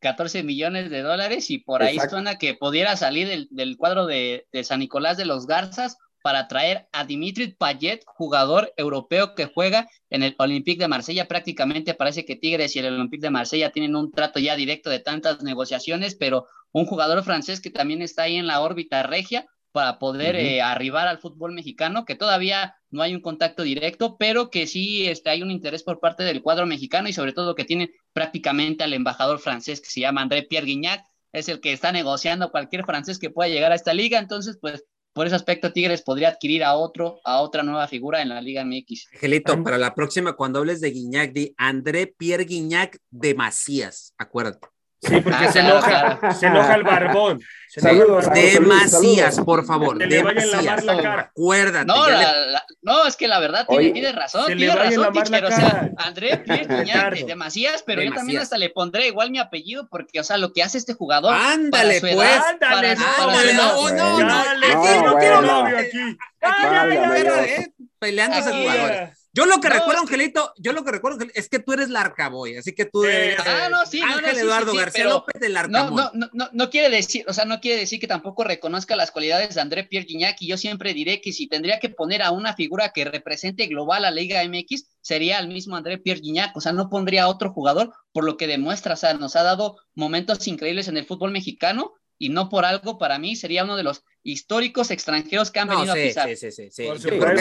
14 0.01 0.43
millones 0.43 0.89
de 0.89 1.01
dólares 1.01 1.49
y 1.51 1.59
por 1.59 1.83
ahí 1.83 1.97
suena 2.09 2.37
que 2.37 2.55
pudiera 2.55 2.97
salir 2.97 3.47
del, 3.49 3.77
cuadro 3.77 4.07
de, 4.07 4.45
San 4.63 4.79
Nicolás 4.79 5.15
de 5.15 5.25
los 5.25 5.45
Garzas 5.47 5.97
para 6.23 6.47
traer 6.47 6.87
a 6.91 7.05
Dimitri 7.05 7.53
Payet, 7.53 8.03
jugador 8.05 8.73
europeo 8.77 9.33
que 9.35 9.45
juega 9.45 9.87
en 10.09 10.23
el 10.23 10.35
Olympique 10.37 10.81
de 10.81 10.87
Marsella. 10.87 11.27
Prácticamente 11.27 11.93
parece 11.93 12.25
que 12.25 12.35
Tigres 12.35 12.75
y 12.75 12.79
el 12.79 12.93
Olympique 12.93 13.21
de 13.21 13.29
Marsella 13.29 13.71
tienen 13.71 13.95
un 13.95 14.11
trato 14.11 14.39
ya 14.39 14.55
directo 14.55 14.89
de 14.89 14.99
tantas 14.99 15.41
negociaciones, 15.43 16.15
pero 16.15 16.47
un 16.71 16.85
jugador 16.85 17.23
francés 17.23 17.61
que 17.61 17.69
también 17.69 18.01
está 18.01 18.23
ahí 18.23 18.37
en 18.37 18.47
la 18.47 18.61
órbita 18.61 19.03
regia 19.03 19.45
para 19.71 19.99
poder 19.99 20.35
eh, 20.35 20.61
arribar 20.61 21.07
al 21.07 21.19
fútbol 21.19 21.53
mexicano, 21.53 22.05
que 22.05 22.15
todavía 22.15 22.75
no 22.89 23.01
hay 23.01 23.15
un 23.15 23.21
contacto 23.21 23.63
directo, 23.63 24.17
pero 24.17 24.49
que 24.49 24.67
sí 24.67 25.07
este, 25.07 25.29
hay 25.29 25.41
un 25.41 25.51
interés 25.51 25.83
por 25.83 25.99
parte 25.99 26.23
del 26.23 26.41
cuadro 26.41 26.65
mexicano 26.65 27.07
y 27.07 27.13
sobre 27.13 27.33
todo 27.33 27.55
que 27.55 27.63
tiene 27.63 27.91
prácticamente 28.13 28.84
al 28.84 28.93
embajador 28.93 29.39
francés 29.39 29.82
que 29.82 29.89
se 29.89 30.02
llama 30.02 30.21
André 30.21 30.43
Pierre 30.43 30.65
Guignac, 30.65 31.04
es 31.34 31.47
el 31.50 31.62
que 31.62 31.74
está 31.74 31.91
negociando 31.91 32.52
cualquier 32.52 32.86
francés 32.86 33.19
que 33.19 33.30
pueda 33.30 33.50
llegar 33.50 33.71
a 33.71 33.76
esta 33.76 33.93
liga, 33.93 34.19
entonces 34.19 34.58
pues 34.60 34.84
por 35.13 35.28
ese 35.28 35.36
aspecto 35.36 35.74
Tigres 35.74 36.02
podría 36.02 36.30
adquirir 36.30 36.63
a 36.63 36.76
otro, 36.76 37.19
a 37.26 37.41
otra 37.41 37.63
nueva 37.63 37.88
figura 37.88 38.21
en 38.21 38.30
la 38.30 38.41
Liga 38.41 38.63
MX. 38.63 39.08
Angelito, 39.13 39.62
para 39.63 39.78
la 39.78 39.93
próxima 39.93 40.34
cuando 40.34 40.60
hables 40.60 40.80
de 40.80 40.91
Guignac, 40.91 41.34
di 41.34 41.54
André 41.58 42.08
Pierre 42.08 42.45
Guignac 42.45 42.97
de 43.10 43.36
Macías, 43.36 44.13
acuérdate. 44.17 44.67
Sí, 45.01 45.19
porque 45.19 45.51
se, 45.51 45.59
enoja, 45.59 46.33
se 46.33 46.45
enoja 46.45 46.75
el 46.75 46.83
barbón. 46.83 47.41
Demasias, 48.33 49.39
por 49.39 49.65
favor. 49.65 49.97
Que 49.97 50.05
le 50.05 50.21
vayan 50.21 50.43
a 50.43 50.61
lavar 50.61 50.83
la 50.83 51.01
cara. 51.01 51.21
Acuérdate. 51.21 51.85
No, 51.85 52.05
no, 52.81 53.07
es 53.07 53.15
que 53.15 53.27
la 53.27 53.39
verdad 53.39 53.65
tiene, 53.67 54.11
razón. 54.11 54.45
Tiene 54.45 54.75
razón, 54.75 55.13
teacher. 55.13 55.45
O 55.45 55.51
sea, 55.51 55.89
André 55.97 56.37
Pierre 56.37 57.23
Demasias, 57.25 57.83
pero 57.85 58.03
yo 58.03 58.13
también 58.13 58.41
hasta 58.41 58.57
le 58.57 58.69
pondré 58.69 59.07
igual 59.07 59.31
mi 59.31 59.39
apellido, 59.39 59.87
porque, 59.89 60.19
o 60.19 60.23
sea, 60.23 60.37
lo 60.37 60.53
que 60.53 60.63
hace 60.63 60.77
este 60.77 60.93
jugador. 60.93 61.33
Ándale, 61.33 61.99
pues. 62.01 62.13
ándale, 62.13 62.89
ándale. 62.91 63.53
No, 63.53 63.89
no, 63.89 64.19
no. 64.19 64.43
No 65.03 65.17
quiero 65.17 65.41
novio 65.41 65.77
aquí. 65.77 66.17
Peleándose 67.99 68.51
jugadores. 68.51 69.20
Yo 69.34 69.46
lo 69.46 69.62
que 69.62 69.70
recuerdo, 69.70 70.02
Angelito, 70.02 70.54
yo 70.58 70.74
lo 70.74 70.84
que 70.84 70.91
recuerdo 70.91 71.26
es 71.34 71.48
que 71.48 71.60
tú 71.60 71.72
eres 71.72 71.89
la 71.89 72.02
Arcaboy, 72.02 72.58
así 72.58 72.74
que 72.74 72.86
tú 72.86 73.06
eres 73.06 73.39
ah, 73.39 73.70
no, 73.70 73.86
sí, 73.86 74.02
Ángel 74.02 74.38
Eduardo 74.38 74.74
García 74.74 75.06
López 75.06 75.39
del 75.39 75.56
Arcaboy. 75.56 75.96
No, 75.96 76.12
no, 76.13 76.30
no, 76.34 76.50
no, 76.52 76.70
quiere 76.70 76.89
decir, 76.89 77.24
o 77.30 77.34
sea, 77.34 77.46
no 77.46 77.62
quiere 77.62 77.80
decir 77.80 78.02
que 78.02 78.08
tampoco 78.08 78.44
reconozca 78.44 78.98
las 78.98 79.12
cualidades 79.12 79.56
de 79.56 79.62
André 79.62 79.86
Pierre 79.86 80.06
Guignac 80.06 80.41
y 80.41 80.48
yo 80.48 80.58
siempre 80.58 80.94
diré 80.94 81.22
que 81.22 81.32
si 81.32 81.48
tendría 81.48 81.80
que 81.80 81.89
poner 81.89 82.22
a 82.22 82.32
una 82.32 82.56
figura 82.56 82.89
que 82.89 83.06
represente 83.06 83.67
global 83.67 84.04
a 84.04 84.12
la 84.12 84.15
Liga 84.15 84.44
MX, 84.44 84.88
sería 85.00 85.39
el 85.39 85.48
mismo 85.48 85.78
André 85.78 85.98
Pierre 85.98 86.20
Guignac, 86.20 86.56
o 86.58 86.60
sea, 86.60 86.74
no 86.74 86.89
pondría 86.89 87.24
a 87.24 87.28
otro 87.30 87.54
jugador 87.54 87.94
por 88.12 88.26
lo 88.26 88.36
que 88.36 88.48
demuestra, 88.48 88.96
o 88.96 88.98
sea, 88.98 89.13
nos 89.13 89.38
ha 89.38 89.44
dado 89.44 89.78
momentos 89.96 90.46
increíbles 90.48 90.89
en 90.89 90.98
el 90.98 91.06
fútbol 91.06 91.32
mexicano 91.32 91.94
y 92.21 92.29
no 92.29 92.49
por 92.49 92.65
algo 92.65 92.99
para 92.99 93.17
mí 93.17 93.36
sería 93.36 93.63
uno 93.63 93.75
de 93.75 93.81
los 93.81 94.05
históricos 94.21 94.91
extranjeros 94.91 95.49
que 95.49 95.60
han 95.60 95.69
venido 95.69 95.91
a 95.91 95.95
pisar. 95.95 96.29
Sí, 96.29 96.36
sí, 96.36 96.51
sí, 96.51 96.69
sí. 96.69 96.84
en 96.84 96.89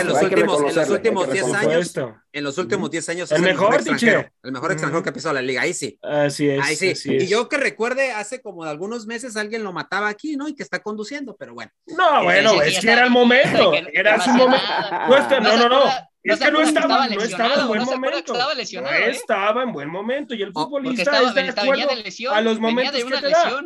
los 0.07 0.23
últimos, 0.23 0.61
en 0.63 0.75
los 0.75 0.89
últimos 0.89 1.31
10 1.31 1.55
años, 1.55 1.95
en 2.33 2.45
los 2.45 2.57
últimos 2.57 2.91
10 2.91 3.09
años 3.11 3.33
el, 3.33 3.43
mejor, 3.43 3.75
extranjero, 3.75 4.27
el 4.43 4.53
mejor 4.53 4.73
extranjero 4.73 5.03
que 5.03 5.11
ha 5.11 5.13
pisado 5.13 5.35
la 5.35 5.43
liga, 5.43 5.61
ahí 5.61 5.75
sí. 5.75 5.99
Así 6.01 6.49
es. 6.49 6.65
Ahí 6.65 6.77
sí. 6.77 7.13
y 7.13 7.27
yo 7.27 7.47
que 7.51 7.59
recuerde 7.59 8.13
hace 8.13 8.41
como 8.41 8.65
algunos 8.65 9.07
meses 9.07 9.37
alguien 9.37 9.65
lo 9.65 9.75
mataba 9.75 10.09
aquí, 10.09 10.39
¿no? 10.39 10.49
Y 10.49 10.55
que 10.55 10.63
está 10.63 10.79
conduciendo, 10.79 11.37
pero 11.37 11.53
bueno. 11.53 11.71
No, 11.87 12.25
bueno, 12.25 12.63
es 12.63 12.81
que 12.81 12.91
era 12.91 13.05
el 13.05 13.11
momento, 13.11 13.75
era 13.93 14.19
su 14.19 14.31
momento. 14.31 14.63
No, 15.43 15.59
no, 15.59 15.69
no. 15.69 15.85
Es 16.23 16.39
que 16.39 16.51
no 16.51 16.63
estaba, 16.63 17.07
no 17.07 17.21
estaba 17.21 17.55
en 17.55 17.69
buen 17.69 17.85
momento. 17.85 18.19
Estaba 18.19 18.55
no 18.55 18.91
estaba 19.11 19.63
en 19.63 19.73
buen 19.75 19.91
momento 19.91 20.35
y 20.35 20.41
el 20.41 20.55
futbolista 20.55 21.03
está 21.03 21.43
de 21.43 21.51
acuerdo 21.51 22.33
a 22.33 22.41
los 22.41 22.59
momentos 22.59 23.05
que 23.05 23.19
te 23.19 23.29
da. 23.29 23.63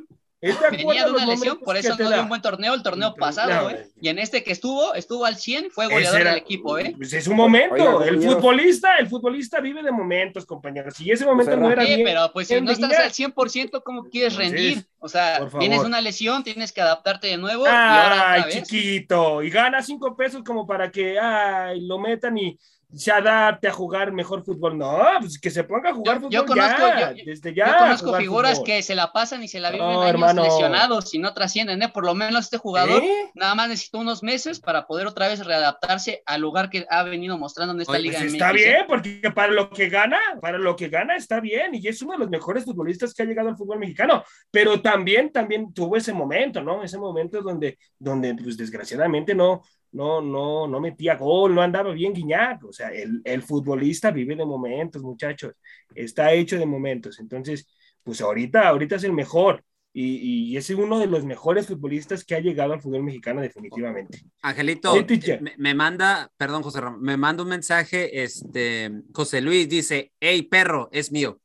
Venía 0.70 1.04
de 1.06 1.10
una 1.12 1.26
lesión, 1.26 1.58
por 1.58 1.76
eso 1.76 1.96
no 1.98 2.10
dio 2.10 2.22
un 2.22 2.28
buen 2.28 2.42
torneo 2.42 2.74
el 2.74 2.82
torneo 2.82 3.10
No, 3.10 3.14
pasado, 3.14 3.62
no, 3.64 3.70
¿eh? 3.70 3.88
Y 4.00 4.08
en 4.08 4.18
este 4.18 4.44
que 4.44 4.52
estuvo, 4.52 4.94
estuvo 4.94 5.24
al 5.24 5.36
100, 5.36 5.70
fue 5.70 5.86
goleador 5.86 6.20
era- 6.20 6.30
del 6.30 6.40
equipo, 6.40 6.78
¿eh? 6.78 6.94
Pues 6.96 7.12
es 7.14 7.26
un 7.26 7.36
momento. 7.36 8.02
El 8.02 8.20
futbolista, 8.22 8.96
el 8.98 9.06
futbolista 9.08 9.60
vive 9.60 9.82
de 9.82 9.90
momentos, 9.90 10.44
compañeros. 10.44 10.94
Si 10.94 11.10
ese 11.10 11.24
momento 11.24 11.52
José 11.52 11.60
no 11.62 11.66
Ra- 11.68 11.72
era 11.74 11.82
Sí, 11.86 11.94
bien, 11.94 12.04
pero 12.04 12.30
pues 12.32 12.48
si 12.48 12.60
no 12.60 12.70
estás 12.70 12.92
al 12.98 13.10
100%, 13.12 13.82
¿cómo 13.82 14.04
quieres 14.04 14.36
rendir? 14.36 14.84
O 14.98 15.08
sea, 15.08 15.46
tienes 15.58 15.80
una 15.80 16.00
lesión, 16.00 16.44
tienes 16.44 16.72
que 16.72 16.80
adaptarte 16.80 17.26
de 17.26 17.36
nuevo 17.36 17.64
y 17.64 17.68
ahora 17.68 18.32
Ay, 18.32 18.42
chiquito. 18.52 19.42
Y 19.42 19.50
gana 19.50 19.82
cinco 19.82 20.16
pesos 20.16 20.42
como 20.42 20.66
para 20.66 20.90
que 20.90 21.18
ay, 21.18 21.80
lo 21.82 21.98
metan 21.98 22.36
y 22.38 22.58
se 22.94 23.10
adapte 23.12 23.68
a 23.68 23.72
jugar 23.72 24.12
mejor 24.12 24.44
fútbol. 24.44 24.78
No, 24.78 24.98
pues 25.20 25.38
que 25.38 25.50
se 25.50 25.64
ponga 25.64 25.90
a 25.90 25.94
jugar 25.94 26.16
Yo- 26.16 26.20
fútbol 26.20 26.32
yo 26.32 26.46
conozco- 26.46 26.78
ya, 26.80 27.12
yo- 27.12 27.24
desde 27.26 27.54
ya. 27.54 27.66
Yo 27.66 27.78
conozco 27.78 28.14
figuras 28.16 28.52
fútbol. 28.52 28.66
que 28.66 28.82
se 28.82 28.94
la 28.94 29.12
pasan 29.12 29.42
y 29.42 29.48
se 29.48 29.60
la 29.60 29.70
viven 29.70 29.86
No, 29.86 30.00
años 30.02 30.10
hermano. 30.10 30.42
lesionados 30.44 31.12
y 31.14 31.18
no 31.18 31.34
trascienden, 31.34 31.82
¿eh? 31.82 31.88
Por 31.88 32.04
lo 32.04 32.14
menos 32.14 32.44
este 32.44 32.58
jugador 32.58 33.02
¿Eh? 33.02 33.30
nada 33.34 33.54
más 33.54 33.68
necesitó 33.68 33.98
unos 33.98 34.22
meses 34.22 34.60
para 34.60 34.86
poder 34.86 35.06
otra 35.06 35.28
vez 35.28 35.44
readaptarse 35.44 36.22
al 36.26 36.40
lugar 36.40 36.70
que 36.70 36.86
ha 36.88 37.02
venido 37.02 37.36
mostrando 37.38 37.74
en 37.74 37.80
esta 37.80 37.92
Oye, 37.92 38.02
liga. 38.02 38.18
Pues 38.20 38.32
está 38.32 38.52
bien, 38.52 38.84
porque 38.88 39.20
para 39.34 39.52
lo 39.52 39.70
que 39.70 39.88
gana, 39.88 40.18
para 40.40 40.58
lo 40.58 40.76
que 40.76 40.88
gana 40.88 41.16
está 41.16 41.40
bien, 41.40 41.74
y 41.74 41.86
es 41.88 42.00
uno 42.02 42.12
de 42.12 42.18
los 42.18 42.30
mejores 42.30 42.64
futbolistas 42.64 43.12
que 43.14 43.22
ha 43.22 43.26
llegado 43.26 43.48
al 43.48 43.56
fútbol 43.56 43.78
mexicano, 43.78 44.22
pero 44.50 44.80
también, 44.80 45.32
también 45.32 45.72
tuvo 45.74 45.96
ese 45.96 46.12
momento, 46.12 46.62
¿no? 46.62 46.82
Ese 46.82 46.98
momento 46.98 47.42
donde, 47.42 47.78
donde 47.98 48.34
pues 48.34 48.56
desgraciadamente 48.56 49.34
no, 49.34 49.62
no, 49.94 50.20
no, 50.20 50.66
no 50.66 50.80
metía 50.80 51.16
gol, 51.16 51.54
no 51.54 51.62
andaba 51.62 51.92
bien 51.92 52.12
Guiñac, 52.12 52.64
o 52.64 52.72
sea, 52.72 52.88
el, 52.88 53.20
el 53.24 53.42
futbolista 53.42 54.10
vive 54.10 54.36
de 54.36 54.44
momentos, 54.44 55.02
muchachos, 55.02 55.54
está 55.94 56.32
hecho 56.32 56.58
de 56.58 56.66
momentos, 56.66 57.20
entonces, 57.20 57.66
pues 58.02 58.20
ahorita, 58.20 58.68
ahorita 58.68 58.96
es 58.96 59.04
el 59.04 59.12
mejor, 59.12 59.64
y, 59.96 60.50
y 60.50 60.56
es 60.56 60.68
uno 60.70 60.98
de 60.98 61.06
los 61.06 61.24
mejores 61.24 61.68
futbolistas 61.68 62.24
que 62.24 62.34
ha 62.34 62.40
llegado 62.40 62.72
al 62.72 62.82
fútbol 62.82 63.04
mexicano 63.04 63.40
definitivamente. 63.40 64.24
Angelito, 64.42 64.92
teacher. 65.06 65.40
me, 65.40 65.54
me 65.56 65.72
manda, 65.72 66.32
perdón, 66.36 66.64
José 66.64 66.80
Ramón, 66.80 67.00
me 67.00 67.16
manda 67.16 67.44
un 67.44 67.48
mensaje, 67.48 68.24
este, 68.24 68.90
José 69.12 69.40
Luis 69.40 69.68
dice, 69.68 70.12
hey, 70.18 70.42
perro, 70.42 70.88
es 70.90 71.12
mío. 71.12 71.40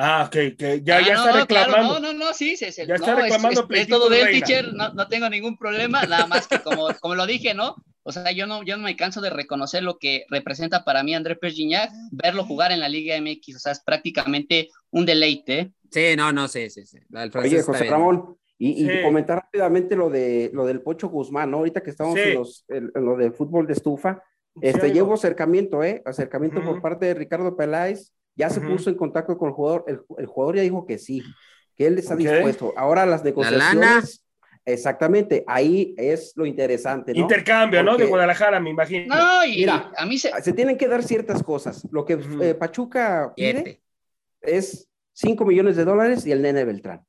Ah, 0.00 0.24
ok, 0.26 0.56
que 0.56 0.80
ya, 0.84 0.98
Ah, 0.98 1.00
ya 1.04 1.14
no, 1.14 1.20
está 1.20 1.32
no, 1.32 1.38
reclamando. 1.40 1.76
claro, 1.76 2.00
no, 2.00 2.12
no, 2.12 2.26
no, 2.26 2.32
sí, 2.32 2.56
se, 2.56 2.70
se- 2.70 2.86
Ya 2.86 2.94
está 2.94 3.12
no, 3.12 3.18
es- 3.18 3.22
reclamando 3.24 3.60
es, 3.60 3.64
es 3.64 3.66
pleitito 3.66 3.98
todo 3.98 4.08
del 4.10 4.24
reina. 4.26 4.46
teacher, 4.46 4.72
no, 4.72 4.92
no 4.94 5.08
tengo 5.08 5.28
ningún 5.28 5.58
problema, 5.58 6.04
nada 6.06 6.26
más 6.28 6.46
que 6.46 6.60
como, 6.60 6.86
como 7.00 7.14
lo 7.16 7.26
dije, 7.26 7.52
¿no? 7.52 7.74
O 8.04 8.12
sea, 8.12 8.30
yo 8.30 8.46
no, 8.46 8.62
yo 8.62 8.76
no 8.76 8.84
me 8.84 8.94
canso 8.96 9.20
de 9.20 9.28
reconocer 9.30 9.82
lo 9.82 9.98
que 9.98 10.24
representa 10.30 10.84
para 10.84 11.02
mí 11.02 11.14
André 11.16 11.34
Pergignac, 11.34 11.90
verlo 12.12 12.44
jugar 12.44 12.70
en 12.70 12.78
la 12.80 12.88
Liga 12.88 13.16
MX, 13.20 13.56
o 13.56 13.58
sea, 13.58 13.72
es 13.72 13.80
prácticamente 13.80 14.68
un 14.90 15.04
deleite, 15.04 15.58
¿eh? 15.58 15.72
Sí, 15.90 16.14
no, 16.16 16.32
no, 16.32 16.46
sí, 16.48 16.70
sí, 16.70 16.86
sí. 16.86 16.98
Del 17.08 17.30
Oye, 17.36 17.62
José. 17.62 17.84
Ramón, 17.86 18.36
y, 18.56 18.84
y 18.84 18.88
Sí. 18.88 19.02
comentar 19.02 19.38
rápidamente 19.38 19.96
lo 19.96 20.10
de 20.10 20.50
lo 20.54 20.64
del 20.64 20.80
Pocho 20.80 21.08
Guzmán, 21.08 21.50
¿no? 21.50 21.58
Ahorita 21.58 21.82
que 21.82 21.90
estamos 21.90 22.14
Sí. 22.14 22.20
en, 22.28 22.34
los, 22.34 22.64
en- 22.68 22.92
en 22.94 23.04
lo 23.04 23.16
de 23.16 23.30
fútbol 23.32 23.66
de 23.66 23.72
estufa, 23.72 24.22
este, 24.60 24.92
llevo 24.92 25.14
acercamiento, 25.14 25.82
¿eh? 25.82 26.02
Acercamiento 26.04 26.62
por 26.64 26.80
parte 26.80 27.06
de 27.06 27.14
Ricardo 27.14 27.56
Peláez, 27.56 28.12
ya 28.38 28.48
se 28.48 28.60
puso 28.60 28.88
en 28.88 28.96
contacto 28.96 29.36
con 29.36 29.48
el 29.48 29.54
jugador, 29.54 29.84
el, 29.88 30.00
el 30.16 30.26
jugador 30.26 30.56
ya 30.56 30.62
dijo 30.62 30.86
que 30.86 30.96
sí, 30.96 31.22
que 31.76 31.86
él 31.88 31.98
está 31.98 32.14
dispuesto. 32.14 32.72
Ahora 32.76 33.04
las 33.04 33.20
lana. 33.20 33.30
negociaciones, 33.30 34.24
exactamente, 34.64 35.44
ahí 35.46 35.94
es 35.98 36.32
lo 36.36 36.46
interesante, 36.46 37.12
¿no? 37.12 37.20
Intercambio, 37.20 37.82
¿no? 37.82 37.96
De 37.96 38.06
Guadalajara, 38.06 38.60
me 38.60 38.70
imagino. 38.70 39.14
No, 39.14 39.44
y 39.44 39.56
Mira, 39.56 39.90
a 39.96 40.06
mí 40.06 40.18
se... 40.18 40.30
Se 40.40 40.52
tienen 40.52 40.78
que 40.78 40.86
dar 40.86 41.02
ciertas 41.02 41.42
cosas. 41.42 41.86
Lo 41.90 42.04
que 42.04 42.18
eh, 42.40 42.54
Pachuca 42.54 43.32
pide 43.34 43.52
Siete. 43.52 43.82
es 44.40 44.88
5 45.14 45.44
millones 45.44 45.76
de 45.76 45.84
dólares 45.84 46.24
y 46.24 46.32
el 46.32 46.40
nene 46.40 46.64
Beltrán. 46.64 47.04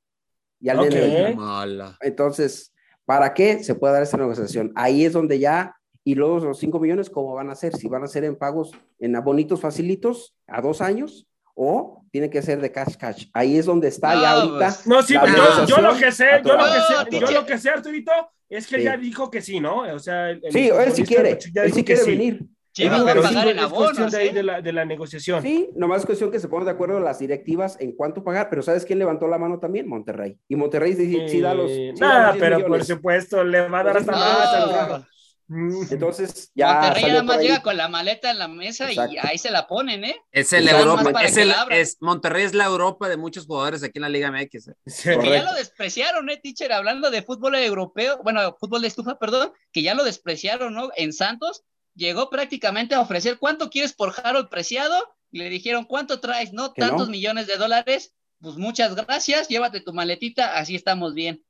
Y 0.60 0.70
al 0.70 0.78
nene 0.78 1.00
Beltrán. 1.00 1.36
Mala. 1.36 1.98
Entonces, 2.02 2.74
¿para 3.06 3.36
qué 3.36 3.63
se 3.63 3.76
puede 3.76 3.94
dar 3.94 4.04
esa 4.04 4.18
negociación? 4.18 4.72
Ahí 4.76 5.06
es 5.06 5.13
donde 5.13 5.38
ya, 5.38 5.76
y 6.12 6.15
luego 6.15 6.39
los 6.39 6.58
5 6.58 6.80
millones, 6.80 7.10
¿cómo 7.10 7.36
van 7.36 7.50
a 7.52 7.56
ser? 7.56 7.76
Si 7.76 7.88
van 7.88 8.04
a 8.04 8.08
ser 8.08 8.24
en 8.24 8.36
pagos 8.36 8.72
en 9.00 9.13
bonitos 9.24 9.62
facilitos 9.62 10.34
a 10.48 10.60
dos 10.62 10.82
años 10.82 11.28
o 11.54 12.04
tiene 12.12 12.30
que 12.32 12.41
ser 12.41 12.60
de 12.62 12.72
cash 12.72 12.95
cash. 12.98 13.28
Ahí 13.34 13.58
es 13.58 13.65
donde 13.65 13.89
está 13.89 14.15
No, 14.15 14.22
ya 14.22 14.32
ahorita. 14.32 14.58
pues, 14.58 14.88
No, 14.88 15.02
sí, 15.04 15.15
pero 15.22 15.36
yo, 15.36 15.65
yo 15.65 15.82
lo 15.82 15.95
que 15.98 16.12
sé, 16.12 16.26
yo 16.43 16.54
lo 16.58 16.63
que 16.63 16.80
sé, 16.80 17.19
No, 17.22 17.32
yo 17.32 17.32
lo 17.41 17.45
que 17.45 17.58
sé, 17.60 17.69
Arturito, 17.69 18.12
es 18.50 18.65
que 18.65 18.78
Sí. 18.78 18.84
ya 18.84 18.98
dijo 18.98 19.30
que 19.30 19.41
sí, 19.41 19.60
¿no? 19.60 19.82
O 19.93 20.00
sea, 20.00 20.32
el, 20.32 20.39
el 20.43 20.52
Sí, 20.52 20.69
él 20.69 20.91
sí 20.93 21.04
quiere, 21.04 21.38
ya 21.54 21.62
él 21.63 21.67
dijo 21.67 21.76
sí 21.78 21.84
que 21.84 21.93
quiere 21.95 22.12
venir. 22.12 22.45
Ah, 22.88 22.89
va 22.89 22.95
a 23.02 23.06
pero 23.06 23.22
pagar 23.24 23.43
sí, 23.43 23.50
en 23.50 24.06
es 24.06 24.12
de 24.12 24.17
ahí 24.17 24.28
¿eh? 24.30 24.34
de 24.34 24.43
la, 24.43 24.62
de 24.62 24.72
la 24.72 24.86
negociación. 24.86 25.41
Sí, 25.41 25.69
nomás 25.76 26.00
es 26.02 26.06
cuestión 26.06 26.32
que 26.32 26.39
se 26.39 26.48
pongan 26.48 26.65
de 26.65 26.72
acuerdo 26.72 27.00
las 27.00 27.19
directivas 27.19 27.76
en 27.82 27.91
cuánto 27.91 28.24
pagar, 28.24 28.48
pero 28.50 28.62
¿sabes 28.62 28.86
quién 28.86 29.00
levantó 29.00 29.28
la 29.28 29.38
mano 29.38 29.60
también? 29.60 29.88
Monterrey. 29.88 30.38
Y 30.48 30.56
Monterrey 30.56 30.93
sí, 30.93 31.28
sí 31.28 31.41
da 31.41 31.54
los. 31.54 31.69
Eh, 31.69 31.91
sí 31.93 32.00
da 32.00 32.08
nada, 32.08 32.28
los 32.28 32.34
10 32.36 32.43
pero 32.43 32.67
por 32.67 32.84
supuesto 32.86 33.43
le 33.43 33.67
va 33.67 33.80
a 33.80 33.84
dar 33.84 33.98
hasta 33.98 34.12
No, 34.12 34.17
más. 34.17 35.04
Entonces, 35.50 36.52
ya. 36.54 36.74
Monterrey 36.74 37.04
nada 37.06 37.24
más 37.24 37.40
llega 37.40 37.62
con 37.64 37.76
la 37.76 37.88
maleta 37.88 38.30
en 38.30 38.38
la 38.38 38.48
mesa 38.48 38.88
Exacto. 38.88 39.16
y 39.16 39.18
ahí 39.18 39.38
se 39.38 39.50
la 39.50 39.68
ponen, 39.68 40.04
¿eh? 40.04 40.16
Es 40.32 40.54
el 40.54 40.68
Europa, 40.68 41.24
es 41.24 41.38
el, 41.38 41.54
Monterrey 42.02 42.44
es 42.44 42.54
la 42.54 42.66
Europa 42.66 43.10
de 43.10 43.18
muchos 43.18 43.48
jugadores 43.48 43.84
aquí 43.84 43.94
en 43.96 44.04
la 44.04 44.10
Liga 44.10 44.32
MX. 44.32 44.68
eh. 44.68 44.74
Sí. 44.86 45.10
Que 45.20 45.30
ya 45.32 45.44
lo 45.44 45.54
despreciaron, 45.54 46.30
¿eh, 46.30 46.38
teacher? 46.38 46.72
Hablando 46.72 47.10
de 47.10 47.24
fútbol 47.24 47.56
europeo, 47.56 48.20
bueno, 48.24 48.56
fútbol 48.60 48.82
de 48.82 48.90
estufa, 48.90 49.18
perdón, 49.18 49.52
que 49.72 49.82
ya 49.82 49.96
lo 49.96 50.04
despreciaron, 50.04 50.74
¿no? 50.74 50.92
En 50.96 51.14
Santos 51.14 51.64
llegó 51.96 52.30
prácticamente 52.30 52.94
a 52.94 53.02
ofrecer, 53.02 53.40
¿cuánto 53.40 53.70
quieres 53.70 53.94
por 53.94 54.14
Harold 54.24 54.50
Preciado? 54.50 54.96
Y 55.32 55.40
le 55.40 55.50
dijeron, 55.50 55.86
¿cuánto 55.86 56.20
traes? 56.20 56.54
No. 56.54 56.74
tantos 56.74 57.10
millones 57.10 57.48
de 57.48 57.58
dólares. 57.58 58.14
Pues 58.40 58.56
muchas 58.56 58.96
gracias, 58.96 59.50
llévate 59.50 59.82
tu 59.82 59.94
maletita, 59.94 60.58
así 60.58 60.76
estamos 60.76 61.14
bien. 61.14 61.44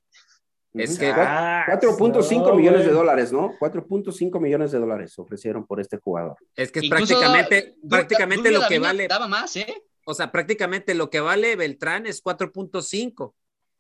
Es 0.84 0.98
que- 1.00 1.08
Cuatro- 1.14 1.24
Ah, 1.28 1.66
4.5 1.68 2.50
no, 2.50 2.56
millones 2.56 2.86
de 2.86 2.92
dólares, 2.92 3.32
¿no? 3.32 3.54
4.5 3.60 4.40
millones 4.40 4.72
de 4.72 4.80
dólares 4.80 5.18
ofrecieron 5.20 5.66
por 5.66 5.80
este 5.80 5.98
jugador. 5.98 6.36
Es 6.56 6.72
que 6.72 6.80
es 6.80 6.86
Incluso, 6.86 7.20
prácticamente, 7.20 7.76
prácticamente 7.90 8.52
lo 8.52 8.62
que 8.68 8.80
vale, 8.80 9.08
Daba 9.08 9.28
más, 9.28 9.56
¿eh? 9.56 9.84
o 10.06 10.14
sea, 10.14 10.32
prácticamente 10.32 10.94
lo 10.96 11.10
que 11.10 11.20
vale 11.20 11.56
Beltrán 11.56 12.06
es 12.08 12.22
4.5. 12.22 13.36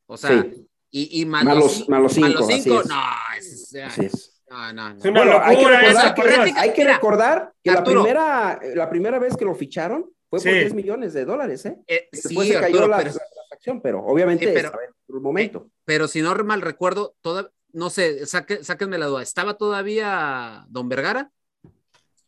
O 0.08 0.18
sea, 0.18 0.42
Sí. 0.42 0.68
y, 0.92 1.22
y 1.22 1.26
más, 1.26 1.44
Más 1.44 1.56
los 1.56 1.64
los- 1.66 1.74
cinco- 1.76 1.92
más 1.92 2.02
los 2.02 2.14
cinco, 2.14 2.28
así 2.44 2.62
cinco, 2.62 2.82
es. 2.82 2.88
no, 2.88 3.02
es- 3.38 3.76
Así 3.86 4.06
es. 4.06 4.42
no, 4.50 4.74
no, 4.74 4.94
no. 4.94 5.00
Bueno, 5.12 5.40
hay 5.44 5.56
que 5.58 5.62
locura 5.64 5.80
recordar, 5.80 6.16
que, 6.16 6.54
hay 6.60 6.74
que 6.74 6.82
Mira, 6.82 6.94
recordar 6.96 7.54
que 7.64 7.72
la 7.72 7.78
Arturo. 7.80 8.02
primera, 8.04 8.60
la 8.76 8.90
primera 8.90 9.20
vez 9.20 9.38
que 9.38 9.46
lo 9.46 9.54
ficharon 9.56 10.04
fue 10.30 10.40
por 10.40 10.42
Sí. 10.42 10.50
10 10.52 10.74
millones 10.74 11.14
de 11.14 11.26
dólares, 11.26 11.66
¿eh? 11.66 11.78
Eh, 11.88 12.10
Después 12.12 12.48
sí, 12.48 12.54
se 12.54 12.60
cayó 12.60 12.66
Arturo, 12.82 12.88
la, 12.88 12.98
pero, 12.98 13.12
pero 13.82 14.04
obviamente 14.06 14.46
Sí, 14.48 14.52
pero- 14.54 14.72
en 15.08 15.22
momento. 15.22 15.68
pero 15.86 16.08
si 16.08 16.22
no 16.22 16.34
mal 16.44 16.62
recuerdo, 16.62 17.16
toda, 17.22 17.52
no 17.74 17.90
sé, 17.90 18.26
saque, 18.26 18.64
sáquenme 18.64 18.98
la 18.98 19.08
duda, 19.08 19.22
¿estaba 19.24 19.56
todavía 19.56 20.66
Don 20.70 20.88
Vergara? 20.90 21.32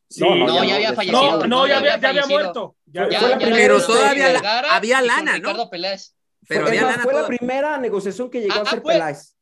Sí. 0.10 0.20
No, 0.22 0.36
no, 0.36 0.46
No, 0.48 0.64
ya 0.66 0.76
había 0.76 0.94
fallecido. 0.94 1.38
No, 1.38 1.48
no, 1.48 1.68
ya 1.68 1.78
había, 1.78 1.98
ya 2.00 2.10
había 2.10 2.26
muerto. 2.26 2.76
Ya, 2.86 3.08
Pero 3.08 3.82
todavía 3.82 4.28
la- 4.28 4.34
Vergara 4.34 4.76
había 4.76 5.02
lana, 5.02 5.32
¿no? 5.34 5.38
Ricardo 5.38 5.70
Peláez. 5.70 6.16
Pero 6.48 6.68
había 6.68 6.82
lana 6.84 7.04
fue 7.04 7.14
la 7.14 7.28
primera 7.28 7.78
negociación 7.78 8.30
que 8.30 8.42
llegó 8.42 8.54
Ah, 8.56 8.60
a 8.60 8.62
hacer 8.64 8.82
fue- 8.82 8.94
Peláez. 8.94 9.36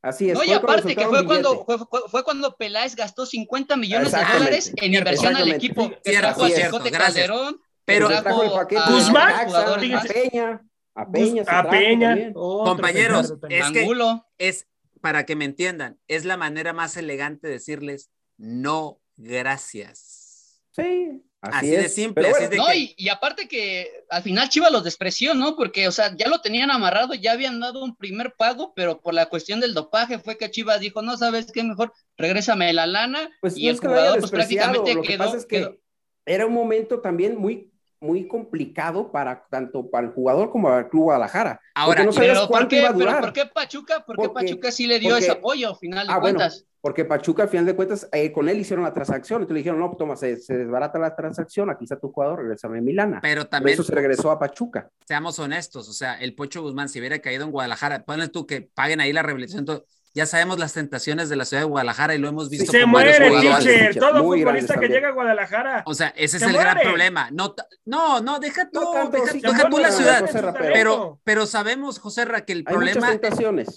Así 0.00 0.30
es. 0.30 0.34
No, 0.34 0.44
y 0.44 0.52
aparte 0.52 0.94
que 0.96 1.06
fue 1.06 1.24
cuando, 1.24 1.64
fue, 1.64 1.78
fue- 1.78 2.02
fue 2.08 2.24
cuando 2.24 2.56
Peláez 2.56 2.94
gastó 2.96 3.24
50 3.26 3.76
millones 3.76 4.12
de 4.12 4.18
dólares 4.32 4.72
en 4.76 4.94
inversión 4.94 5.36
al 5.36 5.50
equipo. 5.50 5.90
Que 5.90 6.10
Cierto, 6.10 6.20
trajo 6.20 6.44
a 6.44 6.46
cierto, 6.48 6.66
Chicote 6.78 6.90
gracias. 6.90 7.26
Calderón, 7.28 7.60
Pero- 7.84 8.08
trajo 8.08 8.42
a- 8.58 8.90
Guzmán, 8.90 9.54
a 9.54 10.02
Peña, 10.02 10.60
a 10.94 11.10
Peña, 11.10 11.44
se 11.44 11.50
a 11.50 11.62
trajo 11.62 11.70
Peña. 11.70 12.08
también. 12.10 12.32
otro 12.34 12.64
Compañeros, 12.74 13.34
es 13.48 13.70
que- 13.72 13.80
Angulo. 13.80 14.26
Es, 14.38 14.66
para 15.00 15.24
que 15.26 15.34
me 15.36 15.44
entiendan, 15.44 15.98
es 16.08 16.24
la 16.24 16.36
manera 16.36 16.72
más 16.72 16.96
elegante 16.96 17.46
de 17.48 17.54
decirles 17.54 18.10
no, 18.36 19.00
gracias. 19.16 20.62
Sí, 20.74 21.22
así, 21.42 21.56
Así 21.58 21.70
de 21.70 21.88
simple, 21.88 22.28
así 22.30 22.46
de 22.46 22.56
No, 22.56 22.66
que- 22.66 22.76
y, 22.78 22.94
y 22.96 23.08
aparte 23.10 23.46
que 23.46 23.90
al 24.08 24.22
final 24.22 24.48
Chivas 24.48 24.72
los 24.72 24.84
despreció, 24.84 25.34
¿no? 25.34 25.54
Porque, 25.56 25.86
o 25.86 25.92
sea, 25.92 26.14
ya 26.16 26.28
lo 26.28 26.40
tenían 26.40 26.70
amarrado, 26.70 27.14
ya 27.14 27.32
habían 27.32 27.60
dado 27.60 27.84
un 27.84 27.94
primer 27.96 28.34
pago, 28.38 28.72
pero 28.74 29.00
por 29.00 29.12
la 29.12 29.26
cuestión 29.26 29.60
del 29.60 29.74
dopaje 29.74 30.18
fue 30.18 30.38
que 30.38 30.50
Chivas 30.50 30.80
dijo, 30.80 31.02
no, 31.02 31.16
¿sabes 31.16 31.52
qué? 31.52 31.62
Mejor 31.62 31.92
regrésame 32.16 32.72
la 32.72 32.86
lana. 32.86 33.30
Pues 33.40 33.56
y 33.58 33.64
no 33.64 33.68
el 33.70 33.74
es 33.74 33.80
que 33.80 33.86
jugador, 33.88 34.18
pues 34.20 34.30
prácticamente 34.30 34.94
lo 34.94 35.02
que 35.02 35.08
quedó, 35.08 35.24
pasa 35.24 35.36
es 35.36 35.46
que 35.46 35.58
quedó- 35.58 35.76
era 36.24 36.46
un 36.46 36.54
momento 36.54 37.00
también 37.00 37.36
muy, 37.36 37.71
muy 38.02 38.26
complicado 38.26 39.10
para 39.12 39.44
tanto 39.48 39.88
para 39.90 40.06
el 40.08 40.12
jugador 40.12 40.50
como 40.50 40.68
para 40.68 40.80
el 40.80 40.88
Club 40.88 41.04
Guadalajara. 41.04 41.60
Ahora, 41.74 42.04
no 42.04 42.12
sabías 42.12 42.36
Pero 42.38 42.48
¿por 42.48 42.68
qué, 42.68 42.80
iba 42.80 42.88
a 42.88 42.92
pero 42.92 43.04
durar. 43.06 43.20
¿por 43.20 43.32
qué 43.32 43.46
Pachuca? 43.46 44.04
¿Por 44.04 44.16
qué 44.16 44.28
Porque- 44.28 44.46
Pachuca 44.46 44.70
sí 44.72 44.86
le 44.86 44.98
dio 44.98 45.10
porque- 45.10 45.22
ese 45.24 45.32
apoyo, 45.32 45.68
al 45.70 45.76
final 45.76 46.06
de 46.08 46.12
Ah, 46.12 46.18
bueno, 46.18 46.38
cuentas? 46.40 46.66
porque 46.80 47.04
Pachuca, 47.04 47.44
al 47.44 47.48
final 47.48 47.64
de 47.64 47.76
cuentas, 47.76 48.08
eh, 48.12 48.32
con 48.32 48.48
él 48.48 48.58
hicieron 48.58 48.84
la 48.84 48.92
transacción. 48.92 49.42
Entonces 49.42 49.54
le 49.54 49.58
dijeron, 49.60 49.78
no, 49.78 49.96
toma, 49.96 50.16
se, 50.16 50.36
se 50.36 50.58
desbarata 50.58 50.98
la 50.98 51.14
transacción, 51.14 51.70
aquí 51.70 51.84
está 51.84 51.98
tu 51.98 52.10
jugador, 52.10 52.40
regresame 52.40 52.78
a 52.78 52.82
Milana. 52.82 53.20
pero 53.22 53.42
Por 53.42 53.50
también 53.50 53.74
eso 53.74 53.84
se 53.84 53.94
regresó 53.94 54.30
a 54.32 54.38
Pachuca. 54.38 54.90
seamos 55.06 55.38
honestos, 55.38 55.88
o 55.88 55.92
sea, 55.92 56.14
el 56.20 56.34
Pocho 56.34 56.60
Guzmán, 56.62 56.88
si 56.88 56.98
hubiera 56.98 57.20
caído 57.20 57.44
en 57.44 57.52
Guadalajara, 57.52 58.02
ponle 58.04 58.28
tú 58.28 58.46
que 58.46 58.62
paguen 58.74 59.00
ahí 59.00 59.12
la 59.12 59.22
rehabilitación, 59.22 59.64
todo, 59.64 59.84
ya 60.14 60.26
sabemos 60.26 60.58
las 60.58 60.72
tentaciones 60.74 61.28
de 61.28 61.36
la 61.36 61.44
ciudad 61.44 61.62
de 61.62 61.68
Guadalajara 61.68 62.14
y 62.14 62.18
lo 62.18 62.28
hemos 62.28 62.50
visto. 62.50 62.70
Se 62.70 62.82
con 62.82 62.90
muere, 62.90 63.12
varios 63.18 63.28
jugadores. 63.40 63.64
teacher. 63.64 63.98
Todo 63.98 64.22
Muy 64.24 64.40
futbolista 64.40 64.78
que 64.78 64.88
llega 64.88 65.08
a 65.08 65.12
Guadalajara. 65.12 65.82
O 65.86 65.94
sea, 65.94 66.08
ese 66.16 66.36
es 66.36 66.42
Se 66.42 66.48
el 66.50 66.56
gran 66.56 66.78
problema. 66.78 67.30
No, 67.32 67.54
no, 67.84 68.20
no, 68.20 68.38
deja 68.38 68.68
tú, 68.70 68.80
No 68.80 68.92
tanto, 68.92 69.16
deja, 69.16 69.32
sí, 69.32 69.40
deja 69.40 69.56
se 69.58 69.68
tú 69.68 69.78
la 69.78 69.90
ciudad. 69.90 70.54
Pero, 70.58 71.20
pero 71.24 71.46
sabemos, 71.46 71.98
José 71.98 72.24
Ra, 72.24 72.44
que 72.44 72.52
el 72.52 72.58
Hay 72.58 72.64
problema, 72.64 73.10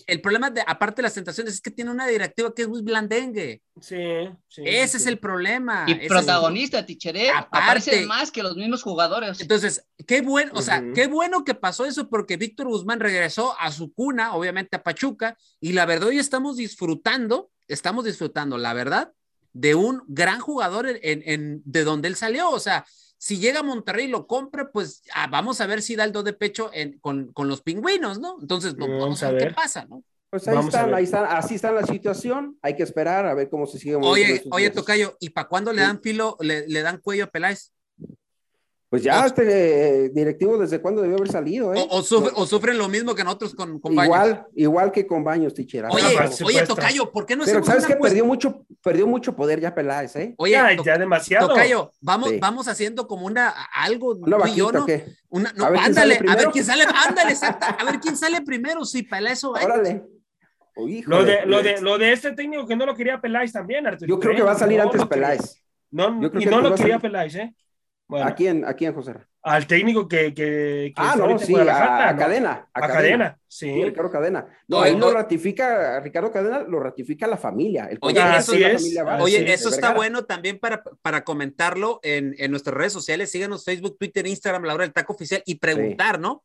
el 0.08 0.22
problema 0.22 0.50
de, 0.50 0.62
aparte 0.66 0.98
de 0.98 1.04
las 1.04 1.14
tentaciones, 1.14 1.54
es 1.54 1.62
que 1.62 1.72
tiene 1.72 1.92
una 1.92 2.08
directiva 2.08 2.54
que 2.54 2.64
es 2.64 2.68
muy 2.68 2.82
blandengue. 2.82 3.62
Sí, 3.82 3.98
sí. 4.48 4.62
Ese 4.66 4.88
sí. 4.88 4.98
es 4.98 5.08
el 5.08 5.20
problema. 5.20 5.86
Y 5.88 5.94
Ese 5.94 6.04
es- 6.04 6.08
protagonista, 6.10 6.86
Tichere, 6.86 7.30
Aparte. 7.30 7.58
aparece 7.58 8.06
más 8.06 8.32
que 8.32 8.44
los 8.44 8.56
mismos 8.56 8.84
jugadores. 8.84 9.40
Entonces, 9.42 9.86
qué 10.08 10.22
bueno, 10.22 10.52
o 10.56 10.62
sea, 10.62 10.84
qué 10.94 11.08
bueno 11.08 11.44
que 11.44 11.56
pasó 11.56 11.86
eso 11.86 12.10
porque 12.10 12.38
Víctor 12.38 12.68
Guzmán 12.68 13.00
regresó 13.00 13.56
a 13.60 13.72
su 13.72 13.94
cuna, 13.94 14.34
obviamente 14.36 14.76
a 14.78 14.84
Pachuca, 14.84 15.38
y 15.60 15.74
la 15.74 15.86
verdad 15.86 16.10
hoy 16.10 16.20
estamos 16.26 16.57
disfrutando, 16.57 17.49
estamos 17.67 18.03
disfrutando, 18.05 18.57
la 18.57 18.73
verdad, 18.73 19.13
de 19.53 19.73
un 19.76 20.01
gran 20.07 20.39
jugador 20.39 20.88
en, 20.88 20.99
en- 21.01 21.23
en- 21.26 21.61
de 21.65 21.84
donde 21.84 22.07
él 22.09 22.15
salió. 22.15 22.49
O 22.49 22.59
sea, 22.59 22.86
si 23.17 23.39
llega 23.39 23.61
a 23.61 23.63
Monterrey 23.63 24.05
y 24.05 24.09
lo 24.09 24.28
compra, 24.28 24.69
pues 24.71 25.01
ah, 25.13 25.28
vamos 25.28 25.61
a 25.61 25.65
ver 25.67 25.82
si 25.82 25.95
da 25.95 26.03
el 26.03 26.11
do 26.11 26.23
de 26.23 26.34
pecho 26.34 26.69
en- 26.73 26.99
con, 26.99 27.32
con 27.32 27.47
los 27.47 27.61
pingüinos, 27.61 28.19
¿no? 28.19 28.38
Entonces, 28.41 28.76
pues, 28.78 28.89
Vamos 28.89 29.01
vamos 29.03 29.23
a 29.23 29.28
a 29.28 29.32
ver 29.32 29.47
qué 29.47 29.53
pasa, 29.53 29.86
¿no? 29.86 30.03
Pues 30.30 30.47
ahí 30.49 30.55
Vamos 30.55 30.73
están, 30.73 30.93
ahí 30.93 31.03
están, 31.05 31.26
así 31.30 31.55
está 31.55 31.71
la 31.71 31.86
situación. 31.86 32.57
Hay 32.61 32.76
que 32.76 32.84
esperar 32.84 33.26
a 33.26 33.34
ver 33.34 33.49
cómo 33.49 33.65
se 33.67 33.80
sigue. 33.80 33.95
Oye, 33.95 34.43
oye. 34.51 34.69
Tocayo, 34.71 35.15
¿y 35.21 35.30
para 35.30 35.47
cuándo 35.47 35.71
le 35.71 35.82
dan 35.84 36.01
filo, 36.01 36.36
le, 36.41 36.67
le 36.67 36.82
dan 36.82 36.97
cuello 36.97 37.23
a 37.26 37.28
Peláez? 37.28 37.71
Pues 38.96 39.04
ya 39.04 39.26
este 39.26 40.06
eh, 40.06 40.10
directivo 40.10 40.58
desde 40.58 40.80
cuándo 40.82 41.02
debió 41.02 41.18
haber 41.18 41.30
salido, 41.30 41.74
¿eh? 41.74 41.86
O, 41.89 41.98
o 41.98 42.02
sufre- 42.02 42.32
No, 42.32 42.38
o 42.38 42.46
sufren 42.46 42.78
lo 42.78 42.88
mismo 42.88 43.14
que 43.14 43.24
nosotros 43.24 43.54
con, 43.54 43.80
con 43.80 43.93
Baños? 43.93 44.06
igual, 44.16 44.46
igual 44.56 44.91
que 44.91 45.06
con 45.06 45.24
Baños, 45.24 45.54
Tichera. 45.54 45.89
Oye, 45.89 46.04
por 46.14 46.24
oye, 46.24 46.32
supuesto. 46.32 46.76
Tocayo, 46.76 47.12
¿por 47.12 47.26
qué 47.26 47.36
no 47.36 47.43
Pero 47.43 47.60
hacemos 47.60 47.68
sabes 47.68 47.86
que 47.86 47.96
perdió 47.98 48.24
mucho, 48.26 48.66
perdió 48.82 49.06
mucho 49.06 49.36
poder 49.36 49.60
ya 49.60 49.76
Peláez, 49.76 50.16
¿eh? 50.16 50.34
Oye, 50.38 50.54
ya, 50.54 50.76
To- 50.76 50.84
ya 50.84 50.98
demasiado. 50.98 51.50
Tocayo, 51.50 51.91
vamos, 52.00 52.30
Sí. 52.30 52.39
vamos 52.39 52.68
haciendo 52.70 53.08
como 53.08 53.26
una 53.26 53.50
algo 53.74 54.16
Una 54.16 54.48
yo, 54.48 54.72
¿no? 54.72 54.84
¿o 54.84 54.86
qué? 54.86 55.06
Una, 55.30 55.52
no, 55.58 55.66
A 55.66 55.70
ver 55.72 55.80
quién 55.80 55.89
ándale, 55.89 56.20
a 56.28 56.36
ver 56.38 56.48
quién 56.52 56.64
sale, 56.66 56.84
ándale, 57.08 57.32
exacta, 57.32 57.68
a 57.68 57.84
ver 57.84 58.00
quién 58.00 58.16
sale 58.16 58.41
primero, 58.46 58.86
sí, 58.86 59.04
para 59.04 59.30
eso 59.32 59.52
va. 59.52 59.62
Órale. 59.64 60.04
Oh, 60.78 60.88
Lo 61.06 61.24
de, 61.26 61.46
lo, 61.46 61.62
de, 61.62 61.82
lo 61.82 61.98
de 61.98 62.14
este 62.14 62.32
técnico 62.34 62.66
que 62.68 62.76
no 62.76 62.86
lo 62.86 62.96
quería 62.96 63.20
Peláez 63.20 63.52
también, 63.52 63.88
Arturo. 63.88 64.08
Yo 64.08 64.20
creo 64.20 64.36
que 64.36 64.41
va 64.43 64.54
a 64.54 64.58
salir 64.58 64.78
No 64.80 64.86
antes. 64.86 65.06
Peláez. 65.06 65.62
No, 65.91 66.22
Yo 66.22 66.30
creo 66.30 66.41
y 66.41 66.46
que 66.46 66.52
no 66.52 66.62
lo 66.62 66.76
quería. 66.76 67.00
Peláez, 67.00 67.36
¿eh? 67.36 67.56
Bueno, 68.08 68.28
¿A 68.28 68.36
quién, 68.36 68.64
a 68.66 68.74
quién, 68.74 68.93
José? 68.93 69.14
al 69.41 69.68
técnico 69.68 70.08
que. 70.08 70.34
que, 70.34 70.91
que 70.91 70.93
Ah, 70.95 71.16
no, 71.18 71.38
sí, 71.38 71.53
a, 71.56 72.10
a 72.10 72.14
¿no? 72.14 72.20
Cadena. 72.20 72.68
A 72.74 72.82
cadena, 72.88 73.38
sí. 73.47 73.72
Sí, 73.72 73.84
Ricardo 73.84 74.10
Cadena. 74.12 74.45
No, 74.68 74.78
No, 74.78 74.84
ahí 74.84 74.93
no. 74.95 75.08
lo 75.08 75.14
ratifica, 75.14 75.99
Ricardo 75.99 76.32
Cadena 76.32 76.60
lo 76.64 76.80
ratifica 76.80 77.28
la 77.28 77.38
familia. 77.38 77.86
El 77.86 77.99
Oye, 78.01 78.20
eso 78.38 78.53
la 78.56 78.68
es, 78.70 78.82
familia 78.82 79.18
Oye, 79.22 79.38
sí, 79.39 79.51
eso 79.51 79.70
está 79.70 79.82
Vergara. 79.89 79.95
bueno 79.97 80.26
también 80.26 80.58
para, 80.60 80.84
para 81.01 81.24
comentarlo 81.24 81.99
en, 82.03 82.36
en 82.39 82.49
nuestras 82.51 82.76
redes 82.76 82.93
sociales. 82.93 83.30
Síganos 83.32 83.64
Facebook, 83.66 83.97
Twitter, 83.99 84.26
Instagram, 84.26 84.64
La 84.64 84.74
Hora 84.74 84.84
del 84.84 84.93
Taco 84.93 85.14
Oficial 85.14 85.43
y 85.45 85.56
preguntar, 85.56 86.20
¿no? 86.20 86.43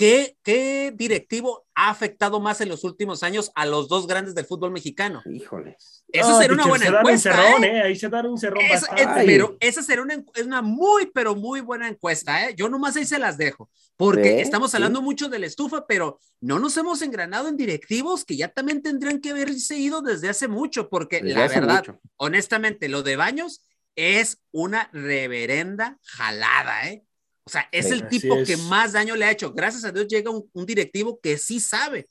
¿Qué, 0.00 0.38
¿Qué 0.42 0.94
directivo 0.96 1.66
ha 1.74 1.90
afectado 1.90 2.40
más 2.40 2.62
en 2.62 2.70
los 2.70 2.84
últimos 2.84 3.22
años 3.22 3.52
a 3.54 3.66
los 3.66 3.86
dos 3.86 4.06
grandes 4.06 4.34
del 4.34 4.46
fútbol 4.46 4.70
mexicano? 4.70 5.22
Híjole. 5.30 5.76
Eso 6.10 6.30
No, 6.30 6.38
sería 6.38 6.54
una 6.54 6.66
buena 6.66 6.86
se 6.86 6.90
dan 6.90 6.94
un 7.04 7.10
encuesta. 7.10 7.32
cerrón, 7.36 7.64
¿eh? 7.64 7.76
¿eh? 7.76 7.82
Ahí 7.82 7.96
se 7.96 8.08
dan 8.08 8.26
un 8.26 8.38
cerrón 8.38 8.64
es- 8.64 8.86
Ay. 8.88 9.26
pero 9.26 9.58
esa 9.60 9.82
será 9.82 10.00
una, 10.00 10.14
es 10.34 10.46
una 10.46 10.62
muy, 10.62 11.10
pero 11.12 11.34
muy 11.34 11.60
buena 11.60 11.86
encuesta, 11.86 12.48
¿eh? 12.48 12.54
Yo 12.56 12.70
nomás 12.70 12.96
ahí 12.96 13.04
se 13.04 13.18
las 13.18 13.36
dejo, 13.36 13.68
porque 13.98 14.36
Sí, 14.36 14.40
estamos 14.40 14.70
sí. 14.70 14.78
hablando 14.78 15.02
mucho 15.02 15.28
de 15.28 15.38
la 15.38 15.44
estufa, 15.46 15.86
pero 15.86 16.18
no 16.40 16.58
nos 16.58 16.74
hemos 16.78 17.02
engranado 17.02 17.48
en 17.48 17.58
directivos 17.58 18.24
que 18.24 18.38
ya 18.38 18.48
también 18.48 18.80
tendrían 18.80 19.20
que 19.20 19.32
haberse 19.32 19.76
ido 19.76 20.00
desde 20.00 20.30
hace 20.30 20.48
mucho, 20.48 20.88
porque 20.88 21.20
Desde 21.20 21.34
la 21.38 21.46
verdad, 21.46 21.76
mucho. 21.86 22.00
honestamente, 22.16 22.88
lo 22.88 23.02
de 23.02 23.16
Baños 23.16 23.66
es 23.96 24.38
una 24.50 24.88
reverenda 24.94 25.98
jalada, 26.04 26.88
¿eh? 26.88 27.04
O 27.50 27.52
sea, 27.52 27.68
es 27.72 27.86
Sí, 27.88 27.94
el 27.94 28.06
tipo 28.08 28.36
es. 28.36 28.46
que 28.48 28.56
más 28.56 28.92
daño 28.92 29.16
le 29.16 29.24
ha 29.24 29.30
hecho. 29.32 29.52
Gracias 29.52 29.84
a 29.84 29.90
Dios 29.90 30.06
llega 30.06 30.30
un, 30.30 30.48
un 30.52 30.66
directivo 30.66 31.18
que 31.20 31.36
sí 31.36 31.58
sabe, 31.58 32.06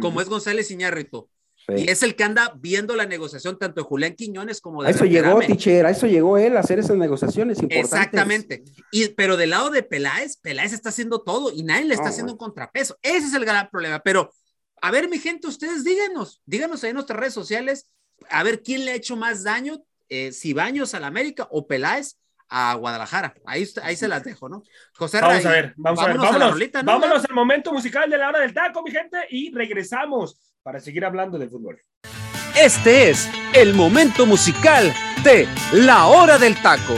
como 0.00 0.20
es 0.20 0.28
González 0.28 0.68
Iñárritu. 0.72 1.28
Sí. 1.54 1.84
Y 1.84 1.88
es 1.90 2.02
el 2.02 2.16
que 2.16 2.24
anda 2.24 2.52
viendo 2.58 2.96
la 2.96 3.06
negociación 3.06 3.56
tanto 3.56 3.82
de 3.82 3.86
Julián 3.86 4.16
Quiñones 4.16 4.60
como 4.60 4.82
de 4.82 4.88
A 4.88 4.90
eso 4.90 5.04
llegó. 5.04 5.38
Tichera, 5.38 5.88
a 5.88 5.92
eso 5.92 6.08
llegó 6.08 6.38
él 6.38 6.56
a 6.56 6.60
hacer 6.60 6.80
esas 6.80 6.96
negociaciones 6.96 7.58
importantes. 7.58 7.92
Exactamente. 7.92 8.64
Y, 8.90 9.08
pero 9.10 9.36
del 9.36 9.50
lado 9.50 9.70
de 9.70 9.84
Peláez, 9.84 10.38
Peláez 10.38 10.72
está 10.72 10.88
haciendo 10.88 11.20
todo 11.20 11.52
y 11.52 11.62
nadie 11.62 11.84
le 11.84 11.94
está 11.94 12.08
haciendo 12.08 12.32
un 12.32 12.38
contrapeso. 12.38 12.98
Ese 13.00 13.28
es 13.28 13.34
el 13.34 13.44
gran 13.44 13.70
problema. 13.70 14.00
Pero, 14.00 14.32
a 14.82 14.90
ver, 14.90 15.08
mi 15.08 15.18
gente, 15.20 15.46
ustedes 15.46 15.84
díganos, 15.84 16.42
díganos 16.46 16.82
ahí 16.82 16.90
en 16.90 16.94
nuestras 16.96 17.20
redes 17.20 17.34
sociales, 17.34 17.88
a 18.28 18.42
ver 18.42 18.62
quién 18.62 18.84
le 18.84 18.90
ha 18.90 18.94
hecho 18.96 19.14
más 19.16 19.44
daño, 19.44 19.84
eh, 20.08 20.32
si 20.32 20.52
Baños 20.52 20.94
al 20.94 21.04
América 21.04 21.46
o 21.52 21.68
Peláez 21.68 22.16
a 22.50 22.74
Guadalajara. 22.74 23.34
Ahí, 23.46 23.66
ahí 23.82 23.96
se 23.96 24.08
las 24.08 24.24
dejo, 24.24 24.48
¿no? 24.48 24.62
José 24.96 25.20
Vamos 25.20 25.44
Ray, 25.44 25.46
a 25.46 25.50
ver, 25.50 25.74
vamos 25.76 26.00
a 26.00 26.06
ver. 26.06 26.16
vámonos 26.16 26.32
Vámonos, 26.32 26.48
la 26.48 26.52
rolita, 26.52 26.82
¿no? 26.82 26.92
vámonos 26.92 27.24
al 27.24 27.34
momento 27.34 27.72
musical 27.72 28.10
de 28.10 28.18
la 28.18 28.28
hora 28.28 28.40
del 28.40 28.52
taco, 28.52 28.82
mi 28.82 28.90
gente, 28.90 29.18
y 29.30 29.54
regresamos 29.54 30.38
para 30.62 30.80
seguir 30.80 31.04
hablando 31.04 31.38
de 31.38 31.48
fútbol. 31.48 31.80
Este 32.58 33.10
es 33.10 33.30
el 33.54 33.74
momento 33.74 34.26
musical 34.26 34.92
de 35.22 35.46
La 35.72 36.06
Hora 36.06 36.36
del 36.36 36.60
Taco. 36.60 36.96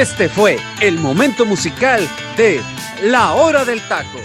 Este 0.00 0.28
fue 0.30 0.56
el 0.80 0.98
momento 0.98 1.44
musical 1.44 2.00
de 2.34 2.62
La 3.02 3.34
Hora 3.34 3.66
del 3.66 3.86
Taco. 3.86 4.18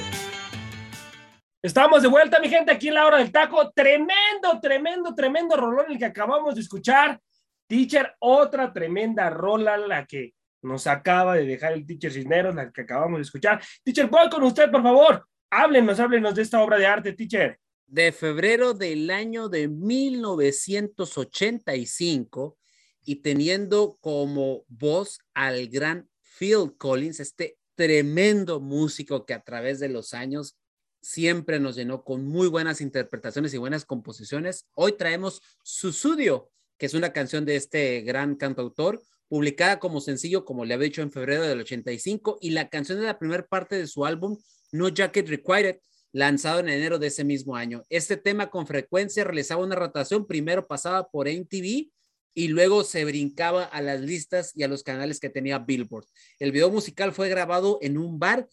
Estamos 1.62 2.02
de 2.02 2.08
vuelta, 2.08 2.40
mi 2.40 2.48
gente, 2.48 2.72
aquí 2.72 2.88
en 2.88 2.94
la 2.94 3.06
hora 3.06 3.18
del 3.18 3.30
taco. 3.30 3.74
Tremendo, 3.76 4.62
tremendo, 4.62 5.14
tremendo 5.14 5.58
rolón 5.58 5.92
el 5.92 5.98
que 5.98 6.06
acabamos 6.06 6.56
de 6.56 6.62
escuchar. 6.62 7.20
Teacher, 7.68 8.16
otra 8.20 8.72
tremenda 8.72 9.30
rola 9.30 9.76
la 9.76 10.06
que 10.06 10.34
nos 10.62 10.88
acaba 10.88 11.36
de 11.36 11.46
dejar 11.46 11.74
el 11.74 11.86
Teacher 11.86 12.14
Cisneros, 12.14 12.56
la 12.56 12.72
que 12.72 12.84
acabamos 12.84 13.18
de 13.18 13.24
escuchar. 13.24 13.62
Teacher, 13.84 14.08
voy 14.08 14.30
con 14.30 14.44
usted, 14.44 14.72
por 14.72 14.82
favor. 14.82 15.28
Háblenos, 15.50 16.00
háblenos 16.00 16.36
de 16.36 16.44
esta 16.44 16.62
obra 16.62 16.78
de 16.78 16.86
arte, 16.86 17.12
Teacher. 17.12 17.60
de 17.86 18.14
febrero 18.14 18.74
del 18.74 19.12
año 19.12 19.50
de 19.50 19.68
1985 19.68 22.58
y 23.06 23.18
teniendo 23.18 23.98
como 24.02 24.66
voz 24.68 25.20
al 25.34 25.68
gran 25.68 26.10
Phil 26.38 26.76
Collins, 26.78 27.20
este 27.20 27.58
tremendo 27.76 28.60
músico 28.60 29.26
que 29.26 29.34
a 29.34 29.44
través 29.44 29.80
de 29.80 29.90
los 29.90 30.14
años 30.14 30.58
siempre 31.02 31.60
nos 31.60 31.76
llenó 31.76 32.04
con 32.04 32.26
muy 32.26 32.48
buenas 32.48 32.82
interpretaciones 32.82 33.54
y 33.54 33.58
buenas 33.58 33.86
composiciones. 33.86 34.66
Hoy 34.74 34.94
traemos 34.94 35.42
Susudio, 35.62 36.50
que 36.78 36.88
es 36.88 36.96
una 36.96 37.14
canción 37.14 37.46
de 37.46 37.56
este 37.56 38.02
gran 38.02 38.36
cantautor, 38.36 39.04
publicada 39.28 39.80
como 39.80 40.02
sencillo, 40.02 40.46
como 40.46 40.66
le 40.66 40.74
había 40.74 40.86
dicho 40.86 41.02
en 41.02 41.12
febrero 41.12 41.44
del 41.44 41.62
85, 41.62 42.40
y 42.42 42.52
la 42.52 42.70
canción 42.70 42.98
es 42.98 43.06
la 43.06 43.20
primera 43.20 43.46
parte 43.46 43.76
de 43.76 43.88
su 43.88 44.06
álbum 44.06 44.38
No 44.72 44.90
Jacket 44.90 45.28
Required, 45.28 45.78
lanzado 46.12 46.60
en 46.60 46.70
enero 46.70 46.98
de 46.98 47.08
ese 47.08 47.24
mismo 47.24 47.56
año. 47.56 47.84
Este 47.90 48.18
tema 48.18 48.50
con 48.50 48.66
frecuencia 48.66 49.24
realizaba 49.24 49.64
una 49.64 49.76
rotación, 49.76 50.26
primero 50.26 50.66
pasaba 50.66 51.08
por 51.10 51.28
MTV 51.28 51.92
y 52.36 52.50
luego 52.50 52.84
se 52.84 53.06
brincaba 53.06 53.64
a 53.64 53.82
las 53.82 54.02
listas 54.02 54.52
y 54.56 54.64
a 54.64 54.68
los 54.68 54.84
canales 54.84 55.20
que 55.20 55.30
tenía 55.30 55.58
Billboard. 55.58 56.06
El 56.38 56.52
video 56.52 56.70
musical 56.70 57.14
fue 57.14 57.30
grabado 57.30 57.80
en 57.82 57.98
un 57.98 58.20
bar 58.20 58.48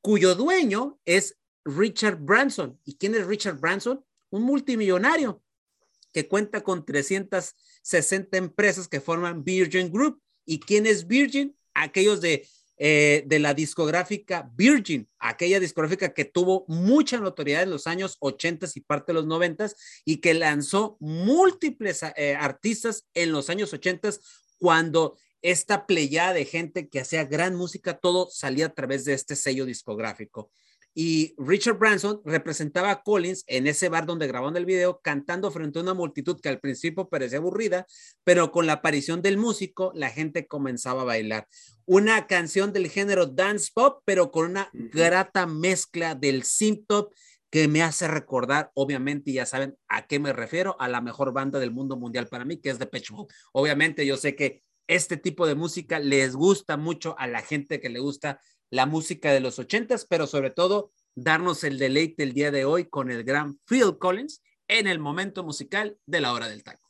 cuyo 0.00 0.34
dueño 0.34 0.98
es 1.04 1.36
Richard 1.64 2.16
Branson. 2.16 2.80
¿Y 2.84 2.96
quién 2.96 3.14
es 3.14 3.26
Richard 3.26 3.60
Branson? 3.60 4.02
Un 4.30 4.42
multimillonario 4.42 5.42
que 6.12 6.26
cuenta 6.26 6.62
con 6.62 6.86
360 6.86 8.38
empresas 8.38 8.88
que 8.88 9.02
forman 9.02 9.44
Virgin 9.44 9.92
Group. 9.92 10.20
¿Y 10.46 10.58
quién 10.58 10.86
es 10.86 11.06
Virgin? 11.06 11.54
Aquellos 11.74 12.22
de, 12.22 12.48
eh, 12.78 13.24
de 13.26 13.38
la 13.38 13.54
discográfica 13.54 14.50
Virgin, 14.54 15.08
aquella 15.18 15.60
discográfica 15.60 16.12
que 16.12 16.24
tuvo 16.24 16.64
mucha 16.68 17.18
notoriedad 17.18 17.62
en 17.62 17.70
los 17.70 17.86
años 17.86 18.16
80 18.20 18.66
y 18.74 18.80
parte 18.80 19.12
de 19.12 19.14
los 19.14 19.26
90 19.26 19.70
y 20.04 20.18
que 20.18 20.34
lanzó 20.34 20.96
múltiples 21.00 22.02
eh, 22.16 22.36
artistas 22.38 23.06
en 23.14 23.32
los 23.32 23.48
años 23.48 23.72
80 23.72 24.10
cuando 24.58 25.16
esta 25.42 25.86
pleyada 25.86 26.34
de 26.34 26.44
gente 26.44 26.88
que 26.88 27.00
hacía 27.00 27.24
gran 27.24 27.54
música, 27.54 27.98
todo 27.98 28.28
salía 28.30 28.66
a 28.66 28.74
través 28.74 29.04
de 29.04 29.14
este 29.14 29.36
sello 29.36 29.64
discográfico 29.64 30.50
y 30.98 31.34
Richard 31.36 31.76
Branson 31.76 32.22
representaba 32.24 32.90
a 32.90 33.02
Collins 33.02 33.44
en 33.48 33.66
ese 33.66 33.90
bar 33.90 34.06
donde 34.06 34.26
grabaron 34.26 34.56
el 34.56 34.64
video 34.64 35.02
cantando 35.02 35.50
frente 35.50 35.78
a 35.78 35.82
una 35.82 35.92
multitud 35.92 36.40
que 36.40 36.48
al 36.48 36.58
principio 36.58 37.10
parecía 37.10 37.36
aburrida, 37.36 37.86
pero 38.24 38.50
con 38.50 38.66
la 38.66 38.72
aparición 38.72 39.20
del 39.20 39.36
músico 39.36 39.92
la 39.94 40.08
gente 40.08 40.46
comenzaba 40.46 41.02
a 41.02 41.04
bailar. 41.04 41.48
Una 41.84 42.26
canción 42.26 42.72
del 42.72 42.88
género 42.88 43.26
dance 43.26 43.70
pop, 43.74 44.00
pero 44.06 44.30
con 44.30 44.46
una 44.46 44.70
grata 44.72 45.46
mezcla 45.46 46.14
del 46.14 46.44
synth 46.44 46.86
pop 46.86 47.12
que 47.50 47.68
me 47.68 47.82
hace 47.82 48.08
recordar, 48.08 48.70
obviamente, 48.72 49.32
y 49.32 49.34
ya 49.34 49.44
saben 49.44 49.76
a 49.88 50.06
qué 50.06 50.18
me 50.18 50.32
refiero, 50.32 50.80
a 50.80 50.88
la 50.88 51.02
mejor 51.02 51.34
banda 51.34 51.58
del 51.58 51.72
mundo 51.72 51.98
mundial 51.98 52.26
para 52.28 52.46
mí, 52.46 52.56
que 52.56 52.70
es 52.70 52.78
Depeche 52.78 53.12
Mode. 53.12 53.34
Obviamente, 53.52 54.06
yo 54.06 54.16
sé 54.16 54.34
que 54.34 54.62
este 54.86 55.16
tipo 55.16 55.46
de 55.46 55.56
música 55.56 55.98
les 55.98 56.34
gusta 56.36 56.76
mucho 56.76 57.18
a 57.18 57.26
la 57.26 57.42
gente 57.42 57.80
que 57.80 57.88
le 57.88 57.98
gusta 57.98 58.40
la 58.70 58.86
música 58.86 59.32
de 59.32 59.40
los 59.40 59.58
ochentas, 59.58 60.06
pero 60.08 60.26
sobre 60.26 60.50
todo 60.50 60.92
darnos 61.14 61.64
el 61.64 61.78
deleite 61.78 62.22
el 62.22 62.32
día 62.32 62.50
de 62.50 62.64
hoy 62.64 62.86
con 62.86 63.10
el 63.10 63.24
gran 63.24 63.58
Phil 63.66 63.96
Collins 63.98 64.42
en 64.68 64.86
el 64.86 64.98
momento 64.98 65.44
musical 65.44 65.96
de 66.06 66.20
la 66.20 66.32
hora 66.32 66.48
del 66.48 66.62
taco. 66.62 66.80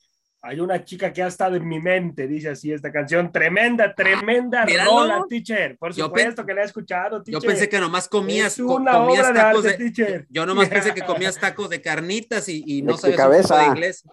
Hay 0.42 0.60
una 0.60 0.84
chica 0.84 1.12
que 1.12 1.22
ha 1.24 1.26
estado 1.26 1.56
en 1.56 1.66
mi 1.66 1.80
mente, 1.80 2.28
dice 2.28 2.50
así 2.50 2.70
esta 2.72 2.92
canción. 2.92 3.32
Tremenda, 3.32 3.92
tremenda 3.96 4.64
míralo. 4.64 4.90
rola, 5.00 5.24
teacher. 5.28 5.76
Por 5.76 5.92
Yo 5.92 6.04
supuesto 6.04 6.46
que 6.46 6.54
la 6.54 6.62
he 6.62 6.64
escuchado, 6.66 7.20
teacher. 7.22 7.42
Yo 7.42 7.46
pensé 7.48 7.68
que 7.68 7.80
nomás 7.80 8.08
comías, 8.08 8.56
Es 8.56 8.64
co- 8.64 8.76
una 8.76 8.92
comías 8.92 9.20
obra 9.20 9.28
de 9.32 9.34
tacos 9.40 9.66
arte, 9.66 9.82
de, 9.84 9.90
teacher. 9.90 10.26
yo 10.30 10.46
nomás 10.46 10.68
pensé 10.68 10.94
que 10.94 11.00
comías 11.06 11.36
tacos 11.40 11.68
de 11.68 11.82
carnitas 11.82 12.48
y, 12.48 12.62
y 12.64 12.82
no 12.82 12.92
De 12.92 12.98
sabías 12.98 13.18
un 13.18 13.24
poco 13.24 13.30
cabeza. 13.32 13.58
de 13.58 13.66
inglés. 13.66 14.04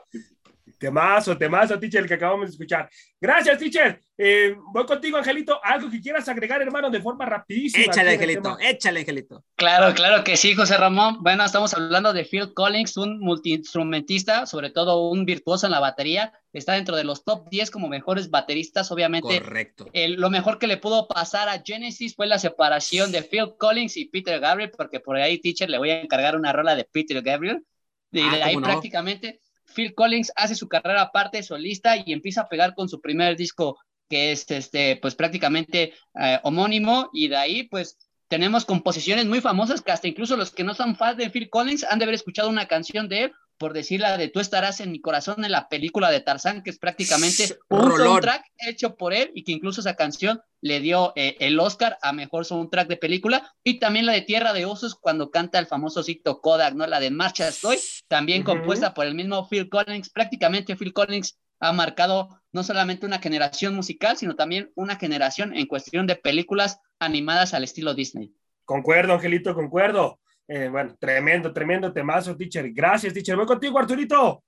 Temazo, 0.83 1.37
temazo, 1.37 1.79
teacher, 1.79 2.01
el 2.01 2.07
que 2.09 2.15
acabamos 2.15 2.47
de 2.47 2.51
escuchar. 2.51 2.89
Gracias, 3.21 3.57
teacher. 3.57 4.01
Eh, 4.17 4.53
voy 4.73 4.85
contigo, 4.85 5.15
Angelito. 5.17 5.57
Algo 5.63 5.89
que 5.89 6.01
quieras 6.01 6.27
agregar, 6.27 6.61
hermano, 6.61 6.89
de 6.89 7.01
forma 7.01 7.25
rapidísima. 7.25 7.85
Échale, 7.85 8.11
Angelito, 8.11 8.57
échale, 8.59 8.99
Angelito. 8.99 9.45
Claro, 9.55 9.93
claro 9.95 10.25
que 10.25 10.35
sí, 10.35 10.53
José 10.55 10.75
Ramón. 10.75 11.19
Bueno, 11.21 11.45
estamos 11.45 11.73
hablando 11.73 12.11
de 12.11 12.25
Phil 12.25 12.53
Collins, 12.53 12.97
un 12.97 13.19
multiinstrumentista, 13.19 14.45
sobre 14.45 14.71
todo 14.71 15.09
un 15.09 15.23
virtuoso 15.25 15.67
en 15.67 15.71
la 15.71 15.79
batería. 15.79 16.33
Está 16.51 16.73
dentro 16.73 16.97
de 16.97 17.05
los 17.05 17.23
top 17.23 17.47
10 17.49 17.71
como 17.71 17.87
mejores 17.87 18.29
bateristas. 18.29 18.91
Obviamente, 18.91 19.39
Correcto. 19.39 19.87
el- 19.93 20.15
lo 20.15 20.29
mejor 20.29 20.59
que 20.59 20.67
le 20.67 20.75
pudo 20.75 21.07
pasar 21.07 21.47
a 21.47 21.61
Genesis 21.65 22.13
fue 22.13 22.27
la 22.27 22.39
separación 22.39 23.13
de 23.13 23.23
Phil 23.23 23.53
Collins 23.57 23.95
y 23.95 24.05
Peter 24.05 24.37
Gabriel, 24.41 24.71
porque 24.77 24.99
por 24.99 25.15
ahí, 25.15 25.39
teacher, 25.39 25.69
le 25.69 25.77
voy 25.77 25.91
a 25.91 26.01
encargar 26.01 26.35
una 26.35 26.51
rola 26.51 26.75
de 26.75 26.83
Peter 26.83 27.21
Gabriel. 27.21 27.63
Y 28.11 28.19
Ah, 28.21 28.35
de 28.35 28.43
ahí 28.43 28.53
¿cómo 28.53 28.67
no? 28.67 28.71
prácticamente 28.73 29.39
Phil 29.73 29.93
Collins 29.93 30.31
hace 30.35 30.55
su 30.55 30.67
carrera 30.67 31.01
aparte 31.01 31.43
solista 31.43 31.95
y 31.97 32.13
empieza 32.13 32.41
a 32.41 32.49
pegar 32.49 32.75
con 32.75 32.89
su 32.89 33.01
primer 33.01 33.35
disco 33.35 33.79
que 34.09 34.31
es 34.31 34.49
este 34.51 34.97
pues 35.01 35.15
prácticamente 35.15 35.93
eh, 36.19 36.39
homónimo 36.43 37.09
y 37.13 37.27
de 37.29 37.37
ahí 37.37 37.63
pues 37.63 37.97
tenemos 38.27 38.65
composiciones 38.65 39.25
muy 39.25 39.41
famosas 39.41 39.81
que 39.81 39.91
hasta 39.91 40.07
incluso 40.07 40.35
los 40.35 40.51
que 40.51 40.63
no 40.63 40.73
son 40.73 40.95
fans 40.95 41.17
de 41.17 41.29
Phil 41.29 41.49
Collins 41.49 41.83
han 41.83 41.99
de 41.99 42.05
haber 42.05 42.15
escuchado 42.15 42.49
una 42.49 42.67
canción 42.67 43.07
de 43.07 43.23
él 43.23 43.31
por 43.63 43.71
decir 43.71 44.01
la 44.01 44.17
de 44.17 44.27
Tú 44.27 44.41
estarás 44.41 44.81
en 44.81 44.91
mi 44.91 44.99
corazón 44.99 45.45
en 45.45 45.51
la 45.53 45.69
película 45.69 46.11
de 46.11 46.19
Tarzán 46.19 46.63
que 46.63 46.69
es 46.69 46.79
prácticamente 46.79 47.57
un 47.69 47.91
Rolón. 47.91 48.07
soundtrack 48.07 48.43
hecho 48.57 48.97
por 48.97 49.13
él 49.13 49.31
y 49.35 49.45
que 49.45 49.53
incluso 49.53 49.79
esa 49.79 49.95
canción 49.95 50.41
le 50.59 50.81
dio 50.81 51.13
eh, 51.15 51.37
el 51.39 51.57
Oscar 51.57 51.97
a 52.01 52.11
mejor 52.11 52.43
soundtrack 52.43 52.89
de 52.89 52.97
película 52.97 53.55
y 53.63 53.79
también 53.79 54.05
la 54.05 54.11
de 54.11 54.19
Tierra 54.19 54.51
de 54.51 54.65
Osos 54.65 54.95
cuando 54.95 55.31
canta 55.31 55.59
el 55.59 55.65
famoso 55.65 56.03
cito 56.03 56.41
Kodak, 56.41 56.73
¿no? 56.73 56.85
La 56.87 56.99
de 56.99 57.09
Marcha 57.09 57.47
Estoy, 57.47 57.77
también 58.09 58.43
compuesta 58.43 58.93
por 58.93 59.05
el 59.05 59.15
mismo 59.15 59.47
Phil 59.47 59.69
Collins. 59.69 60.09
Prácticamente 60.09 60.75
Phil 60.75 60.91
Collins 60.91 61.39
ha 61.61 61.71
marcado 61.71 62.41
no 62.51 62.63
solamente 62.63 63.05
una 63.05 63.19
generación 63.19 63.75
musical, 63.75 64.17
sino 64.17 64.35
también 64.35 64.73
una 64.75 64.97
generación 64.97 65.55
en 65.55 65.67
cuestión 65.67 66.05
de 66.05 66.17
películas 66.17 66.81
animadas 66.99 67.53
al 67.53 67.63
estilo 67.63 67.93
Disney. 67.93 68.35
Concuerdo, 68.65 69.13
Angelito, 69.13 69.55
concuerdo. 69.55 70.19
Eh, 70.47 70.67
bueno, 70.69 70.95
tremendo, 70.99 71.53
tremendo 71.53 71.91
temazo, 71.93 72.35
teacher. 72.35 72.71
Gracias, 72.73 73.13
teacher. 73.13 73.35
Voy 73.35 73.45
contigo, 73.45 73.79
Arturito. 73.79 74.43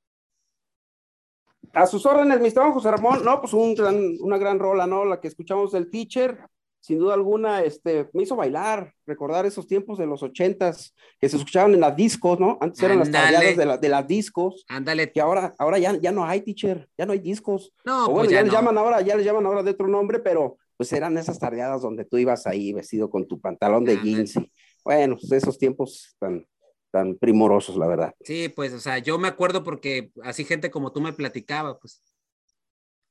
A 1.74 1.86
sus 1.88 2.06
órdenes, 2.06 2.40
mi 2.40 2.48
estimado 2.48 2.74
José 2.74 2.92
Ramón. 2.92 3.24
No, 3.24 3.40
pues 3.42 3.54
un 3.54 3.74
gran, 3.76 3.96
una 4.22 4.38
gran 4.38 4.60
rola, 4.60 4.86
¿no? 4.88 5.04
La 5.06 5.20
que 5.20 5.28
escuchamos 5.28 5.72
del 5.72 5.90
teacher, 5.90 6.40
sin 6.80 7.00
duda 7.00 7.16
alguna, 7.16 7.64
este, 7.64 8.08
me 8.14 8.24
hizo 8.24 8.36
bailar, 8.36 8.94
recordar 9.06 9.46
esos 9.46 9.68
tiempos 9.68 9.98
de 9.98 10.06
los 10.06 10.22
ochentas 10.22 10.94
que 11.20 11.28
se 11.28 11.38
escuchaban 11.38 11.74
en 11.74 11.80
las 11.82 11.96
discos, 11.96 12.40
¿no? 12.40 12.58
Antes 12.62 12.82
eran 12.84 13.00
las 13.00 13.10
tardeadas 13.12 13.58
de, 13.58 13.66
la- 13.66 13.78
de 13.78 13.90
las 13.90 14.08
discos, 14.08 14.64
Ándale. 14.70 15.12
que 15.12 15.20
ahora, 15.20 15.56
ahora 15.58 15.80
ya, 15.80 15.98
ya 15.98 16.12
no 16.12 16.24
hay 16.24 16.42
teacher, 16.42 16.88
ya 16.98 17.06
no 17.06 17.14
hay 17.14 17.20
discos. 17.20 17.74
No, 17.84 18.04
o 18.04 18.06
pues 18.06 18.16
bueno, 18.16 18.30
ya, 18.32 18.38
ya 18.38 18.44
les 18.44 18.54
llaman 18.54 18.78
ahora, 18.78 19.02
ya 19.02 19.16
les 19.16 19.26
llaman 19.26 19.46
ahora 19.46 19.64
de 19.64 19.72
otro 19.72 19.88
nombre, 19.88 20.20
pero 20.20 20.58
pues 20.78 20.94
eran 20.94 21.18
esas 21.18 21.40
tardeadas 21.40 21.82
donde 21.82 22.06
tú 22.06 22.18
ibas 22.18 22.46
ahí 22.48 22.72
vestido 22.74 23.10
con 23.10 23.28
tu 23.28 23.40
pantalón 23.40 23.84
de 23.86 23.98
jeans 23.98 24.36
y 24.36 24.52
bueno, 24.86 25.18
pues 25.20 25.32
esos 25.32 25.58
tiempos 25.58 26.16
tan, 26.20 26.48
tan 26.92 27.16
primorosos, 27.18 27.76
la 27.76 27.88
verdad. 27.88 28.14
Sí, 28.22 28.50
pues, 28.50 28.72
o 28.72 28.80
sea, 28.80 29.00
yo 29.00 29.18
me 29.18 29.28
acuerdo 29.28 29.64
porque 29.64 30.12
así 30.24 30.46
gente 30.46 30.70
como 30.70 30.94
tú 30.94 31.02
me 31.02 31.12
platicaba, 31.12 31.80
pues. 31.80 32.02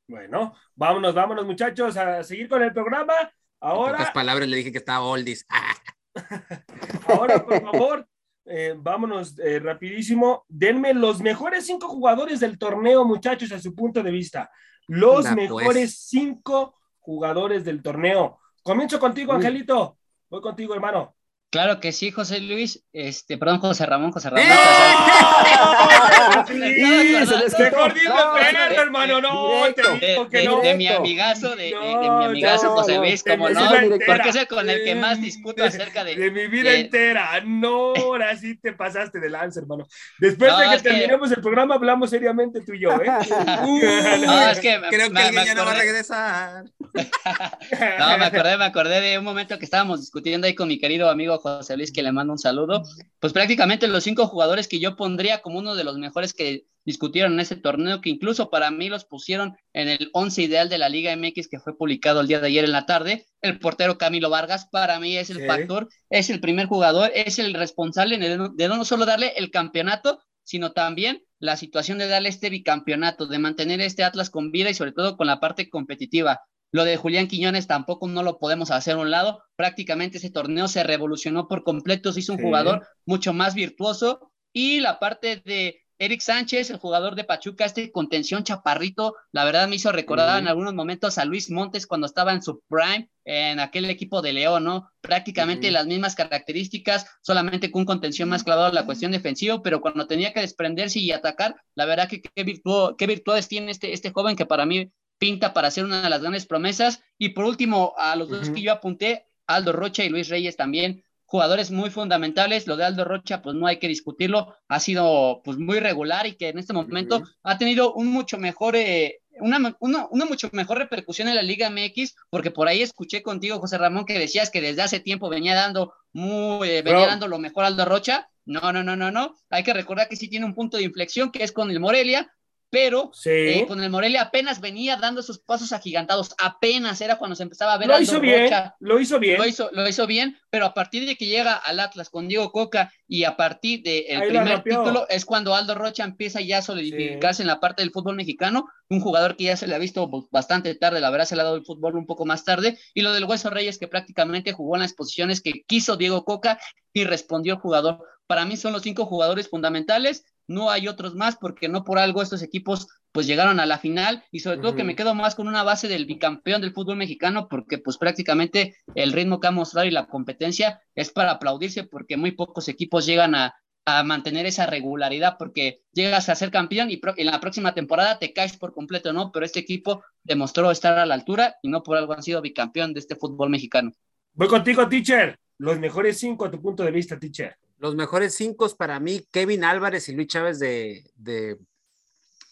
Bueno, 0.06 0.54
vámonos, 0.76 1.14
vámonos, 1.14 1.44
muchachos, 1.44 1.96
a 1.96 2.22
seguir 2.22 2.48
con 2.48 2.62
el 2.62 2.72
programa. 2.72 3.12
En 3.20 3.26
pocas 3.26 3.36
Ahora, 3.60 4.12
palabras 4.12 4.48
le 4.48 4.56
dije 4.56 4.70
que 4.70 4.78
estaba 4.78 5.04
oldies. 5.04 5.44
Ah, 5.48 5.74
ahora, 7.08 7.44
por 7.44 7.60
favor, 7.60 8.08
eh, 8.44 8.74
vámonos 8.76 9.36
eh, 9.40 9.58
rapidísimo. 9.58 10.44
Denme 10.48 10.94
los 10.94 11.20
mejores 11.20 11.66
cinco 11.66 11.88
jugadores 11.88 12.38
del 12.38 12.56
torneo, 12.56 13.04
muchachos, 13.04 13.50
a 13.50 13.58
su 13.58 13.74
punto 13.74 14.02
de 14.02 14.12
vista. 14.12 14.48
Los 14.86 15.26
Anda, 15.26 15.48
pues. 15.48 15.64
mejores 15.64 15.98
cinco 15.98 16.78
jugadores 17.00 17.64
del 17.64 17.82
torneo. 17.82 18.38
Comienzo 18.62 19.00
contigo. 19.00 19.32
Angelito. 19.32 19.98
Voy 20.28 20.40
contigo, 20.40 20.74
hermano. 20.74 21.13
Claro 21.54 21.78
que 21.78 21.92
sí, 21.92 22.10
José 22.10 22.40
Luis. 22.40 22.82
Este, 22.92 23.38
perdón, 23.38 23.60
José 23.60 23.86
Ramón, 23.86 24.10
José 24.10 24.28
Ramón. 24.28 24.44
¡Eh! 24.44 24.54
Sí, 26.46 27.26
se 27.26 27.36
les 27.36 27.58
No, 27.58 28.36
hermano, 28.82 29.20
no, 29.20 29.48
directo. 29.58 29.82
te 29.98 29.98
De, 30.00 30.06
digo 30.12 30.28
que 30.28 30.38
de- 30.38 30.44
no. 30.44 30.60
de 30.60 30.74
mi 30.74 30.88
amigazo, 30.88 31.50
de, 31.56 31.64
de- 31.64 31.70
de 31.70 31.78
mi 31.78 32.06
No, 32.06 32.24
amigazo 32.24 32.64
no, 32.66 32.70
José 32.72 32.94
no, 32.96 33.00
Luis, 33.02 33.22
como 33.22 33.48
no, 33.48 33.60
porque 34.06 34.28
es 34.30 34.36
el 34.36 34.46
con 34.48 34.68
el 34.68 34.84
que 34.84 34.94
más 34.96 35.20
discuto 35.20 35.62
De- 35.62 35.68
acerca 35.68 36.02
de, 36.04 36.16
de 36.16 36.30
mi 36.30 36.46
vida 36.48 36.70
de- 36.70 36.80
entera. 36.80 37.40
No, 37.44 37.94
ahora 37.94 38.36
sí 38.36 38.56
te 38.56 38.72
pasaste 38.72 39.20
de 39.20 39.30
lanza, 39.30 39.60
hermano. 39.60 39.86
Después 40.18 40.50
No, 40.50 40.58
de 40.58 40.68
que 40.68 40.74
es 40.74 40.82
que- 40.82 40.88
terminemos 40.90 41.30
el 41.30 41.40
programa, 41.40 41.76
hablamos 41.76 42.10
seriamente 42.10 42.60
tú 42.62 42.72
y 42.74 42.80
yo, 42.80 42.90
¿eh? 43.00 43.06
No, 44.26 44.48
es 44.50 44.58
que 44.60 44.80
Creo 44.90 45.08
que 45.08 45.14
me- 45.14 45.20
alguien 45.22 45.34
me 45.34 45.46
ya 45.46 45.54
no 45.54 45.64
va 45.64 45.70
a 45.72 45.74
regresar. 45.74 46.64
No, 47.98 48.18
me 48.18 48.24
acordé, 48.26 48.56
me 48.56 48.64
acordé 48.64 49.00
de 49.00 49.18
un 49.18 49.24
momento 49.24 49.58
que 49.58 49.64
estábamos 49.64 50.00
discutiendo 50.00 50.46
ahí 50.46 50.54
con 50.54 50.68
mi 50.68 50.78
querido 50.78 51.10
amigo 51.10 51.38
José 51.44 51.76
Luis, 51.76 51.92
que 51.92 52.02
le 52.02 52.12
mando 52.12 52.32
un 52.32 52.38
saludo. 52.38 52.82
Pues 53.20 53.32
prácticamente 53.32 53.86
los 53.86 54.02
cinco 54.04 54.26
jugadores 54.26 54.66
que 54.66 54.80
yo 54.80 54.96
pondría 54.96 55.42
como 55.42 55.58
uno 55.58 55.74
de 55.74 55.84
los 55.84 55.98
mejores 55.98 56.32
que 56.32 56.64
discutieron 56.86 57.34
en 57.34 57.40
ese 57.40 57.56
torneo, 57.56 58.00
que 58.00 58.10
incluso 58.10 58.50
para 58.50 58.70
mí 58.70 58.88
los 58.88 59.04
pusieron 59.04 59.56
en 59.72 59.88
el 59.88 60.10
once 60.12 60.42
ideal 60.42 60.68
de 60.68 60.78
la 60.78 60.88
Liga 60.88 61.12
MX 61.16 61.48
que 61.48 61.58
fue 61.58 61.76
publicado 61.76 62.20
el 62.20 62.28
día 62.28 62.40
de 62.40 62.48
ayer 62.48 62.64
en 62.64 62.72
la 62.72 62.86
tarde. 62.86 63.26
El 63.40 63.58
portero 63.58 63.96
Camilo 63.98 64.30
Vargas, 64.30 64.66
para 64.70 64.98
mí 65.00 65.16
es 65.16 65.30
el 65.30 65.38
Sí. 65.38 65.46
factor, 65.46 65.88
es 66.10 66.30
el 66.30 66.40
primer 66.40 66.66
jugador, 66.66 67.10
es 67.14 67.38
el 67.38 67.54
responsable 67.54 68.18
de 68.18 68.68
no 68.68 68.84
solo 68.84 69.06
darle 69.06 69.32
el 69.36 69.50
campeonato, 69.50 70.20
sino 70.42 70.72
también 70.72 71.22
la 71.38 71.56
situación 71.56 71.98
de 71.98 72.06
darle 72.06 72.28
este 72.28 72.50
bicampeonato, 72.50 73.26
de 73.26 73.38
mantener 73.38 73.80
este 73.80 74.04
Atlas 74.04 74.30
con 74.30 74.50
vida 74.50 74.70
y 74.70 74.74
sobre 74.74 74.92
todo 74.92 75.16
con 75.16 75.26
la 75.26 75.40
parte 75.40 75.68
competitiva. 75.70 76.40
Lo 76.74 76.84
de 76.84 76.96
Julián 76.96 77.28
Quiñones 77.28 77.68
tampoco 77.68 78.08
no 78.08 78.24
lo 78.24 78.40
podemos 78.40 78.72
hacer 78.72 78.94
a 78.94 78.98
un 78.98 79.12
lado. 79.12 79.44
Prácticamente 79.54 80.18
ese 80.18 80.30
torneo 80.30 80.66
se 80.66 80.82
revolucionó 80.82 81.46
por 81.46 81.62
completo, 81.62 82.12
se 82.12 82.18
hizo 82.18 82.32
un 82.32 82.38
Sí. 82.40 82.44
jugador 82.44 82.84
mucho 83.06 83.32
más 83.32 83.54
virtuoso. 83.54 84.32
Y 84.52 84.80
la 84.80 84.98
parte 84.98 85.36
de 85.44 85.80
Eric 86.00 86.20
Sánchez, 86.20 86.70
el 86.70 86.78
jugador 86.78 87.14
de 87.14 87.22
Pachuca, 87.22 87.64
este 87.64 87.92
contención 87.92 88.42
chaparrito, 88.42 89.14
la 89.30 89.44
verdad 89.44 89.68
me 89.68 89.76
hizo 89.76 89.92
recordar 89.92 90.40
en 90.40 90.48
algunos 90.48 90.74
momentos 90.74 91.16
a 91.18 91.24
Luis 91.24 91.48
Montes 91.48 91.86
cuando 91.86 92.08
estaba 92.08 92.32
en 92.32 92.42
su 92.42 92.60
prime 92.68 93.08
en 93.24 93.60
aquel 93.60 93.84
equipo 93.88 94.20
de 94.20 94.32
León, 94.32 94.64
¿no? 94.64 94.90
Prácticamente 95.00 95.70
las 95.70 95.86
mismas 95.86 96.16
características, 96.16 97.06
solamente 97.22 97.70
con 97.70 97.82
un 97.82 97.86
contención 97.86 98.28
más 98.28 98.42
clavado 98.42 98.70
en 98.70 98.74
la 98.74 98.84
cuestión 98.84 99.12
defensiva, 99.12 99.62
pero 99.62 99.80
cuando 99.80 100.08
tenía 100.08 100.32
que 100.32 100.40
desprenderse 100.40 100.98
y 100.98 101.12
atacar, 101.12 101.54
la 101.76 101.84
verdad 101.86 102.08
que 102.08 102.20
qué, 102.20 102.44
virtu- 102.44 102.96
qué 102.98 103.06
virtudes 103.06 103.46
tiene 103.46 103.70
este, 103.70 103.92
este 103.92 104.10
joven 104.10 104.34
que 104.34 104.44
para 104.46 104.66
mí 104.66 104.90
pinta 105.24 105.54
para 105.54 105.70
ser 105.70 105.86
una 105.86 106.02
de 106.02 106.10
las 106.10 106.20
grandes 106.20 106.44
promesas. 106.44 107.02
Y 107.16 107.30
por 107.30 107.46
último, 107.46 107.94
a 107.96 108.14
los 108.14 108.28
dos 108.28 108.50
que 108.50 108.60
yo 108.60 108.72
apunté, 108.72 109.24
Aldo 109.46 109.72
Rocha 109.72 110.04
y 110.04 110.10
Luis 110.10 110.28
Reyes 110.28 110.54
también, 110.54 111.02
jugadores 111.24 111.70
muy 111.70 111.88
fundamentales. 111.88 112.66
Lo 112.66 112.76
de 112.76 112.84
Aldo 112.84 113.06
Rocha, 113.06 113.40
pues 113.40 113.56
no 113.56 113.66
hay 113.66 113.78
que 113.78 113.88
discutirlo, 113.88 114.54
ha 114.68 114.80
sido 114.80 115.40
pues 115.42 115.56
muy 115.56 115.80
regular 115.80 116.26
y 116.26 116.34
que 116.36 116.50
en 116.50 116.58
este 116.58 116.74
momento 116.74 117.16
Ujú. 117.16 117.26
ha 117.42 117.56
tenido 117.56 117.94
un 117.94 118.08
mucho 118.08 118.36
mejor, 118.36 118.76
eh, 118.76 119.22
una, 119.40 119.74
una, 119.80 120.08
una 120.10 120.24
mucho 120.26 120.50
mejor 120.52 120.76
repercusión 120.76 121.28
en 121.28 121.36
la 121.36 121.42
Liga 121.42 121.70
MX, 121.70 122.16
porque 122.28 122.50
por 122.50 122.68
ahí 122.68 122.82
escuché 122.82 123.22
contigo, 123.22 123.60
José 123.60 123.78
Ramón, 123.78 124.04
que 124.04 124.18
decías 124.18 124.50
que 124.50 124.60
desde 124.60 124.82
hace 124.82 125.00
tiempo 125.00 125.30
venía 125.30 125.54
dando 125.54 125.94
muy, 126.12 126.68
eh, 126.68 126.82
venía 126.82 127.00
Bro. 127.00 127.06
dando 127.06 127.28
lo 127.28 127.38
mejor 127.38 127.64
Aldo 127.64 127.86
Rocha. 127.86 128.28
No, 128.44 128.74
no, 128.74 128.84
no, 128.84 128.94
no, 128.94 129.10
no. 129.10 129.34
Hay 129.48 129.62
que 129.62 129.72
recordar 129.72 130.06
que 130.06 130.16
sí 130.16 130.28
tiene 130.28 130.44
un 130.44 130.54
punto 130.54 130.76
de 130.76 130.82
inflexión 130.82 131.32
que 131.32 131.42
es 131.42 131.50
con 131.50 131.70
el 131.70 131.80
Morelia, 131.80 132.30
pero 132.74 133.10
Sí. 133.14 133.30
eh, 133.30 133.64
con 133.68 133.80
el 133.82 133.88
Morelia 133.88 134.22
apenas 134.22 134.60
venía 134.60 134.96
dando 134.96 135.22
sus 135.22 135.38
pasos 135.38 135.72
agigantados, 135.72 136.34
apenas 136.42 137.00
era 137.00 137.16
cuando 137.16 137.36
se 137.36 137.44
empezaba 137.44 137.74
a 137.74 137.78
ver 137.78 137.86
Lo 137.86 138.00
hizo 138.00 138.12
Aldo 138.12 138.22
bien, 138.22 138.42
Rocha. 138.42 138.74
lo 138.80 139.00
hizo 139.00 139.18
bien. 139.20 139.38
Lo 139.38 139.46
hizo, 139.46 139.70
lo 139.72 139.88
hizo 139.88 140.06
bien, 140.08 140.36
pero 140.50 140.66
a 140.66 140.74
partir 140.74 141.06
de 141.06 141.16
que 141.16 141.26
llega 141.26 141.54
al 141.54 141.78
Atlas 141.78 142.10
con 142.10 142.26
Diego 142.26 142.50
Coca 142.50 142.92
y 143.06 143.24
a 143.24 143.36
partir 143.36 143.82
del 143.82 144.22
primer 144.28 144.62
título 144.64 145.06
es 145.08 145.24
cuando 145.24 145.54
Aldo 145.54 145.76
Rocha 145.76 146.02
empieza 146.04 146.40
ya 146.40 146.58
a 146.58 146.62
solidificarse 146.62 147.42
en 147.42 147.46
la 147.48 147.60
parte 147.60 147.82
del 147.82 147.92
fútbol 147.92 148.16
mexicano, 148.16 148.66
un 148.88 149.00
jugador 149.00 149.36
que 149.36 149.44
ya 149.44 149.56
se 149.56 149.66
le 149.68 149.74
ha 149.74 149.78
visto 149.78 150.10
bastante 150.32 150.74
tarde, 150.74 151.00
la 151.00 151.10
verdad 151.10 151.26
se 151.26 151.36
le 151.36 151.42
ha 151.42 151.44
dado 151.44 151.56
el 151.56 151.64
fútbol 151.64 151.96
un 151.96 152.06
poco 152.06 152.26
más 152.26 152.44
tarde, 152.44 152.76
y 152.92 153.02
lo 153.02 153.12
del 153.12 153.24
Hueso 153.24 153.50
Reyes 153.50 153.78
que 153.78 153.86
prácticamente 153.88 154.52
jugó 154.52 154.74
en 154.74 154.82
las 154.82 154.94
posiciones 154.94 155.40
que 155.40 155.62
quiso 155.66 155.96
Diego 155.96 156.24
Coca 156.24 156.58
y 156.92 157.04
respondió 157.04 157.54
el 157.54 157.60
jugador. 157.60 157.98
Para 158.26 158.44
mí 158.44 158.56
son 158.56 158.72
los 158.72 158.82
cinco 158.82 159.06
jugadores 159.06 159.48
fundamentales, 159.48 160.24
no 160.46 160.70
hay 160.70 160.88
otros 160.88 161.14
más 161.14 161.36
porque 161.36 161.68
no 161.68 161.84
por 161.84 161.98
algo 161.98 162.22
estos 162.22 162.42
equipos 162.42 162.88
pues 163.12 163.26
llegaron 163.26 163.60
a 163.60 163.66
la 163.66 163.78
final 163.78 164.24
y 164.32 164.40
sobre 164.40 164.58
todo 164.58 164.74
que 164.74 164.82
me 164.82 164.96
quedo 164.96 165.14
más 165.14 165.34
con 165.34 165.46
una 165.46 165.62
base 165.62 165.86
del 165.86 166.04
bicampeón 166.04 166.60
del 166.60 166.72
fútbol 166.72 166.96
mexicano 166.96 167.48
porque 167.48 167.78
pues 167.78 167.96
prácticamente 167.96 168.76
el 168.94 169.12
ritmo 169.12 169.40
que 169.40 169.46
ha 169.46 169.52
mostrado 169.52 169.86
y 169.86 169.92
la 169.92 170.06
competencia 170.06 170.80
es 170.94 171.12
para 171.12 171.32
aplaudirse 171.32 171.84
porque 171.84 172.16
muy 172.16 172.32
pocos 172.32 172.68
equipos 172.68 173.06
llegan 173.06 173.36
a, 173.36 173.54
a 173.84 174.02
mantener 174.02 174.46
esa 174.46 174.66
regularidad 174.66 175.36
porque 175.38 175.82
llegas 175.92 176.28
a 176.28 176.34
ser 176.34 176.50
campeón 176.50 176.90
y 176.90 177.00
en 177.16 177.26
la 177.26 177.40
próxima 177.40 177.74
temporada 177.74 178.18
te 178.18 178.32
caes 178.32 178.56
por 178.56 178.72
completo, 178.72 179.12
¿no? 179.12 179.30
Pero 179.30 179.46
este 179.46 179.60
equipo 179.60 180.02
demostró 180.22 180.70
estar 180.70 180.98
a 180.98 181.06
la 181.06 181.14
altura 181.14 181.56
y 181.62 181.68
no 181.68 181.82
por 181.82 181.96
algo 181.96 182.14
han 182.14 182.22
sido 182.22 182.40
bicampeón 182.40 182.94
de 182.94 183.00
este 183.00 183.16
fútbol 183.16 183.50
mexicano. 183.50 183.92
Voy 184.32 184.48
contigo, 184.48 184.88
teacher. 184.88 185.38
Los 185.58 185.78
mejores 185.78 186.18
cinco 186.18 186.46
a 186.46 186.50
tu 186.50 186.60
punto 186.60 186.82
de 186.82 186.90
vista, 186.90 187.18
teacher. 187.18 187.56
Los 187.78 187.94
mejores 187.94 188.34
cinco 188.34 188.68
para 188.76 189.00
mí, 189.00 189.26
Kevin 189.30 189.64
Álvarez 189.64 190.08
y 190.08 190.12
Luis 190.12 190.28
Chávez 190.28 190.58
de, 190.58 191.04
de, 191.16 191.58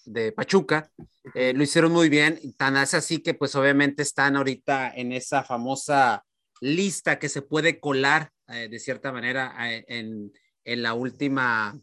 de 0.04 0.32
Pachuca, 0.32 0.90
eh, 1.34 1.52
lo 1.54 1.62
hicieron 1.62 1.92
muy 1.92 2.08
bien. 2.08 2.38
Tan 2.56 2.76
es 2.76 2.94
así 2.94 3.18
que 3.18 3.34
pues 3.34 3.54
obviamente 3.54 4.02
están 4.02 4.36
ahorita 4.36 4.92
en 4.94 5.12
esa 5.12 5.42
famosa 5.44 6.24
lista 6.60 7.18
que 7.18 7.28
se 7.28 7.42
puede 7.42 7.80
colar 7.80 8.30
eh, 8.48 8.68
de 8.68 8.78
cierta 8.78 9.12
manera 9.12 9.54
en, 9.88 10.32
en 10.64 10.82
la 10.82 10.94
última 10.94 11.78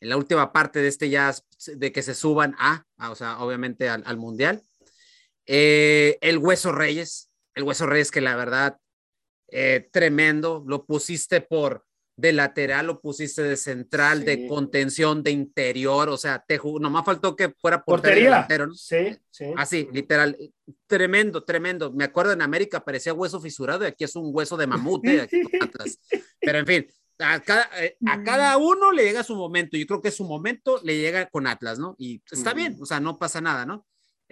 en 0.00 0.08
la 0.08 0.16
última 0.16 0.52
parte 0.52 0.80
de 0.80 0.88
este 0.88 1.10
ya 1.10 1.32
de 1.76 1.92
que 1.92 2.02
se 2.02 2.14
suban 2.14 2.56
a, 2.58 2.84
a, 2.96 3.12
o 3.12 3.14
sea, 3.14 3.38
obviamente 3.38 3.88
al, 3.88 4.02
al 4.04 4.16
mundial. 4.16 4.60
Eh, 5.46 6.18
el 6.20 6.38
Hueso 6.38 6.72
Reyes, 6.72 7.30
el 7.54 7.62
Hueso 7.62 7.86
Reyes 7.86 8.10
que 8.10 8.20
la 8.20 8.34
verdad 8.34 8.78
eh, 9.48 9.88
tremendo, 9.92 10.64
lo 10.66 10.86
pusiste 10.86 11.40
por 11.40 11.84
de 12.22 12.32
lateral, 12.32 12.86
lo 12.86 13.00
pusiste 13.00 13.42
de 13.42 13.56
central, 13.56 14.20
Sí. 14.20 14.24
de 14.24 14.46
contención, 14.46 15.24
de 15.24 15.32
interior, 15.32 16.08
o 16.08 16.16
sea, 16.16 16.42
te 16.46 16.56
jugó, 16.56 16.78
nomás 16.78 17.04
faltó 17.04 17.34
que 17.34 17.50
fuera 17.60 17.84
Portería. 17.84 18.24
delantero, 18.26 18.68
¿no? 18.68 18.74
Sí, 18.74 19.18
sí. 19.28 19.46
Así, 19.56 19.88
literal, 19.92 20.38
tremendo, 20.86 21.42
tremendo. 21.42 21.92
Me 21.92 22.04
acuerdo 22.04 22.32
en 22.32 22.40
América 22.42 22.84
parecía 22.84 23.12
hueso 23.12 23.40
fisurado 23.40 23.82
y 23.84 23.88
aquí 23.88 24.04
es 24.04 24.14
un 24.14 24.30
hueso 24.32 24.56
de 24.56 24.68
mamut, 24.68 25.04
¿eh? 25.04 25.28
Pero 26.40 26.58
en 26.58 26.66
fin, 26.66 26.86
a 27.18 27.40
cada, 27.40 27.68
eh, 27.84 27.96
a 28.06 28.22
cada 28.22 28.56
uno 28.56 28.92
le 28.92 29.02
llega 29.02 29.24
su 29.24 29.34
momento. 29.34 29.76
Yo 29.76 29.86
creo 29.86 30.00
que 30.00 30.12
su 30.12 30.24
momento 30.24 30.80
le 30.84 30.98
llega 30.98 31.26
con 31.28 31.48
Atlas, 31.48 31.80
¿no? 31.80 31.96
Y 31.98 32.22
está 32.30 32.50
Ujú. 32.50 32.56
bien, 32.56 32.76
o 32.80 32.86
sea, 32.86 33.00
no 33.00 33.18
pasa 33.18 33.40
nada, 33.40 33.66
¿no? 33.66 33.84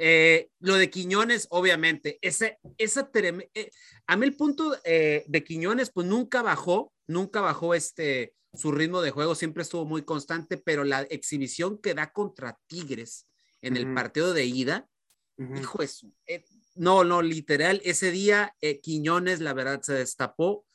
Eh, 0.03 0.49
lo 0.61 0.77
de 0.77 0.89
Quiñones, 0.89 1.47
obviamente, 1.51 2.19
ese, 2.23 2.59
esa 2.79 3.11
eh, 3.13 3.71
a 4.07 4.17
mí 4.17 4.25
el 4.27 4.35
punto 4.35 4.75
eh, 4.85 5.25
de 5.27 5.45
Quiñones, 5.45 5.91
pues 5.91 6.07
nunca 6.07 6.41
bajó, 6.41 6.91
nunca 7.11 7.41
bajó 7.41 7.75
este, 7.75 8.35
su 8.55 8.73
ritmo 8.73 9.03
de 9.03 9.11
juego, 9.11 9.35
siempre 9.35 9.63
estuvo 9.63 9.85
muy 9.85 10.03
constante, 10.03 10.57
pero 10.57 10.85
la 10.85 11.03
exhibición 11.03 11.79
que 11.79 11.95
da 11.95 12.13
contra 12.13 12.59
Tigres 12.67 13.27
en 13.63 13.77
el 13.77 13.93
partido 13.95 14.33
de 14.33 14.47
ida, 14.47 14.89
Ujú. 15.37 15.57
Hijo 15.57 15.79
de 15.79 15.89
su- 15.89 16.13
eh, 16.27 16.45
no, 16.75 17.03
no, 17.03 17.23
literal, 17.23 17.81
ese 17.83 18.11
día 18.11 18.55
eh, 18.61 18.81
Quiñones, 18.81 19.41
la 19.41 19.55
verdad, 19.55 19.81
se 19.83 19.95
destapó 19.95 20.67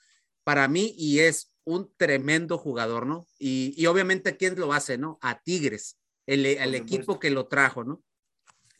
para 0.43 0.67
mí 0.67 0.95
y 0.97 1.19
es 1.19 1.53
un 1.65 1.93
tremendo 1.97 2.57
jugador, 2.57 3.05
¿no? 3.05 3.27
Y, 3.37 3.75
y 3.77 3.85
obviamente, 3.85 4.37
¿quién 4.37 4.59
lo 4.59 4.73
hace, 4.73 4.97
no? 4.97 5.19
A 5.21 5.39
Tigres, 5.41 5.99
el, 6.25 6.45
el 6.47 6.57
Por 6.57 6.75
equipo 6.75 7.19
que 7.19 7.29
lo 7.29 7.47
trajo, 7.47 7.83
¿no? 7.83 8.03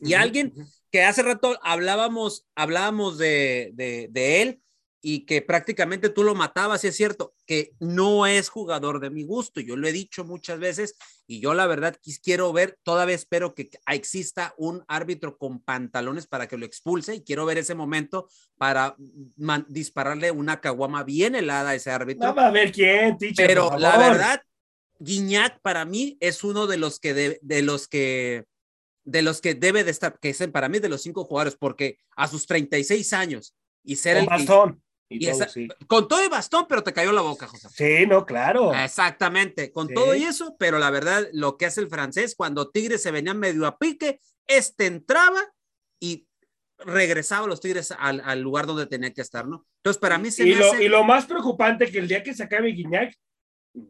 Y 0.00 0.14
alguien 0.14 0.54
que 0.90 1.04
hace 1.04 1.22
rato 1.22 1.56
hablábamos, 1.62 2.46
hablábamos 2.56 3.16
de, 3.16 3.70
de, 3.74 4.08
de 4.10 4.42
él 4.42 4.62
y 5.08 5.20
que 5.20 5.40
prácticamente 5.40 6.08
tú 6.08 6.24
lo 6.24 6.34
matabas, 6.34 6.82
es 6.82 6.96
cierto, 6.96 7.32
que 7.46 7.74
no 7.78 8.26
es 8.26 8.48
jugador 8.48 8.98
de 8.98 9.08
mi 9.08 9.22
gusto, 9.22 9.60
yo 9.60 9.76
lo 9.76 9.86
he 9.86 9.92
dicho 9.92 10.24
muchas 10.24 10.58
veces 10.58 10.96
y 11.28 11.38
yo 11.38 11.54
la 11.54 11.68
verdad 11.68 11.96
quis- 12.04 12.18
quiero 12.20 12.52
ver, 12.52 12.76
todavía 12.82 13.14
espero 13.14 13.54
que 13.54 13.70
exista 13.88 14.52
un 14.58 14.82
árbitro 14.88 15.38
con 15.38 15.60
pantalones 15.60 16.26
para 16.26 16.48
que 16.48 16.56
lo 16.56 16.66
expulse 16.66 17.14
y 17.14 17.22
quiero 17.22 17.46
ver 17.46 17.58
ese 17.58 17.76
momento 17.76 18.28
para 18.58 18.96
dispararle 19.68 20.32
una 20.32 20.60
caguama 20.60 21.04
bien 21.04 21.36
helada 21.36 21.70
a 21.70 21.74
ese 21.76 21.92
árbitro. 21.92 22.26
Vamos 22.34 22.42
a 22.42 22.50
ver 22.50 22.72
quién, 22.72 23.16
teacher. 23.16 23.46
Pero 23.46 23.78
la 23.78 23.96
verdad, 23.98 24.42
Guiñac 24.98 25.60
para 25.60 25.84
mí 25.84 26.16
es 26.18 26.42
uno 26.42 26.66
de 26.66 26.78
los 26.78 26.98
que 26.98 27.14
de, 27.14 27.38
de 27.42 27.62
los 27.62 27.86
que 27.86 28.44
de 29.04 29.22
los 29.22 29.40
que 29.40 29.54
debe 29.54 29.84
de 29.84 29.92
estar, 29.92 30.18
que 30.18 30.30
es 30.30 30.48
para 30.48 30.68
mí 30.68 30.80
de 30.80 30.88
los 30.88 31.02
cinco 31.02 31.22
jugadores, 31.26 31.56
porque 31.56 31.98
a 32.16 32.26
sus 32.26 32.44
36 32.44 33.12
años 33.12 33.54
y 33.84 33.94
ser 33.94 34.16
el 34.16 34.26
bastón. 34.26 34.82
Y, 35.08 35.16
y 35.24 35.30
todo, 35.30 35.42
esa- 35.42 35.48
sí. 35.48 35.68
con 35.86 36.08
todo 36.08 36.24
y 36.24 36.28
bastón, 36.28 36.66
pero 36.68 36.82
te 36.82 36.92
cayó 36.92 37.12
la 37.12 37.20
boca, 37.20 37.46
José. 37.46 37.68
Sí, 37.70 38.06
no, 38.06 38.26
claro. 38.26 38.74
Exactamente, 38.74 39.70
con 39.70 39.88
Sí. 39.88 39.94
todo 39.94 40.14
y 40.14 40.24
eso, 40.24 40.56
pero 40.58 40.78
la 40.78 40.90
verdad, 40.90 41.28
lo 41.32 41.56
que 41.56 41.66
hace 41.66 41.80
el 41.80 41.88
francés, 41.88 42.34
cuando 42.36 42.70
Tigres 42.70 43.02
se 43.02 43.10
venía 43.12 43.34
medio 43.34 43.66
a 43.66 43.78
pique, 43.78 44.20
este 44.46 44.86
entraba 44.86 45.40
y 46.00 46.26
regresaba 46.78 47.46
los 47.46 47.60
Tigres 47.60 47.92
al, 47.98 48.20
al 48.24 48.40
lugar 48.40 48.66
donde 48.66 48.86
tenía 48.86 49.12
que 49.12 49.22
estar, 49.22 49.46
¿no? 49.46 49.64
Entonces, 49.78 50.00
para 50.00 50.18
mí 50.18 50.30
se 50.30 50.46
Y 50.46 50.54
me 50.54 50.60
lo, 50.60 50.72
hace- 50.72 50.84
y 50.84 50.88
lo 50.88 51.04
más 51.04 51.24
preocupante 51.26 51.90
que 51.90 51.98
el 51.98 52.08
día 52.08 52.22
que 52.22 52.34
se 52.34 52.42
acabe 52.42 52.68
Guiñac, 52.72 53.14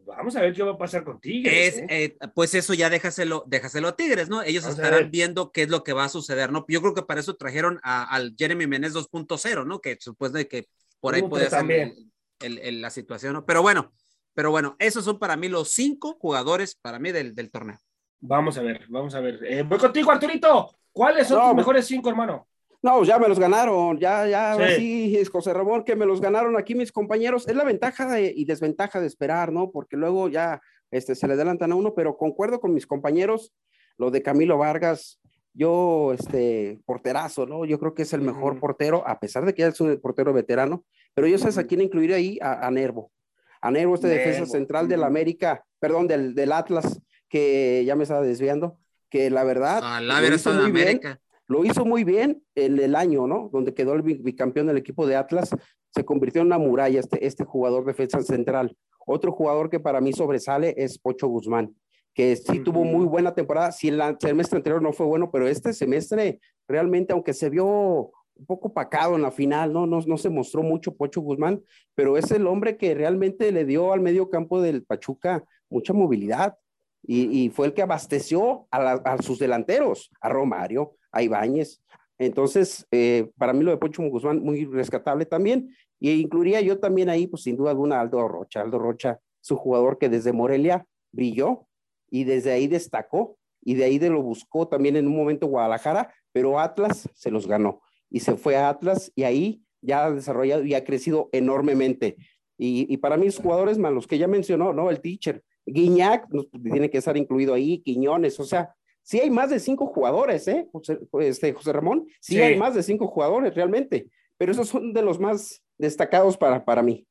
vamos 0.05 0.35
a 0.35 0.41
ver 0.41 0.53
qué 0.53 0.63
va 0.63 0.73
a 0.73 0.77
pasar 0.77 1.03
con 1.03 1.19
Tigres. 1.19 1.75
es, 1.75 1.79
¿eh? 1.79 1.87
eh, 1.89 2.17
pues 2.35 2.53
eso 2.53 2.73
ya 2.73 2.89
déjaselo, 2.89 3.43
déjaselo 3.47 3.87
a 3.89 3.95
Tigres, 3.95 4.29
¿no? 4.29 4.41
Ellos 4.43 4.63
Vamos 4.63 4.77
estarán 4.79 4.99
ver. 5.03 5.09
viendo 5.09 5.51
qué 5.51 5.63
es 5.63 5.69
lo 5.69 5.83
que 5.83 5.93
va 5.93 6.05
a 6.05 6.09
suceder, 6.09 6.51
¿no? 6.51 6.63
Yo 6.67 6.81
creo 6.81 6.93
que 6.93 7.01
para 7.03 7.19
eso 7.21 7.35
trajeron 7.35 7.79
a- 7.83 8.03
al 8.03 8.35
Jeremy 8.37 8.67
Menez 8.67 8.93
2.0, 8.93 9.65
¿no? 9.65 9.81
Que 9.81 9.97
supuesto 9.99 10.37
que 10.47 10.67
por 10.99 11.15
ahí 11.15 11.21
puede 11.23 11.43
ser 11.49 11.59
también. 11.59 12.11
el- 12.39 12.59
el- 12.59 12.81
la 12.81 12.89
situación, 12.89 13.33
¿no? 13.33 13.45
Pero 13.45 13.61
bueno, 13.61 13.91
pero 14.33 14.51
bueno, 14.51 14.75
esos 14.79 15.03
son 15.05 15.17
para 15.19 15.35
mí 15.37 15.47
los 15.47 15.69
cinco 15.71 16.17
jugadores 16.19 16.75
para 16.75 16.99
mí 16.99 17.11
del, 17.11 17.33
del 17.33 17.49
torneo. 17.49 17.79
Vamos 18.19 18.57
a 18.57 18.61
ver, 18.61 18.85
vamos 18.89 19.13
a 19.15 19.19
ver. 19.19 19.39
Eh, 19.45 19.63
voy 19.63 19.77
contigo, 19.79 20.11
Arturito. 20.11 20.75
¿Cuáles 20.91 21.27
son 21.27 21.37
No, 21.39 21.47
tus 21.49 21.55
mejores 21.57 21.85
cinco, 21.85 22.09
hermano? 22.09 22.47
No, 22.81 23.03
ya 23.03 23.17
me 23.19 23.27
los 23.27 23.39
ganaron, 23.39 23.99
ya, 23.99 24.27
ya, 24.27 24.55
Sí. 24.69 24.75
sí, 24.75 25.17
es 25.17 25.29
José 25.29 25.51
Ramón, 25.53 25.83
que 25.83 25.95
me 25.95 26.05
los 26.05 26.21
ganaron 26.21 26.55
aquí 26.57 26.75
mis 26.75 26.91
compañeros. 26.91 27.47
Es 27.47 27.55
la 27.55 27.63
ventaja 27.63 28.07
de- 28.11 28.31
y 28.35 28.45
desventaja 28.45 28.99
de 29.01 29.07
esperar, 29.07 29.51
¿no? 29.51 29.71
Porque 29.71 29.97
luego 29.97 30.29
ya 30.29 30.61
este, 30.89 31.15
se 31.15 31.27
le 31.27 31.33
adelantan 31.33 31.71
a 31.71 31.75
uno, 31.75 31.93
pero 31.95 32.15
concuerdo 32.17 32.59
con 32.61 32.73
mis 32.73 32.87
compañeros, 32.87 33.51
lo 33.97 34.09
de 34.09 34.21
Camilo 34.21 34.57
Vargas, 34.57 35.19
yo, 35.57 36.13
este, 36.13 36.79
porterazo, 36.85 37.45
¿no? 37.45 37.65
Yo 37.65 37.79
creo 37.79 37.93
que 37.93 38.03
es 38.03 38.13
el 38.13 38.21
mejor 38.21 38.59
portero, 38.59 39.03
a 39.07 39.19
pesar 39.19 39.45
de 39.45 39.53
que 39.53 39.63
ya 39.63 39.69
es 39.69 39.81
un 39.81 39.99
portero 39.99 40.31
veterano, 40.31 40.85
pero 41.15 41.27
yo 41.27 41.37
sabes 41.37 41.57
a 41.57 41.65
quién 41.65 41.81
incluir 41.81 42.13
ahí, 42.13 42.37
a, 42.41 42.67
a 42.67 42.71
Nervo. 42.71 43.11
A 43.59 43.71
Nervo, 43.71 43.95
este 43.95 44.07
defensa 44.07 44.45
central 44.45 44.87
del. 44.87 45.03
América, 45.03 45.65
perdón, 45.79 46.07
del, 46.07 46.35
del 46.35 46.51
Atlas, 46.51 47.01
que 47.27 47.83
ya 47.85 47.95
me 47.95 48.03
estaba 48.03 48.21
desviando, 48.21 48.77
que 49.09 49.29
la 49.31 49.43
verdad... 49.43 49.79
A 49.83 49.99
lo 49.99 50.07
la 50.07 50.35
hizo 50.35 50.53
muy 50.53 50.71
bien 50.71 50.87
América. 50.87 51.19
lo 51.47 51.65
hizo 51.65 51.85
muy 51.85 52.03
bien 52.03 52.43
en 52.55 52.79
el 52.79 52.95
año, 52.95 53.25
¿no? 53.25 53.49
Donde 53.51 53.73
quedó 53.73 53.93
el 53.93 54.03
bi- 54.03 54.21
bicampeón 54.21 54.67
del 54.67 54.77
equipo 54.77 55.07
de 55.07 55.15
Atlas, 55.15 55.49
se 55.93 56.05
convirtió 56.05 56.41
en 56.41 56.47
una 56.47 56.59
muralla 56.59 56.99
este, 56.99 57.25
este 57.25 57.45
jugador 57.45 57.83
defensa 57.85 58.21
central. 58.21 58.77
Otro 59.07 59.31
jugador 59.31 59.69
que 59.69 59.79
para 59.79 60.01
mí 60.01 60.13
sobresale 60.13 60.75
es 60.77 60.99
Pocho 60.99 61.27
Guzmán, 61.27 61.73
que 62.17 62.35
sí 62.35 62.61
tuvo 62.61 62.83
muy 62.83 63.05
buena 63.05 63.35
temporada. 63.35 63.71
Si 63.71 63.89
el 63.89 64.01
an- 64.01 64.17
semestre 64.19 64.57
anterior 64.57 64.81
no 64.81 64.91
fue 64.91 65.05
bueno, 65.05 65.29
pero 65.29 65.47
este 65.47 65.71
semestre 65.71 66.39
realmente, 66.67 67.13
aunque 67.13 67.31
se 67.31 67.47
vio 67.51 67.65
un 67.67 68.45
poco 68.47 68.73
pacado 68.73 69.15
en 69.15 69.21
la 69.21 69.29
final, 69.29 69.71
¿no? 69.71 69.85
No, 69.85 70.01
no 70.01 70.17
se 70.17 70.29
mostró 70.31 70.63
mucho 70.63 70.95
Pocho 70.95 71.21
Guzmán, 71.21 71.61
pero 71.93 72.17
es 72.17 72.31
el 72.31 72.47
hombre 72.47 72.75
que 72.75 72.95
realmente 72.95 73.51
le 73.51 73.65
dio 73.65 73.93
al 73.93 73.99
medio 74.01 74.31
campo 74.31 74.59
del 74.59 74.83
Pachuca 74.83 75.43
mucha 75.69 75.93
movilidad 75.93 76.57
y, 77.03 77.45
y 77.45 77.49
fue 77.51 77.67
el 77.67 77.73
que 77.75 77.83
abasteció 77.83 78.65
a, 78.71 78.79
la- 78.81 78.93
a 79.05 79.21
sus 79.21 79.37
delanteros, 79.37 80.09
a 80.19 80.29
Romario, 80.29 80.95
a 81.11 81.21
Ibáñez. 81.21 81.83
Entonces, 82.17 82.87
eh, 82.89 83.29
para 83.37 83.53
mí 83.53 83.63
lo 83.63 83.69
de 83.69 83.77
Pocho 83.77 84.01
Guzmán 84.09 84.39
muy 84.41 84.65
rescatable 84.65 85.27
también. 85.27 85.69
Y 85.99 86.13
incluiría 86.13 86.61
yo 86.61 86.79
también 86.79 87.09
ahí, 87.09 87.27
pues 87.27 87.43
sin 87.43 87.55
duda 87.57 87.69
alguna, 87.69 88.01
Aldo 88.01 88.27
Rocha. 88.27 88.61
Aldo 88.61 88.79
Rocha 88.79 89.19
es 89.39 89.51
un 89.51 89.57
jugador 89.57 89.99
que 89.99 90.09
desde 90.09 90.33
Morelia 90.33 90.83
brilló 91.11 91.66
y 92.09 92.23
desde 92.23 92.51
ahí 92.51 92.67
destacó 92.67 93.37
y 93.61 93.75
de 93.75 93.83
ahí 93.85 93.99
de 93.99 94.09
lo 94.09 94.21
buscó 94.21 94.67
también 94.67 94.95
en 94.95 95.07
un 95.07 95.15
momento 95.15 95.47
Guadalajara, 95.47 96.13
pero 96.31 96.59
Atlas 96.59 97.09
se 97.13 97.31
los 97.31 97.47
ganó 97.47 97.81
y 98.09 98.19
se 98.21 98.35
fue 98.35 98.55
a 98.55 98.69
Atlas 98.69 99.11
y 99.15 99.23
ahí 99.23 99.61
ya 99.81 100.05
ha 100.05 100.11
desarrollado 100.11 100.63
y 100.63 100.73
ha 100.73 100.83
crecido 100.83 101.29
enormemente. 101.31 102.15
Y, 102.57 102.91
y 102.91 102.97
para 102.97 103.17
mí, 103.17 103.25
los 103.25 103.37
jugadores 103.37 103.77
más 103.77 103.93
los 103.93 104.07
que 104.07 104.17
ya 104.17 104.27
mencionó, 104.27 104.73
¿no? 104.73 104.89
El 104.89 104.99
teacher, 105.01 105.43
Guiñac, 105.65 106.27
pues, 106.29 106.47
tiene 106.63 106.89
que 106.89 106.97
estar 106.97 107.15
incluido 107.17 107.53
ahí, 107.53 107.79
Quiñones, 107.79 108.39
o 108.39 108.45
sea, 108.45 108.73
sí 109.03 109.19
hay 109.19 109.29
más 109.29 109.49
de 109.49 109.59
cinco 109.59 109.85
jugadores, 109.87 110.47
¿eh? 110.47 110.67
José, 110.71 110.99
este, 111.19 111.53
José 111.53 111.73
Ramón, 111.73 112.05
sí, 112.19 112.33
Sí. 112.35 112.41
hay 112.41 112.57
más 112.57 112.73
de 112.73 112.83
cinco 112.83 113.07
jugadores 113.07 113.53
realmente, 113.53 114.07
pero 114.37 114.51
esos 114.51 114.67
son 114.69 114.91
de 114.93 115.01
los 115.01 115.19
más 115.19 115.61
destacados 115.77 116.37
para, 116.37 116.63
para 116.65 116.81
mí. 116.81 117.05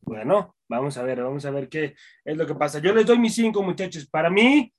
Bueno, 0.00 0.54
vamos 0.68 0.96
a 0.96 1.02
ver, 1.02 1.22
vamos 1.22 1.44
a 1.44 1.50
ver 1.50 1.68
qué 1.68 1.94
es 2.24 2.36
lo 2.36 2.46
que 2.46 2.54
pasa. 2.54 2.78
Yo 2.78 2.94
les 2.94 3.06
doy 3.06 3.18
mis 3.18 3.34
cinco, 3.34 3.62
muchachos. 3.62 4.06
Para 4.08 4.30
mí, 4.30 4.72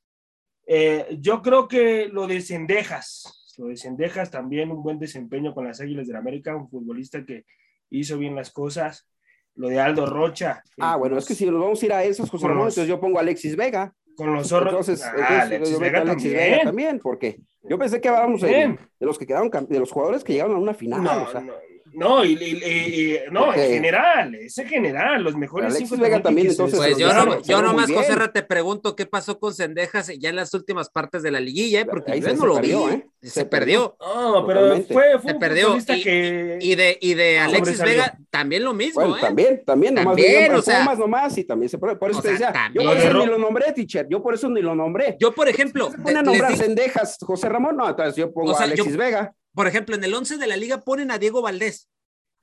eh, 0.66 1.18
yo 1.20 1.42
creo 1.42 1.68
que 1.68 2.08
lo 2.08 2.28
de 2.28 2.42
Cendejas, 2.42 3.56
lo 3.58 3.68
de 3.68 3.78
Cendejas 3.78 4.32
también 4.32 4.72
un 4.72 4.82
buen 4.82 5.00
desempeño 5.00 5.54
con 5.54 5.66
las 5.66 5.82
Águilas 5.82 6.08
del 6.08 6.16
América, 6.16 6.56
un 6.56 6.70
futbolista 6.70 7.24
que 7.26 7.46
hizo 7.90 8.18
bien 8.18 8.36
las 8.36 8.52
cosas. 8.52 9.08
Lo 9.56 9.68
de 9.68 9.80
Aldo 9.80 10.06
Rocha. 10.06 10.64
Ah, 10.78 10.96
bueno, 10.96 11.18
es 11.18 11.26
que 11.26 11.36
si 11.36 11.46
nos 11.46 11.60
vamos 11.60 11.82
a 11.82 11.86
ir 11.86 11.92
a 11.94 12.04
esos, 12.04 12.30
José 12.30 12.48
Ramón, 12.48 12.70
entonces 12.70 12.88
yo 12.88 13.00
pongo 13.00 13.18
a 13.18 13.22
Alexis 13.22 13.58
Vega. 13.58 13.94
Con 14.16 14.34
los 14.34 14.48
zorros. 14.48 14.70
Entonces, 14.70 15.04
Ah, 15.04 15.10
entonces 15.12 15.42
Alexis 15.42 15.74
yo 15.74 15.80
Vega 15.80 15.98
a 16.00 16.02
Alexis 16.04 16.32
también. 16.32 16.52
Vega 16.52 16.64
también, 16.64 17.00
porque 17.00 17.40
yo 17.64 17.78
pensé 17.78 18.00
que 18.00 18.08
hablábamos 18.08 18.42
de, 18.42 18.78
de 19.00 19.06
los 19.06 19.18
que 19.18 19.28
quedaron, 19.28 19.50
de 19.68 19.80
los 19.80 19.92
jugadores 19.92 20.24
que 20.24 20.34
llegaron 20.34 20.56
a 20.56 20.60
una 20.60 20.74
final. 20.74 21.04
No, 21.04 21.24
o 21.24 21.32
sea, 21.32 21.42
no, 21.42 21.54
no, 21.94 22.24
y, 22.26 22.34
y- 22.34 22.64
y- 22.64 23.12
y- 23.16 23.20
no, 23.32 23.54
en 23.54 23.60
general, 23.72 24.36
es 24.36 24.58
en 24.58 24.68
general, 24.68 25.24
los 25.24 25.36
mejores 25.36 25.68
Alexis 25.68 25.90
cinco 25.90 26.02
Vega 26.04 26.22
también, 26.22 26.48
que 26.48 26.54
se 26.54 26.62
entonces, 26.62 26.80
Pues 26.80 26.98
yo, 26.98 27.08
los 27.08 27.26
no, 27.26 27.42
yo 27.42 27.58
muy 27.58 27.66
nomás, 27.68 27.88
bien. 27.88 28.00
José 28.00 28.16
Ra, 28.16 28.32
te 28.32 28.44
pregunto 28.44 28.96
qué 28.96 29.06
pasó 29.06 29.40
con 29.40 29.54
Cendejas 29.54 30.12
ya 30.20 30.30
en 30.30 30.36
las 30.36 30.54
últimas 30.54 30.90
partes 30.90 31.24
de 31.24 31.32
la 31.32 31.40
liguilla, 31.40 31.82
¿eh? 31.82 31.86
porque 31.86 32.12
Ahí 32.12 32.22
yo 32.22 32.28
se- 32.28 32.34
no 32.36 32.42
se 32.42 32.48
lo 32.48 32.56
perdió, 32.56 32.86
vi. 32.88 32.94
¿eh? 32.94 33.08
Se, 33.22 33.30
Se 33.30 33.46
perdió. 33.46 33.98
No, 34.00 34.46
pero 34.48 34.60
Totalmente. 34.62 34.94
fue, 34.94 35.04
fue 35.20 35.30
Se 35.30 35.34
un 35.34 35.40
perdió. 35.40 35.78
que... 35.86 36.58
Y 36.62 36.76
de, 36.76 36.98
y 37.02 37.14
de 37.16 37.40
Alexis 37.40 37.78
Sobresalió. 37.78 38.04
Vega 38.04 38.18
también 38.30 38.64
lo 38.64 38.74
mismo, 38.74 39.02
Bueno, 39.02 39.18
¿eh? 39.18 39.22
también, 39.22 39.64
también, 39.66 39.96
nomás 39.96 40.16
También, 40.16 40.56
o 40.56 40.62
sea- 40.62 40.80
Pumas 40.80 41.00
nomás 41.00 41.38
y 41.38 41.44
también 41.44 41.70
se 41.70 41.78
por 41.78 41.98
por 42.00 42.12
eso 42.12 42.20
O 42.20 42.22
te 42.22 42.38
sea, 42.38 42.48
decía, 42.52 42.72
yo 42.74 42.84
por 42.84 42.98
eso 42.98 43.14
ni 43.14 43.26
lo 43.26 43.38
nombré, 43.38 43.72
teacher, 43.74 44.08
yo 44.10 44.22
por 44.24 44.34
eso 44.34 44.50
ni 44.50 44.62
lo 44.62 44.74
nombré. 44.76 45.18
Yo, 45.20 45.34
por 45.34 45.50
ejemplo, 45.50 45.92
se 45.92 45.98
pone 45.98 46.20
a 46.20 46.22
nombrar 46.22 46.56
Cendejas, 46.56 47.18
José 47.22 47.50
Ramón, 47.50 47.76
no, 47.76 47.90
entonces 47.90 48.16
yo 48.16 48.32
pongo 48.32 48.56
a 48.58 48.64
Alexis 48.64 48.94
yo- 48.94 48.98
Vega. 48.98 49.34
Por 49.60 49.68
ejemplo, 49.68 49.94
en 49.94 50.04
el 50.06 50.14
11 50.14 50.38
de 50.38 50.48
la 50.48 50.56
liga 50.56 50.86
ponen 50.86 51.12
a 51.12 51.20
Diego 51.20 51.42
Valdés. 51.42 51.90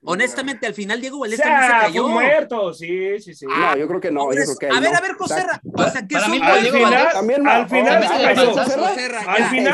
Honestamente, 0.03 0.67
al 0.67 0.73
final 0.73 1.01
Diego 1.01 1.19
Valdés 1.19 1.39
también 1.41 1.61
se 1.63 1.67
cayó. 1.87 2.03
fue 2.03 2.11
muerto, 2.11 2.73
sí, 2.73 3.19
sí, 3.19 3.33
sí. 3.33 3.45
Ah, 3.49 3.71
no, 3.73 3.77
yo 3.77 3.87
creo 3.87 3.99
que 3.99 4.11
no, 4.11 4.31
yo 4.31 4.43
creo 4.43 4.57
que 4.57 4.67
a 4.67 4.79
ver, 4.79 4.91
no. 4.91 4.97
a 4.97 5.01
ver, 5.01 5.13
José 5.13 5.35
Ra, 5.43 5.55
Exacto. 5.55 5.71
o 5.73 5.89
sea, 5.89 6.07
¿qué 6.07 6.13
Para 6.15 6.25
es 6.25 6.31
mí 6.31 6.37
un 6.37 6.45
no, 6.45 6.53
al 6.53 6.61
Diego 6.61 6.77
final, 6.77 6.93
Valdés 6.93 7.13
también 7.13 7.43
no, 7.43 7.51
al 7.51 7.69
final 7.69 7.97
oh, 7.97 8.07
se 8.07 8.13
ah, 8.13 8.17
cayó. 8.33 8.57
Al 8.57 9.49
final, 9.49 9.67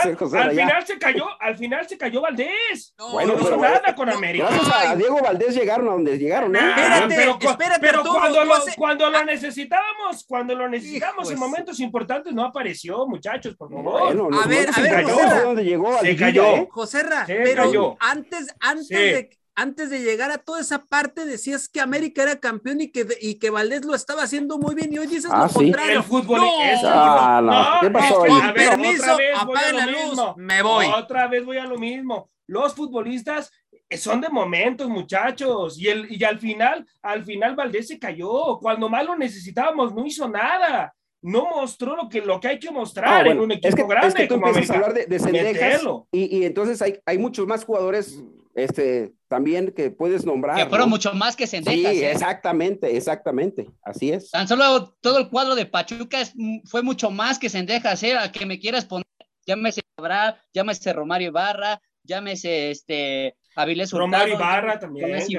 al 0.73 0.85
se 0.87 0.97
cayó, 0.97 1.25
al 1.41 1.57
final 1.57 1.87
se 1.89 1.97
cayó 1.97 2.21
Valdés. 2.21 2.93
No, 2.97 3.11
Bueno, 3.11 3.33
no 3.33 3.39
hizo 3.41 3.49
pero- 3.49 3.61
nada 3.61 3.95
con 3.95 4.09
América. 4.09 4.47
Gracias 4.49 4.73
a 4.73 4.91
Ay. 4.91 4.97
Diego 4.97 5.19
Valdés 5.21 5.55
llegaron 5.55 5.87
a 5.89 5.91
donde 5.91 6.17
llegaron, 6.17 6.55
¿eh? 6.55 6.59
Ah, 6.61 6.69
Espérate, 6.77 7.15
pero, 7.15 7.37
espérate, 7.51 7.79
pero 7.81 7.97
Arturo, 7.99 8.19
cuando, 8.19 8.45
lo, 8.45 8.53
hace- 8.55 8.75
cuando 8.75 9.09
lo 9.09 9.25
necesitábamos, 9.25 10.25
cuando 10.25 10.55
lo 10.55 10.69
necesitamos 10.69 11.29
en 11.31 11.39
momentos 11.39 11.79
importantes, 11.79 12.33
no 12.33 12.43
apareció, 12.45 13.05
muchachos, 13.07 13.55
por 13.55 13.69
favor. 13.71 14.13
Bueno, 14.15 14.29
A 14.41 14.47
ver, 14.47 14.69
a 14.73 14.81
ver, 14.81 14.93
en 14.93 15.05
que 15.05 15.11
José 15.11 15.15
llegó, 15.23 15.29
Ra. 15.35 15.41
donde 15.43 15.63
llegó 15.63 15.93
a 15.95 15.99
Se 15.99 16.15
cayó. 16.15 16.45
¿eh? 16.55 16.67
José 16.71 17.03
Ra, 17.03 17.25
Se 17.25 17.35
pero 17.35 17.97
antes, 17.99 18.47
de, 18.89 19.29
antes 19.55 19.89
de 19.89 20.01
llegar 20.01 20.31
a 20.31 20.37
toda 20.39 20.61
esa 20.61 20.85
parte 20.85 21.25
decías 21.25 21.69
que 21.69 21.79
América 21.79 22.23
era 22.23 22.39
campeón 22.39 22.81
y 22.81 22.91
que, 22.91 23.05
y 23.21 23.35
que 23.35 23.49
Valdés 23.49 23.85
lo 23.85 23.93
estaba 23.95 24.23
haciendo 24.23 24.57
muy 24.57 24.73
bien 24.75 24.91
y 24.93 24.97
hoy 24.97 25.07
dices 25.07 25.29
Ah, 25.31 25.43
lo 25.43 25.49
sí. 25.49 25.55
contrario. 25.55 25.97
El 25.97 26.03
fútbol 26.03 26.39
No, 26.41 26.63
es 26.63 26.79
Ah, 26.83 27.41
no. 27.43 27.81
¿Qué 27.87 27.91
pasó 27.91 28.25
es 28.25 28.31
ahí? 28.31 28.39
que, 28.39 28.43
a 28.43 28.45
Con 28.47 28.53
ver, 28.55 28.69
permiso, 28.69 29.03
otra 29.03 29.15
vez 29.17 29.45
voy 29.45 29.55
a 29.57 29.59
apaguen 29.61 29.71
lo 29.73 29.79
la 29.79 29.85
luz, 29.85 30.09
mismo. 30.09 30.35
me 30.37 30.61
voy. 30.63 30.85
Otra 30.87 31.27
vez 31.27 31.45
voy 31.45 31.57
a 31.57 31.65
lo 31.65 31.77
mismo. 31.77 32.29
Los 32.47 32.73
futbolistas 32.73 33.51
eh, 33.89 33.97
son 33.97 34.21
de 34.21 34.29
momentos, 34.29 34.89
muchachos, 34.89 35.79
y, 35.79 35.87
el, 35.87 36.11
y 36.11 36.23
al 36.23 36.39
final, 36.39 36.85
al 37.01 37.23
final 37.23 37.55
Valdés 37.55 37.87
se 37.87 37.99
cayó. 37.99 38.57
Cuando 38.59 38.89
más 38.89 39.05
lo 39.05 39.15
necesitábamos, 39.15 39.93
no 39.93 40.05
hizo 40.05 40.27
nada. 40.27 40.93
No 41.21 41.45
mostró 41.45 41.95
lo 41.95 42.09
que, 42.09 42.19
lo 42.21 42.37
que 42.39 42.49
hay 42.49 42.59
que 42.59 42.69
mostrar 42.69 43.07
Ah, 43.07 43.23
bueno, 43.23 43.31
en 43.31 43.39
un 43.45 43.51
equipo 43.53 43.67
es 43.69 43.75
que, 43.75 43.83
grande 43.87 44.07
es 44.09 44.13
que 44.15 44.27
tú 44.27 44.33
como 44.35 44.47
empiezas 44.47 44.71
a 44.71 44.73
hablar 44.79 44.93
de, 44.93 45.05
de 45.05 45.99
y, 46.11 46.37
y 46.39 46.45
entonces 46.45 46.81
hay, 46.81 46.99
hay 47.05 47.17
muchos 47.17 47.47
más 47.47 47.63
jugadores 47.63 48.21
este, 48.55 49.13
también 49.33 49.71
que 49.75 49.89
puedes 49.89 50.25
nombrar. 50.27 50.55
Que 50.57 50.67
fueron 50.67 50.89
¿no? 50.89 50.95
mucho 50.95 51.11
más 51.13 51.35
que 51.35 51.47
Sí, 51.47 51.57
Cendejas. 51.57 51.91
¿eh? 51.93 52.11
exactamente, 52.11 52.95
exactamente, 52.95 53.67
así 53.83 54.11
es. 54.11 54.29
Tan 54.29 54.47
solo 54.47 54.95
todo 55.01 55.17
el 55.17 55.29
cuadro 55.29 55.55
de 55.55 55.65
Pachuca 55.65 56.21
es- 56.21 56.33
fue 56.65 56.83
mucho 56.83 57.09
más 57.09 57.39
que 57.39 57.49
Cendejas, 57.49 58.03
¿eh? 58.03 58.15
A 58.15 58.31
que 58.31 58.45
me 58.45 58.59
quieras 58.59 58.85
poner, 58.85 59.07
llámese 59.47 59.81
Cabral, 59.95 60.39
llámese 60.53 60.93
Romario 60.93 61.29
Ibarra, 61.29 61.81
llámese 62.03 62.69
este 62.69 63.35
Avilés 63.55 63.91
Hurtado, 63.91 64.05
Romario 64.11 64.35
Ibarra 64.35 64.79
también. 64.79 65.07
Gómez 65.07 65.25
o 65.25 65.29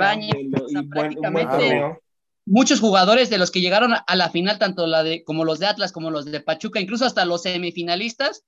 sea, 0.68 0.82
buen 0.82 0.90
prácticamente- 0.90 1.98
muchos 2.46 2.80
jugadores 2.80 3.30
de 3.30 3.38
los 3.38 3.50
que 3.52 3.60
llegaron 3.60 3.92
a 4.06 4.16
la 4.16 4.28
final, 4.30 4.58
tanto 4.58 4.88
la 4.88 5.04
de, 5.04 5.22
como 5.22 5.44
los 5.44 5.60
de 5.60 5.66
Atlas, 5.66 5.92
como 5.92 6.10
los 6.10 6.24
de 6.24 6.40
Pachuca, 6.40 6.80
incluso 6.80 7.04
hasta 7.06 7.24
los 7.24 7.42
semifinalistas, 7.42 8.44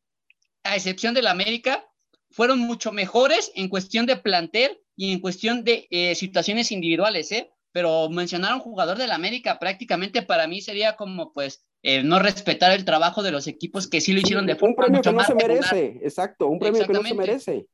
a 0.64 0.74
excepción 0.74 1.14
del 1.14 1.28
América, 1.28 1.84
fueron 2.32 2.58
mucho 2.58 2.90
mejores 2.92 3.52
en 3.54 3.68
cuestión 3.68 4.04
de 4.06 4.16
plantel 4.16 4.80
y 4.96 5.12
en 5.12 5.20
cuestión 5.20 5.62
de 5.64 5.86
eh, 5.90 6.14
situaciones 6.14 6.72
individuales, 6.72 7.30
¿eh? 7.32 7.50
Pero 7.72 8.08
mencionar 8.08 8.52
a 8.52 8.54
un 8.54 8.60
jugador 8.62 8.96
del 8.96 9.12
América 9.12 9.58
prácticamente 9.58 10.22
para 10.22 10.46
mí 10.46 10.62
sería 10.62 10.96
como, 10.96 11.32
pues, 11.34 11.64
eh, 11.82 12.02
no 12.02 12.18
respetar 12.18 12.72
el 12.72 12.84
trabajo 12.86 13.22
de 13.22 13.30
los 13.30 13.46
equipos 13.46 13.86
que 13.88 14.00
sí 14.00 14.12
lo 14.14 14.20
hicieron 14.20 14.46
de 14.46 14.54
un 14.54 14.58
forma 14.58 14.76
premio 14.76 14.96
mucho 14.98 15.10
que 15.10 15.12
no 15.12 15.18
más 15.18 15.26
se 15.26 15.34
regular. 15.34 15.74
merece, 15.74 15.98
exacto, 16.04 16.46
un 16.48 16.58
premio 16.58 16.86
que 16.86 16.92
no 16.94 17.02
se 17.02 17.14
merece. 17.14 17.66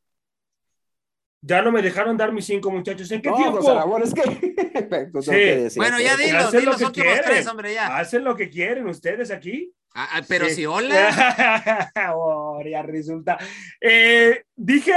Ya 1.45 1.61
no 1.61 1.73
me 1.73 1.83
dejaron 1.83 2.17
dar 2.17 2.33
mis 2.33 2.45
cinco, 2.47 2.71
muchachos. 2.71 3.11
¿En 3.11 3.21
qué 3.21 3.29
No, 3.31 3.37
tiempo? 3.37 3.57
José 3.59 3.75
Ramón, 3.75 4.03
es 4.05 4.15
que 4.15 4.23
Sí. 5.23 5.31
decir. 5.31 5.77
Bueno, 5.77 6.01
ya 6.01 6.17
dilo, 6.17 6.39
hacen 6.39 6.61
di 6.61 6.67
lo 6.67 6.73
los 6.73 6.81
que 6.81 6.87
últimos 6.87 7.09
quieren. 7.09 7.25
tres, 7.25 7.47
hombre, 7.49 7.75
ya. 7.75 7.97
Hacen 7.99 8.23
lo 8.25 8.37
que 8.37 8.49
quieren 8.49 8.87
ustedes 8.87 9.31
aquí. 9.33 9.73
Ah, 9.95 10.09
ah, 10.15 10.23
pero 10.29 10.49
Sí. 10.49 10.55
si 10.57 10.67
hola. 10.67 11.91
Oh, 12.15 12.61
ya 12.65 12.83
resulta. 12.83 13.39
Eh, 13.81 14.45
dije 14.55 14.93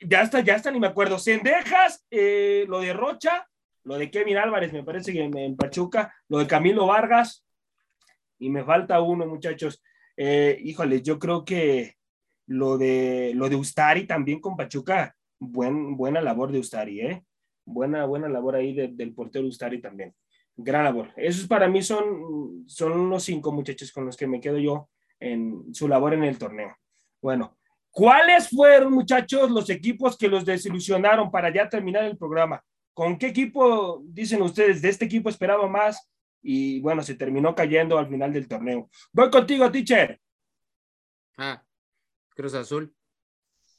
ya 0.00 0.22
está, 0.22 0.40
ya 0.40 0.56
está, 0.56 0.70
ni 0.70 0.80
me 0.80 0.86
acuerdo. 0.88 1.18
Cendejas, 1.18 2.04
eh, 2.10 2.64
lo 2.68 2.80
de 2.80 2.92
Rocha, 2.92 3.48
lo 3.84 3.96
de 3.98 4.10
Kevin 4.10 4.36
Álvarez, 4.36 4.72
me 4.72 4.82
parece 4.82 5.12
que 5.12 5.22
en 5.22 5.56
Pachuca, 5.56 6.14
lo 6.28 6.38
de 6.38 6.46
Camilo 6.46 6.86
Vargas, 6.86 7.44
y 8.38 8.50
me 8.50 8.64
falta 8.64 9.00
uno, 9.00 9.26
muchachos. 9.26 9.82
Eh, 10.16 10.58
híjole, 10.62 11.02
yo 11.02 11.18
creo 11.18 11.44
que 11.44 11.94
lo 12.46 12.78
de, 12.78 13.32
lo 13.34 13.48
de 13.48 13.56
Ustari 13.56 14.06
también 14.06 14.40
con 14.40 14.56
Pachuca, 14.56 15.14
buen, 15.38 15.96
buena 15.96 16.20
labor 16.20 16.52
de 16.52 16.58
Ustari, 16.58 17.00
¿eh? 17.00 17.24
Buena, 17.64 18.04
buena 18.06 18.28
labor 18.28 18.54
ahí 18.56 18.74
de- 18.74 18.88
del 18.88 19.12
portero 19.14 19.46
Ustari 19.46 19.80
también. 19.80 20.14
Gran 20.56 20.84
labor. 20.84 21.12
Esos 21.16 21.46
para 21.46 21.68
mí 21.68 21.82
son, 21.82 22.64
son 22.66 22.92
unos 22.92 23.24
cinco 23.24 23.52
muchachos 23.52 23.92
con 23.92 24.06
los 24.06 24.16
que 24.16 24.26
me 24.26 24.40
quedo 24.40 24.58
yo 24.58 24.88
en 25.20 25.74
su 25.74 25.88
labor 25.88 26.14
en 26.14 26.24
el 26.24 26.38
torneo. 26.38 26.76
Bueno, 27.20 27.55
¿cuáles 27.96 28.50
fueron, 28.50 28.92
muchachos, 28.92 29.50
los 29.50 29.70
equipos 29.70 30.18
que 30.18 30.28
los 30.28 30.44
desilusionaron 30.44 31.30
para 31.30 31.50
ya 31.50 31.66
terminar 31.66 32.04
el 32.04 32.18
programa? 32.18 32.62
¿Con 32.92 33.16
qué 33.16 33.28
equipo, 33.28 34.02
dicen 34.04 34.42
ustedes, 34.42 34.82
de 34.82 34.90
este 34.90 35.06
equipo 35.06 35.30
esperaba 35.30 35.66
más? 35.66 36.06
Y 36.42 36.78
bueno, 36.80 37.02
se 37.02 37.14
terminó 37.14 37.54
cayendo 37.54 37.96
al 37.96 38.06
final 38.06 38.34
del 38.34 38.48
torneo. 38.48 38.90
Voy 39.14 39.30
contigo, 39.30 39.70
teacher. 39.72 40.20
Ah, 41.38 41.64
Cruz 42.34 42.52
Azul. 42.52 42.94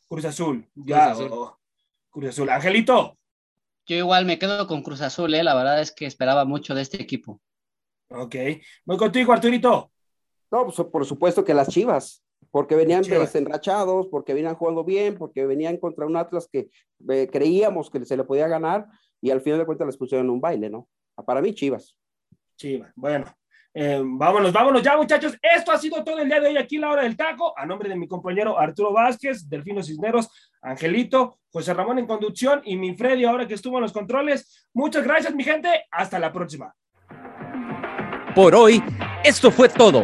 Cruz 0.10 0.26
Azul. 0.26 0.68
Ya, 0.74 1.12
Azul. 1.12 1.30
oh, 1.32 1.60
Cruz 2.10 2.30
Azul. 2.30 2.50
Angelito. 2.50 3.20
Yo 3.86 3.98
igual 3.98 4.26
me 4.26 4.40
quedo 4.40 4.66
con 4.66 4.82
Cruz 4.82 5.02
Azul, 5.02 5.32
¿eh? 5.36 5.44
la 5.44 5.54
verdad 5.54 5.80
es 5.80 5.92
que 5.92 6.08
esperaba 6.08 6.44
mucho 6.44 6.74
de 6.74 6.82
este 6.82 7.00
equipo. 7.00 7.40
Ok. 8.10 8.36
Voy 8.84 8.98
contigo, 8.98 9.32
Arturito. 9.32 9.92
No, 10.50 10.66
pues 10.66 10.88
por 10.90 11.06
supuesto 11.06 11.46
que 11.46 11.54
las 11.54 11.68
Chivas, 11.68 12.24
porque 12.52 12.76
venían 12.76 13.04
Chivas. 13.04 13.20
desenrachados, 13.20 14.08
porque 14.08 14.34
venían 14.34 14.56
jugando 14.56 14.84
bien, 14.84 15.18
porque 15.18 15.46
venían 15.46 15.78
contra 15.78 16.06
un 16.06 16.16
Atlas 16.16 16.48
que 16.52 16.70
eh, 17.10 17.28
creíamos 17.32 17.90
que 17.90 18.04
se 18.06 18.18
le 18.18 18.24
podía 18.24 18.48
ganar 18.48 18.88
y 19.22 19.32
al 19.32 19.42
final 19.42 19.60
de 19.60 19.66
cuentas 19.66 19.88
les 19.88 19.98
pusieron 19.98 20.30
un 20.30 20.42
baile, 20.42 20.70
¿no? 20.70 20.88
Para 21.26 21.42
mí, 21.42 21.54
Chivas. 21.54 21.98
Chiva. 22.56 22.92
Bueno, 22.96 23.26
eh, 23.74 24.02
vámonos, 24.04 24.52
vámonos 24.52 24.82
ya, 24.82 24.98
muchachos. 24.98 25.38
Esto 25.42 25.72
ha 25.72 25.78
sido 25.78 26.04
todo 26.04 26.20
el 26.20 26.28
día 26.28 26.40
de 26.40 26.48
hoy 26.48 26.58
aquí 26.58 26.76
en 26.76 26.82
la 26.82 26.92
hora 26.92 27.04
del 27.04 27.16
taco. 27.16 27.54
A 27.58 27.66
nombre 27.66 27.90
de 27.90 27.96
mi 27.96 28.08
compañero 28.08 28.58
Arturo 28.58 28.92
Vázquez, 28.92 29.48
Delfino 29.48 29.84
Cisneros, 29.84 30.30
Angelito, 30.62 31.38
José 31.52 31.74
Ramón 31.74 32.00
en 32.00 32.08
conducción 32.08 32.62
y 32.66 32.76
mi 32.76 32.96
Freddy 32.96 33.26
ahora 33.26 33.48
que 33.48 33.54
estuvo 33.54 33.78
en 33.78 33.84
los 33.84 33.94
controles. 33.94 34.68
Muchas 34.74 35.04
gracias, 35.04 35.34
mi 35.36 35.44
gente. 35.44 35.70
Hasta 35.92 36.18
la 36.18 36.34
próxima. 36.34 36.74
Por 38.34 38.56
hoy, 38.56 38.84
esto 39.24 39.52
fue 39.52 39.70
todo. 39.70 40.04